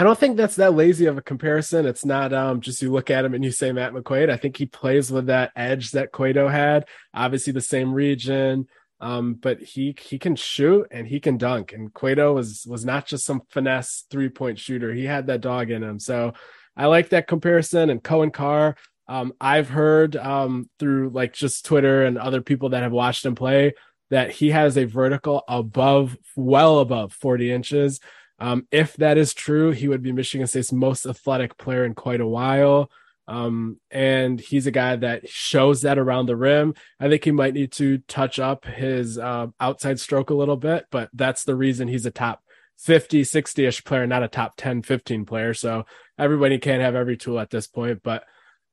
I 0.00 0.02
don't 0.02 0.18
think 0.18 0.36
that's 0.38 0.56
that 0.56 0.74
lazy 0.74 1.06
of 1.06 1.18
a 1.18 1.22
comparison. 1.22 1.84
It's 1.84 2.06
not 2.06 2.32
um, 2.32 2.62
just 2.62 2.80
you 2.80 2.90
look 2.90 3.10
at 3.10 3.24
him 3.24 3.34
and 3.34 3.44
you 3.44 3.50
say 3.50 3.70
Matt 3.70 3.92
McQuaid. 3.92 4.30
I 4.30 4.38
think 4.38 4.56
he 4.56 4.64
plays 4.64 5.12
with 5.12 5.26
that 5.26 5.52
edge 5.54 5.90
that 5.90 6.10
Cueto 6.10 6.48
had. 6.48 6.86
Obviously, 7.12 7.52
the 7.52 7.60
same 7.60 7.92
region, 7.92 8.66
um, 9.00 9.34
but 9.34 9.60
he 9.60 9.94
he 10.00 10.18
can 10.18 10.36
shoot 10.36 10.86
and 10.90 11.06
he 11.06 11.20
can 11.20 11.36
dunk. 11.36 11.72
And 11.72 11.92
Cueto 11.92 12.32
was 12.32 12.64
was 12.66 12.84
not 12.84 13.06
just 13.06 13.26
some 13.26 13.42
finesse 13.50 14.06
three 14.10 14.30
point 14.30 14.58
shooter. 14.58 14.92
He 14.92 15.04
had 15.04 15.26
that 15.26 15.42
dog 15.42 15.70
in 15.70 15.82
him. 15.82 15.98
So 15.98 16.32
I 16.76 16.86
like 16.86 17.10
that 17.10 17.28
comparison. 17.28 17.90
And 17.90 18.02
Coen 18.02 18.32
Carr, 18.32 18.76
um, 19.08 19.32
I've 19.40 19.68
heard 19.68 20.16
um, 20.16 20.70
through 20.78 21.10
like 21.10 21.32
just 21.32 21.64
Twitter 21.64 22.04
and 22.04 22.16
other 22.16 22.40
people 22.40 22.70
that 22.70 22.82
have 22.82 22.92
watched 22.92 23.24
him 23.24 23.34
play 23.34 23.74
that 24.10 24.30
he 24.30 24.50
has 24.50 24.76
a 24.76 24.84
vertical 24.84 25.44
above, 25.48 26.16
well 26.36 26.80
above 26.80 27.12
40 27.12 27.52
inches. 27.52 28.00
Um, 28.38 28.66
if 28.70 28.96
that 28.96 29.18
is 29.18 29.34
true, 29.34 29.70
he 29.70 29.88
would 29.88 30.02
be 30.02 30.12
Michigan 30.12 30.46
State's 30.46 30.72
most 30.72 31.06
athletic 31.06 31.56
player 31.58 31.84
in 31.84 31.94
quite 31.94 32.20
a 32.20 32.26
while. 32.26 32.90
Um, 33.28 33.78
and 33.92 34.40
he's 34.40 34.66
a 34.66 34.72
guy 34.72 34.96
that 34.96 35.28
shows 35.28 35.82
that 35.82 35.98
around 35.98 36.26
the 36.26 36.34
rim. 36.34 36.74
I 36.98 37.08
think 37.08 37.22
he 37.22 37.30
might 37.30 37.54
need 37.54 37.70
to 37.72 37.98
touch 38.08 38.40
up 38.40 38.64
his 38.64 39.18
uh, 39.18 39.48
outside 39.60 40.00
stroke 40.00 40.30
a 40.30 40.34
little 40.34 40.56
bit, 40.56 40.86
but 40.90 41.10
that's 41.12 41.44
the 41.44 41.54
reason 41.54 41.86
he's 41.86 42.06
a 42.06 42.10
top 42.10 42.42
50, 42.82 43.24
60 43.24 43.66
ish 43.66 43.84
player, 43.84 44.06
not 44.06 44.22
a 44.22 44.28
top 44.28 44.54
10, 44.56 44.82
15 44.82 45.26
player. 45.26 45.54
So 45.54 45.84
everybody 46.18 46.58
can't 46.58 46.82
have 46.82 46.94
every 46.94 47.16
tool 47.16 47.38
at 47.38 47.50
this 47.50 47.66
point, 47.66 48.00
but 48.02 48.24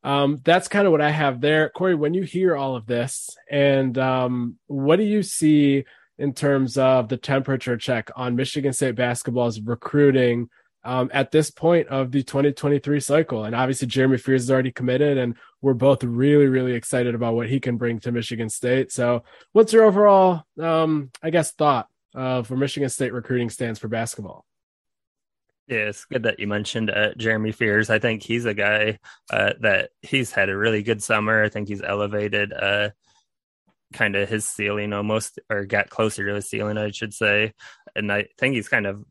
um, 0.04 0.40
that's 0.44 0.68
kind 0.68 0.86
of 0.86 0.92
what 0.92 1.02
I 1.02 1.12
have 1.12 1.42
there. 1.42 1.70
Corey, 1.70 1.96
when 1.96 2.14
you 2.14 2.24
hear 2.24 2.56
all 2.56 2.76
of 2.76 2.86
this, 2.86 3.36
and 3.50 3.98
um, 3.98 4.56
what 4.68 4.98
do 4.98 5.04
you 5.04 5.24
see 5.24 5.84
in 6.18 6.34
terms 6.34 6.78
of 6.78 7.10
the 7.10 7.18
temperature 7.18 7.78
check 7.78 8.10
on 8.16 8.36
Michigan 8.36 8.74
State 8.74 8.96
basketball's 8.96 9.60
recruiting 9.60 10.50
um, 10.84 11.12
at 11.14 11.32
this 11.32 11.52
point 11.52 11.88
of 11.90 12.12
the 12.12 12.24
2023 12.24 13.00
cycle. 13.02 13.44
And 13.44 13.54
obviously, 13.54 13.88
Jeremy 13.88 14.18
Fears 14.18 14.44
is 14.44 14.52
already 14.52 14.72
committed, 14.72 15.18
and 15.18 15.36
we're 15.62 15.74
both 15.74 16.04
really, 16.04 16.48
really 16.48 16.74
excited 16.74 17.14
about 17.14 17.36
what 17.36 17.50
he 17.50 17.60
can 17.60 17.78
bring 17.78 18.00
to 18.00 18.12
Michigan 18.12 18.50
State. 18.50 18.92
So, 18.92 19.24
what's 19.52 19.74
your 19.74 19.84
overall, 19.84 20.44
um, 20.60 21.12
I 21.22 21.30
guess, 21.30 21.52
thought 21.52 21.88
uh, 22.18 22.44
for 22.44 22.58
Michigan 22.58 22.90
State 22.90 23.14
recruiting 23.14 23.50
stands 23.50 23.80
for 23.80 23.88
basketball? 23.88 24.46
Yeah, 25.68 25.90
it's 25.90 26.06
good 26.06 26.24
that 26.24 26.40
you 26.40 26.48
mentioned 26.48 26.90
uh, 26.90 27.14
Jeremy 27.16 27.52
Fears. 27.52 27.90
I 27.90 28.00
think 28.00 28.24
he's 28.24 28.46
a 28.46 28.54
guy 28.54 29.00
uh, 29.32 29.54
that 29.62 29.92
he's 30.02 30.32
had 30.32 30.50
a 30.50 30.58
really 30.58 30.82
good 30.82 31.04
summer. 31.04 31.44
I 31.44 31.50
think 31.50 31.68
he's 31.68 31.82
elevated 31.82 32.54
uh, 32.54 32.90
kind 33.94 34.16
of 34.16 34.30
his 34.30 34.48
ceiling 34.48 34.94
almost, 34.94 35.40
or 35.50 35.66
got 35.66 35.90
closer 35.90 36.26
to 36.26 36.36
his 36.36 36.50
ceiling, 36.50 36.78
I 36.78 36.92
should 36.92 37.14
say. 37.14 37.54
And 37.96 38.12
I 38.12 38.28
think 38.38 38.56
he's 38.56 38.70
kind 38.70 38.88
of 38.88 39.04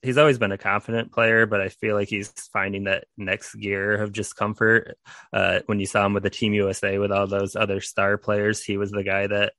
he's 0.00 0.18
always 0.18 0.38
been 0.38 0.52
a 0.52 0.58
confident 0.58 1.12
player, 1.12 1.44
but 1.46 1.60
I 1.60 1.68
feel 1.68 1.94
like 1.94 2.08
he's 2.08 2.30
finding 2.52 2.84
that 2.84 3.04
next 3.16 3.54
gear 3.54 4.00
of 4.00 4.12
just 4.12 4.34
comfort. 4.34 4.96
Uh, 5.32 5.60
when 5.66 5.78
you 5.78 5.86
saw 5.86 6.06
him 6.06 6.14
with 6.14 6.22
the 6.22 6.30
Team 6.30 6.54
USA 6.54 6.98
with 6.98 7.12
all 7.12 7.26
those 7.26 7.54
other 7.54 7.80
star 7.80 8.16
players, 8.16 8.64
he 8.64 8.78
was 8.78 8.90
the 8.90 9.02
guy 9.04 9.26
that 9.26 9.52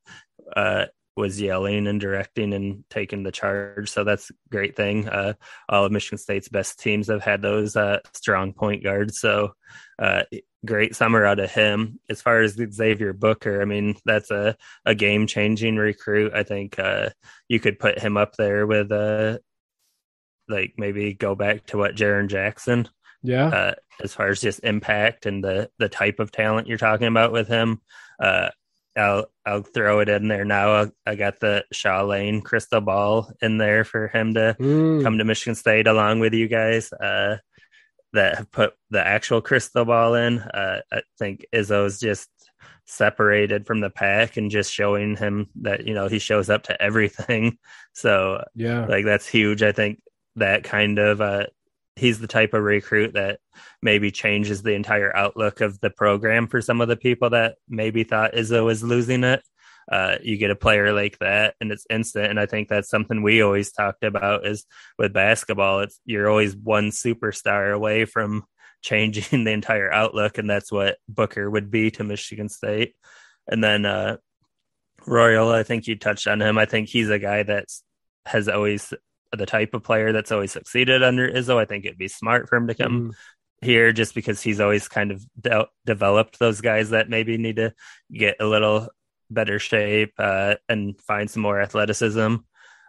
uh, 0.55 0.85
was 1.19 1.39
yelling 1.39 1.85
and 1.85 2.01
directing 2.01 2.53
and 2.53 2.83
taking 2.89 3.21
the 3.21 3.31
charge. 3.31 3.89
So 3.89 4.03
that's 4.03 4.31
a 4.31 4.33
great 4.49 4.75
thing. 4.75 5.07
Uh, 5.07 5.33
all 5.67 5.85
of 5.85 5.91
Michigan 5.91 6.17
State's 6.17 6.49
best 6.49 6.79
teams 6.79 7.07
have 7.09 7.21
had 7.21 7.43
those 7.43 7.75
uh, 7.75 7.99
strong 8.13 8.53
point 8.53 8.83
guards. 8.83 9.19
So 9.19 9.53
uh, 9.99 10.23
great 10.65 10.95
summer 10.95 11.25
out 11.25 11.39
of 11.39 11.51
him. 11.51 11.99
As 12.09 12.21
far 12.21 12.41
as 12.41 12.57
Xavier 12.71 13.13
Booker, 13.13 13.61
I 13.61 13.65
mean, 13.65 13.95
that's 14.05 14.31
a, 14.31 14.55
a 14.85 14.95
game 14.95 15.27
changing 15.27 15.75
recruit. 15.75 16.33
I 16.33 16.41
think 16.41 16.79
uh, 16.79 17.09
you 17.47 17.59
could 17.59 17.77
put 17.77 17.99
him 17.99 18.17
up 18.17 18.35
there 18.35 18.65
with, 18.65 18.91
uh, 18.91 19.37
like, 20.47 20.73
maybe 20.77 21.13
go 21.13 21.35
back 21.35 21.67
to 21.67 21.77
what 21.77 21.95
Jaren 21.95 22.27
Jackson. 22.27 22.89
Yeah. 23.21 23.47
Uh, 23.47 23.73
as 24.01 24.13
far 24.13 24.29
as 24.29 24.39
just 24.39 24.63
impact 24.63 25.25
and 25.25 25.43
the 25.43 25.69
the 25.77 25.89
type 25.89 26.19
of 26.19 26.31
talent 26.31 26.67
you're 26.67 26.77
talking 26.77 27.07
about 27.07 27.33
with 27.33 27.49
him, 27.49 27.81
uh, 28.17 28.47
I'll 28.99 29.25
I'll 29.45 29.63
throw 29.63 29.99
it 29.99 30.09
in 30.09 30.27
there 30.27 30.45
now. 30.45 30.73
i 30.73 30.91
i 31.05 31.15
got 31.15 31.39
the 31.39 31.65
Shaw 31.71 32.03
Lane 32.03 32.41
crystal 32.41 32.81
ball 32.81 33.31
in 33.41 33.57
there 33.57 33.83
for 33.83 34.07
him 34.07 34.33
to 34.35 34.55
mm. 34.59 35.03
come 35.03 35.17
to 35.17 35.23
Michigan 35.23 35.55
State 35.55 35.87
along 35.87 36.19
with 36.19 36.33
you 36.33 36.47
guys. 36.47 36.91
Uh, 36.93 37.37
that 38.13 38.37
have 38.37 38.51
put 38.51 38.73
the 38.89 39.05
actual 39.05 39.41
crystal 39.41 39.85
ball 39.85 40.15
in. 40.15 40.39
Uh, 40.39 40.81
I 40.91 41.01
think 41.17 41.45
Izzo's 41.53 41.99
just 41.99 42.27
separated 42.85 43.67
from 43.67 43.81
the 43.81 43.89
pack 43.91 44.35
and 44.37 44.49
just 44.49 44.73
showing 44.73 45.15
him 45.15 45.47
that 45.61 45.85
you 45.85 45.93
know 45.93 46.07
he 46.07 46.19
shows 46.19 46.49
up 46.49 46.63
to 46.63 46.81
everything. 46.81 47.57
So 47.93 48.45
yeah, 48.55 48.85
like 48.85 49.03
that's 49.03 49.27
huge. 49.27 49.61
I 49.61 49.73
think 49.73 50.01
that 50.37 50.63
kind 50.63 50.99
of 50.99 51.19
uh, 51.19 51.47
he's 51.99 52.19
the 52.19 52.27
type 52.27 52.53
of 52.53 52.63
recruit 52.63 53.13
that 53.13 53.39
maybe 53.81 54.11
changes 54.11 54.61
the 54.61 54.73
entire 54.73 55.15
outlook 55.15 55.61
of 55.61 55.79
the 55.79 55.89
program 55.89 56.47
for 56.47 56.61
some 56.61 56.81
of 56.81 56.87
the 56.87 56.95
people 56.95 57.31
that 57.31 57.55
maybe 57.67 58.03
thought 58.03 58.33
Izzo 58.33 58.65
was 58.65 58.83
losing 58.83 59.23
it. 59.23 59.43
Uh, 59.91 60.17
you 60.21 60.37
get 60.37 60.51
a 60.51 60.55
player 60.55 60.93
like 60.93 61.17
that 61.19 61.55
and 61.59 61.71
it's 61.71 61.85
instant. 61.89 62.29
And 62.29 62.39
I 62.39 62.45
think 62.45 62.69
that's 62.69 62.89
something 62.89 63.23
we 63.23 63.41
always 63.41 63.71
talked 63.71 64.03
about 64.03 64.45
is 64.45 64.65
with 64.97 65.13
basketball, 65.13 65.79
it's 65.79 65.99
you're 66.05 66.29
always 66.29 66.55
one 66.55 66.91
superstar 66.91 67.73
away 67.73 68.05
from 68.05 68.45
changing 68.81 69.43
the 69.43 69.51
entire 69.51 69.91
outlook. 69.91 70.37
And 70.37 70.49
that's 70.49 70.71
what 70.71 70.97
Booker 71.07 71.49
would 71.49 71.71
be 71.71 71.91
to 71.91 72.03
Michigan 72.03 72.49
State. 72.49 72.95
And 73.47 73.63
then, 73.63 73.85
uh, 73.85 74.17
Royal, 75.07 75.49
I 75.49 75.63
think 75.63 75.87
you 75.87 75.95
touched 75.95 76.27
on 76.27 76.41
him. 76.41 76.57
I 76.57 76.65
think 76.65 76.89
he's 76.89 77.09
a 77.09 77.19
guy 77.19 77.43
that's 77.43 77.83
has 78.25 78.47
always 78.47 78.93
the 79.35 79.45
type 79.45 79.73
of 79.73 79.83
player 79.83 80.11
that's 80.11 80.31
always 80.31 80.51
succeeded 80.51 81.03
under 81.03 81.29
Izzo. 81.29 81.57
I 81.57 81.65
think 81.65 81.85
it'd 81.85 81.97
be 81.97 82.07
smart 82.07 82.49
for 82.49 82.55
him 82.55 82.67
to 82.67 82.75
come 82.75 83.09
mm. 83.09 83.13
here 83.61 83.91
just 83.91 84.15
because 84.15 84.41
he's 84.41 84.59
always 84.59 84.87
kind 84.87 85.11
of 85.11 85.25
de- 85.39 85.67
developed 85.85 86.39
those 86.39 86.61
guys 86.61 86.91
that 86.91 87.09
maybe 87.09 87.37
need 87.37 87.57
to 87.57 87.73
get 88.11 88.37
a 88.39 88.45
little 88.45 88.89
better 89.29 89.59
shape 89.59 90.13
uh, 90.17 90.55
and 90.67 90.99
find 91.01 91.29
some 91.29 91.43
more 91.43 91.61
athleticism. 91.61 92.35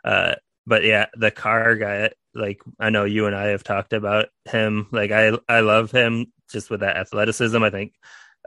Uh, 0.05 0.35
but 0.67 0.85
yeah, 0.85 1.07
the 1.15 1.31
Carr 1.31 1.77
guy, 1.77 2.11
like 2.35 2.61
I 2.79 2.91
know 2.91 3.05
you 3.05 3.27
and 3.27 3.37
I 3.37 3.49
have 3.49 3.65
talked 3.65 3.93
about 3.93 4.29
him. 4.47 4.87
Like 4.93 5.11
I, 5.11 5.33
I 5.49 5.61
love 5.61 5.91
him 5.91 6.33
just 6.51 6.71
with 6.71 6.81
that 6.81 6.97
athleticism. 6.97 7.63
I 7.63 7.71
think 7.71 7.95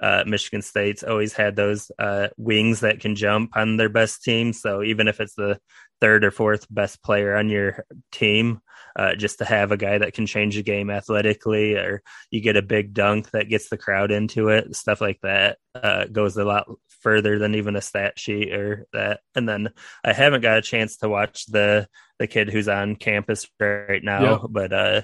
uh, 0.02 0.24
Michigan 0.26 0.62
State's 0.62 1.04
always 1.04 1.34
had 1.34 1.56
those 1.56 1.92
uh, 2.00 2.28
wings 2.38 2.82
that 2.82 3.00
can 3.00 3.16
jump 3.16 3.56
on 3.56 3.78
their 3.78 3.90
best 3.90 4.24
team. 4.24 4.54
So 4.54 4.84
even 4.84 5.08
if 5.08 5.20
it's 5.20 5.36
the 5.36 5.60
third 6.02 6.26
or 6.26 6.32
fourth 6.32 6.66
best 6.70 7.04
player 7.04 7.36
on 7.36 7.50
your 7.50 7.86
team, 8.12 8.62
uh, 8.96 9.16
just 9.16 9.40
to 9.40 9.46
have 9.46 9.72
a 9.72 9.78
guy 9.78 9.98
that 9.98 10.14
can 10.14 10.26
change 10.26 10.56
the 10.56 10.64
game 10.64 10.90
athletically, 10.90 11.76
or 11.76 12.02
you 12.30 12.42
get 12.42 12.58
a 12.58 12.62
big 12.62 12.94
dunk 12.94 13.32
that 13.32 13.50
gets 13.50 13.70
the 13.70 13.78
crowd 13.78 14.12
into 14.12 14.50
it, 14.50 14.76
stuff 14.76 15.02
like 15.02 15.20
that 15.22 15.58
uh, 15.76 16.06
goes 16.06 16.38
a 16.38 16.44
lot 16.44 16.68
further 17.02 17.40
than 17.40 17.56
even 17.56 17.76
a 17.76 17.82
stat 17.82 18.18
sheet 18.20 18.54
or 18.54 18.88
that. 18.94 19.22
And 19.36 19.48
then 19.48 19.70
I 20.04 20.14
haven't 20.14 20.42
got 20.42 20.58
a 20.58 20.62
chance 20.62 20.98
to 20.98 21.10
watch 21.10 21.46
the 21.46 21.88
the 22.20 22.28
kid 22.28 22.50
who's 22.50 22.68
on 22.68 22.96
campus 22.96 23.48
right 23.60 24.04
now, 24.04 24.24
yeah. 24.24 24.38
but 24.50 24.74
uh, 24.74 25.02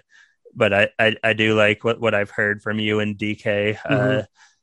but 0.55 0.73
I, 0.73 0.89
I, 0.97 1.15
I 1.23 1.33
do 1.33 1.55
like 1.55 1.83
what 1.83 1.99
what 1.99 2.13
I've 2.13 2.31
heard 2.31 2.61
from 2.61 2.79
you 2.79 2.99
and 2.99 3.17
DK 3.17 3.77
uh, 3.85 3.89
mm-hmm. 3.89 4.19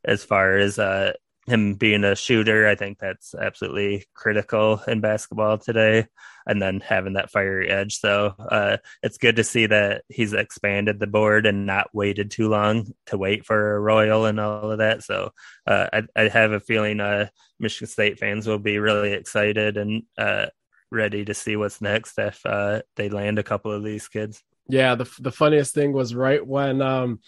As 0.07 0.25
far 0.25 0.57
as 0.57 0.79
uh 0.79 1.13
him 1.47 1.75
being 1.75 2.05
a 2.05 2.17
shooter, 2.17 2.67
I 2.67 2.75
think 2.75 2.99
that's 2.99 3.35
absolutely 3.35 4.05
critical 4.15 4.83
in 4.89 5.01
basketball 5.01 5.59
today. 5.59 6.07
And 6.47 6.61
then 6.61 6.81
having 6.81 7.15
that 7.15 7.31
fiery 7.31 7.69
edge. 7.71 7.99
So 7.99 8.35
uh, 8.39 8.77
it's 9.03 9.19
good 9.19 9.37
to 9.37 9.45
see 9.45 9.67
that 9.67 10.03
he's 10.09 10.33
expanded 10.33 11.01
the 11.01 11.07
board 11.07 11.47
and 11.47 11.67
not 11.67 11.93
waited 11.93 12.31
too 12.31 12.49
long 12.49 12.93
to 13.07 13.19
wait 13.19 13.45
for 13.45 13.75
a 13.75 13.81
Royal 13.81 14.27
and 14.27 14.39
all 14.39 14.71
of 14.71 14.79
that. 14.79 15.03
So 15.03 15.33
uh, 15.67 15.89
I, 15.93 16.03
I, 16.15 16.29
have 16.29 16.53
a 16.53 16.61
feeling 16.61 17.01
uh, 17.01 17.29
Michigan 17.59 17.89
State 17.89 18.21
fans 18.21 18.47
will 18.47 18.61
be 18.61 18.79
really 18.79 19.13
excited 19.13 19.77
and 19.77 20.05
uh, 20.17 20.47
ready 20.93 21.25
to 21.25 21.35
see 21.35 21.57
what's 21.57 21.81
next 21.81 22.17
if 22.19 22.45
uh, 22.47 22.83
they 22.95 23.09
land 23.09 23.41
a 23.41 23.45
couple 23.45 23.73
of 23.73 23.83
these 23.83 24.07
kids. 24.07 24.43
Yeah, 24.69 24.97
the 24.97 25.09
the 25.21 25.33
funniest 25.33 25.75
thing 25.75 25.93
was 25.93 26.15
right 26.15 26.45
when 26.45 26.83
um, 26.83 27.21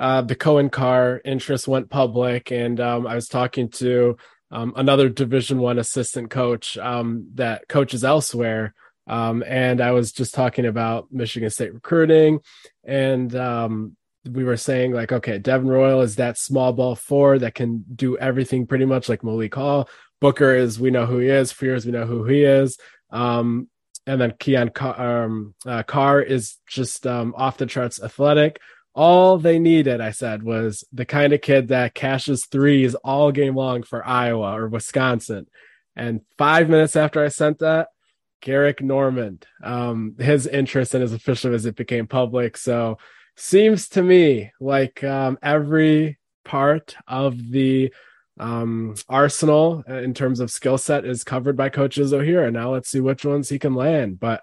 uh, 0.00 0.22
the 0.22 0.34
Coen 0.34 0.72
Carr 0.72 1.20
interest 1.26 1.68
went 1.68 1.90
public, 1.90 2.50
and 2.50 2.80
um, 2.80 3.06
I 3.06 3.14
was 3.14 3.28
talking 3.28 3.68
to 3.72 4.16
um, 4.50 4.72
another 4.74 5.10
Division 5.10 5.58
One 5.58 5.78
assistant 5.78 6.30
coach 6.30 6.78
um, 6.78 7.28
that 7.34 7.68
coaches 7.68 8.02
elsewhere, 8.02 8.74
um, 9.06 9.44
and 9.46 9.82
I 9.82 9.90
was 9.90 10.10
just 10.10 10.32
talking 10.34 10.64
about 10.64 11.08
Michigan 11.12 11.50
State 11.50 11.74
recruiting, 11.74 12.40
and 12.82 13.36
um, 13.36 13.94
we 14.24 14.42
were 14.42 14.56
saying 14.56 14.92
like, 14.92 15.12
okay, 15.12 15.38
Devin 15.38 15.68
Royal 15.68 16.00
is 16.00 16.16
that 16.16 16.38
small 16.38 16.72
ball 16.72 16.94
four 16.94 17.38
that 17.38 17.54
can 17.54 17.84
do 17.94 18.16
everything 18.16 18.66
pretty 18.66 18.86
much 18.86 19.06
like 19.06 19.22
Malik 19.22 19.54
Hall. 19.54 19.86
Booker 20.18 20.54
is 20.54 20.80
we 20.80 20.90
know 20.90 21.04
who 21.04 21.18
he 21.18 21.28
is. 21.28 21.52
Fears 21.52 21.84
we 21.84 21.92
know 21.92 22.06
who 22.06 22.24
he 22.24 22.42
is. 22.42 22.78
Um, 23.10 23.68
and 24.06 24.18
then 24.18 24.32
Coen 24.32 24.72
Carr, 24.72 25.24
um, 25.24 25.54
uh, 25.66 25.82
Carr 25.82 26.22
is 26.22 26.56
just 26.66 27.06
um, 27.06 27.34
off 27.36 27.58
the 27.58 27.66
charts 27.66 28.02
athletic 28.02 28.60
all 28.94 29.38
they 29.38 29.58
needed, 29.58 30.00
I 30.00 30.10
said, 30.10 30.42
was 30.42 30.84
the 30.92 31.04
kind 31.04 31.32
of 31.32 31.40
kid 31.40 31.68
that 31.68 31.94
cashes 31.94 32.46
threes 32.46 32.94
all 32.96 33.30
game 33.32 33.54
long 33.54 33.82
for 33.82 34.06
Iowa 34.06 34.56
or 34.56 34.68
Wisconsin. 34.68 35.46
And 35.96 36.22
five 36.38 36.68
minutes 36.68 36.96
after 36.96 37.24
I 37.24 37.28
sent 37.28 37.60
that, 37.60 37.88
Gehrig 38.42 38.80
Normand, 38.80 39.46
um, 39.62 40.16
his 40.18 40.46
interest 40.46 40.94
in 40.94 41.02
his 41.02 41.12
official 41.12 41.50
visit 41.50 41.76
became 41.76 42.06
public. 42.06 42.56
So 42.56 42.98
seems 43.36 43.88
to 43.90 44.02
me 44.02 44.52
like 44.60 45.04
um, 45.04 45.38
every 45.42 46.18
part 46.44 46.96
of 47.06 47.50
the 47.50 47.92
um, 48.38 48.94
arsenal 49.08 49.82
in 49.86 50.14
terms 50.14 50.40
of 50.40 50.50
skill 50.50 50.78
set 50.78 51.04
is 51.04 51.24
covered 51.24 51.56
by 51.56 51.68
Coach 51.68 51.96
Izzo 51.96 52.24
here. 52.24 52.44
And 52.44 52.54
now 52.54 52.72
let's 52.72 52.88
see 52.88 53.00
which 53.00 53.24
ones 53.24 53.48
he 53.48 53.58
can 53.58 53.74
land. 53.74 54.18
But 54.18 54.42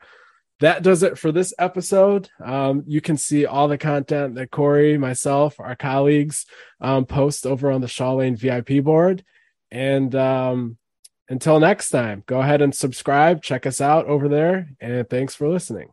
that 0.59 0.83
does 0.83 1.03
it 1.03 1.17
for 1.17 1.31
this 1.31 1.53
episode. 1.59 2.29
Um, 2.43 2.83
you 2.87 3.01
can 3.01 3.17
see 3.17 3.45
all 3.45 3.67
the 3.67 3.77
content 3.77 4.35
that 4.35 4.51
Corey, 4.51 4.97
myself, 4.97 5.59
our 5.59 5.75
colleagues 5.75 6.45
um, 6.81 7.05
post 7.05 7.45
over 7.45 7.71
on 7.71 7.81
the 7.81 7.87
Shaw 7.87 8.13
Lane 8.15 8.35
VIP 8.35 8.83
board. 8.83 9.23
And 9.69 10.13
um, 10.15 10.77
until 11.29 11.59
next 11.59 11.89
time, 11.89 12.23
go 12.25 12.39
ahead 12.39 12.61
and 12.61 12.73
subscribe, 12.73 13.43
check 13.43 13.65
us 13.65 13.81
out 13.81 14.05
over 14.05 14.27
there, 14.27 14.69
and 14.79 15.07
thanks 15.09 15.35
for 15.35 15.47
listening. 15.49 15.89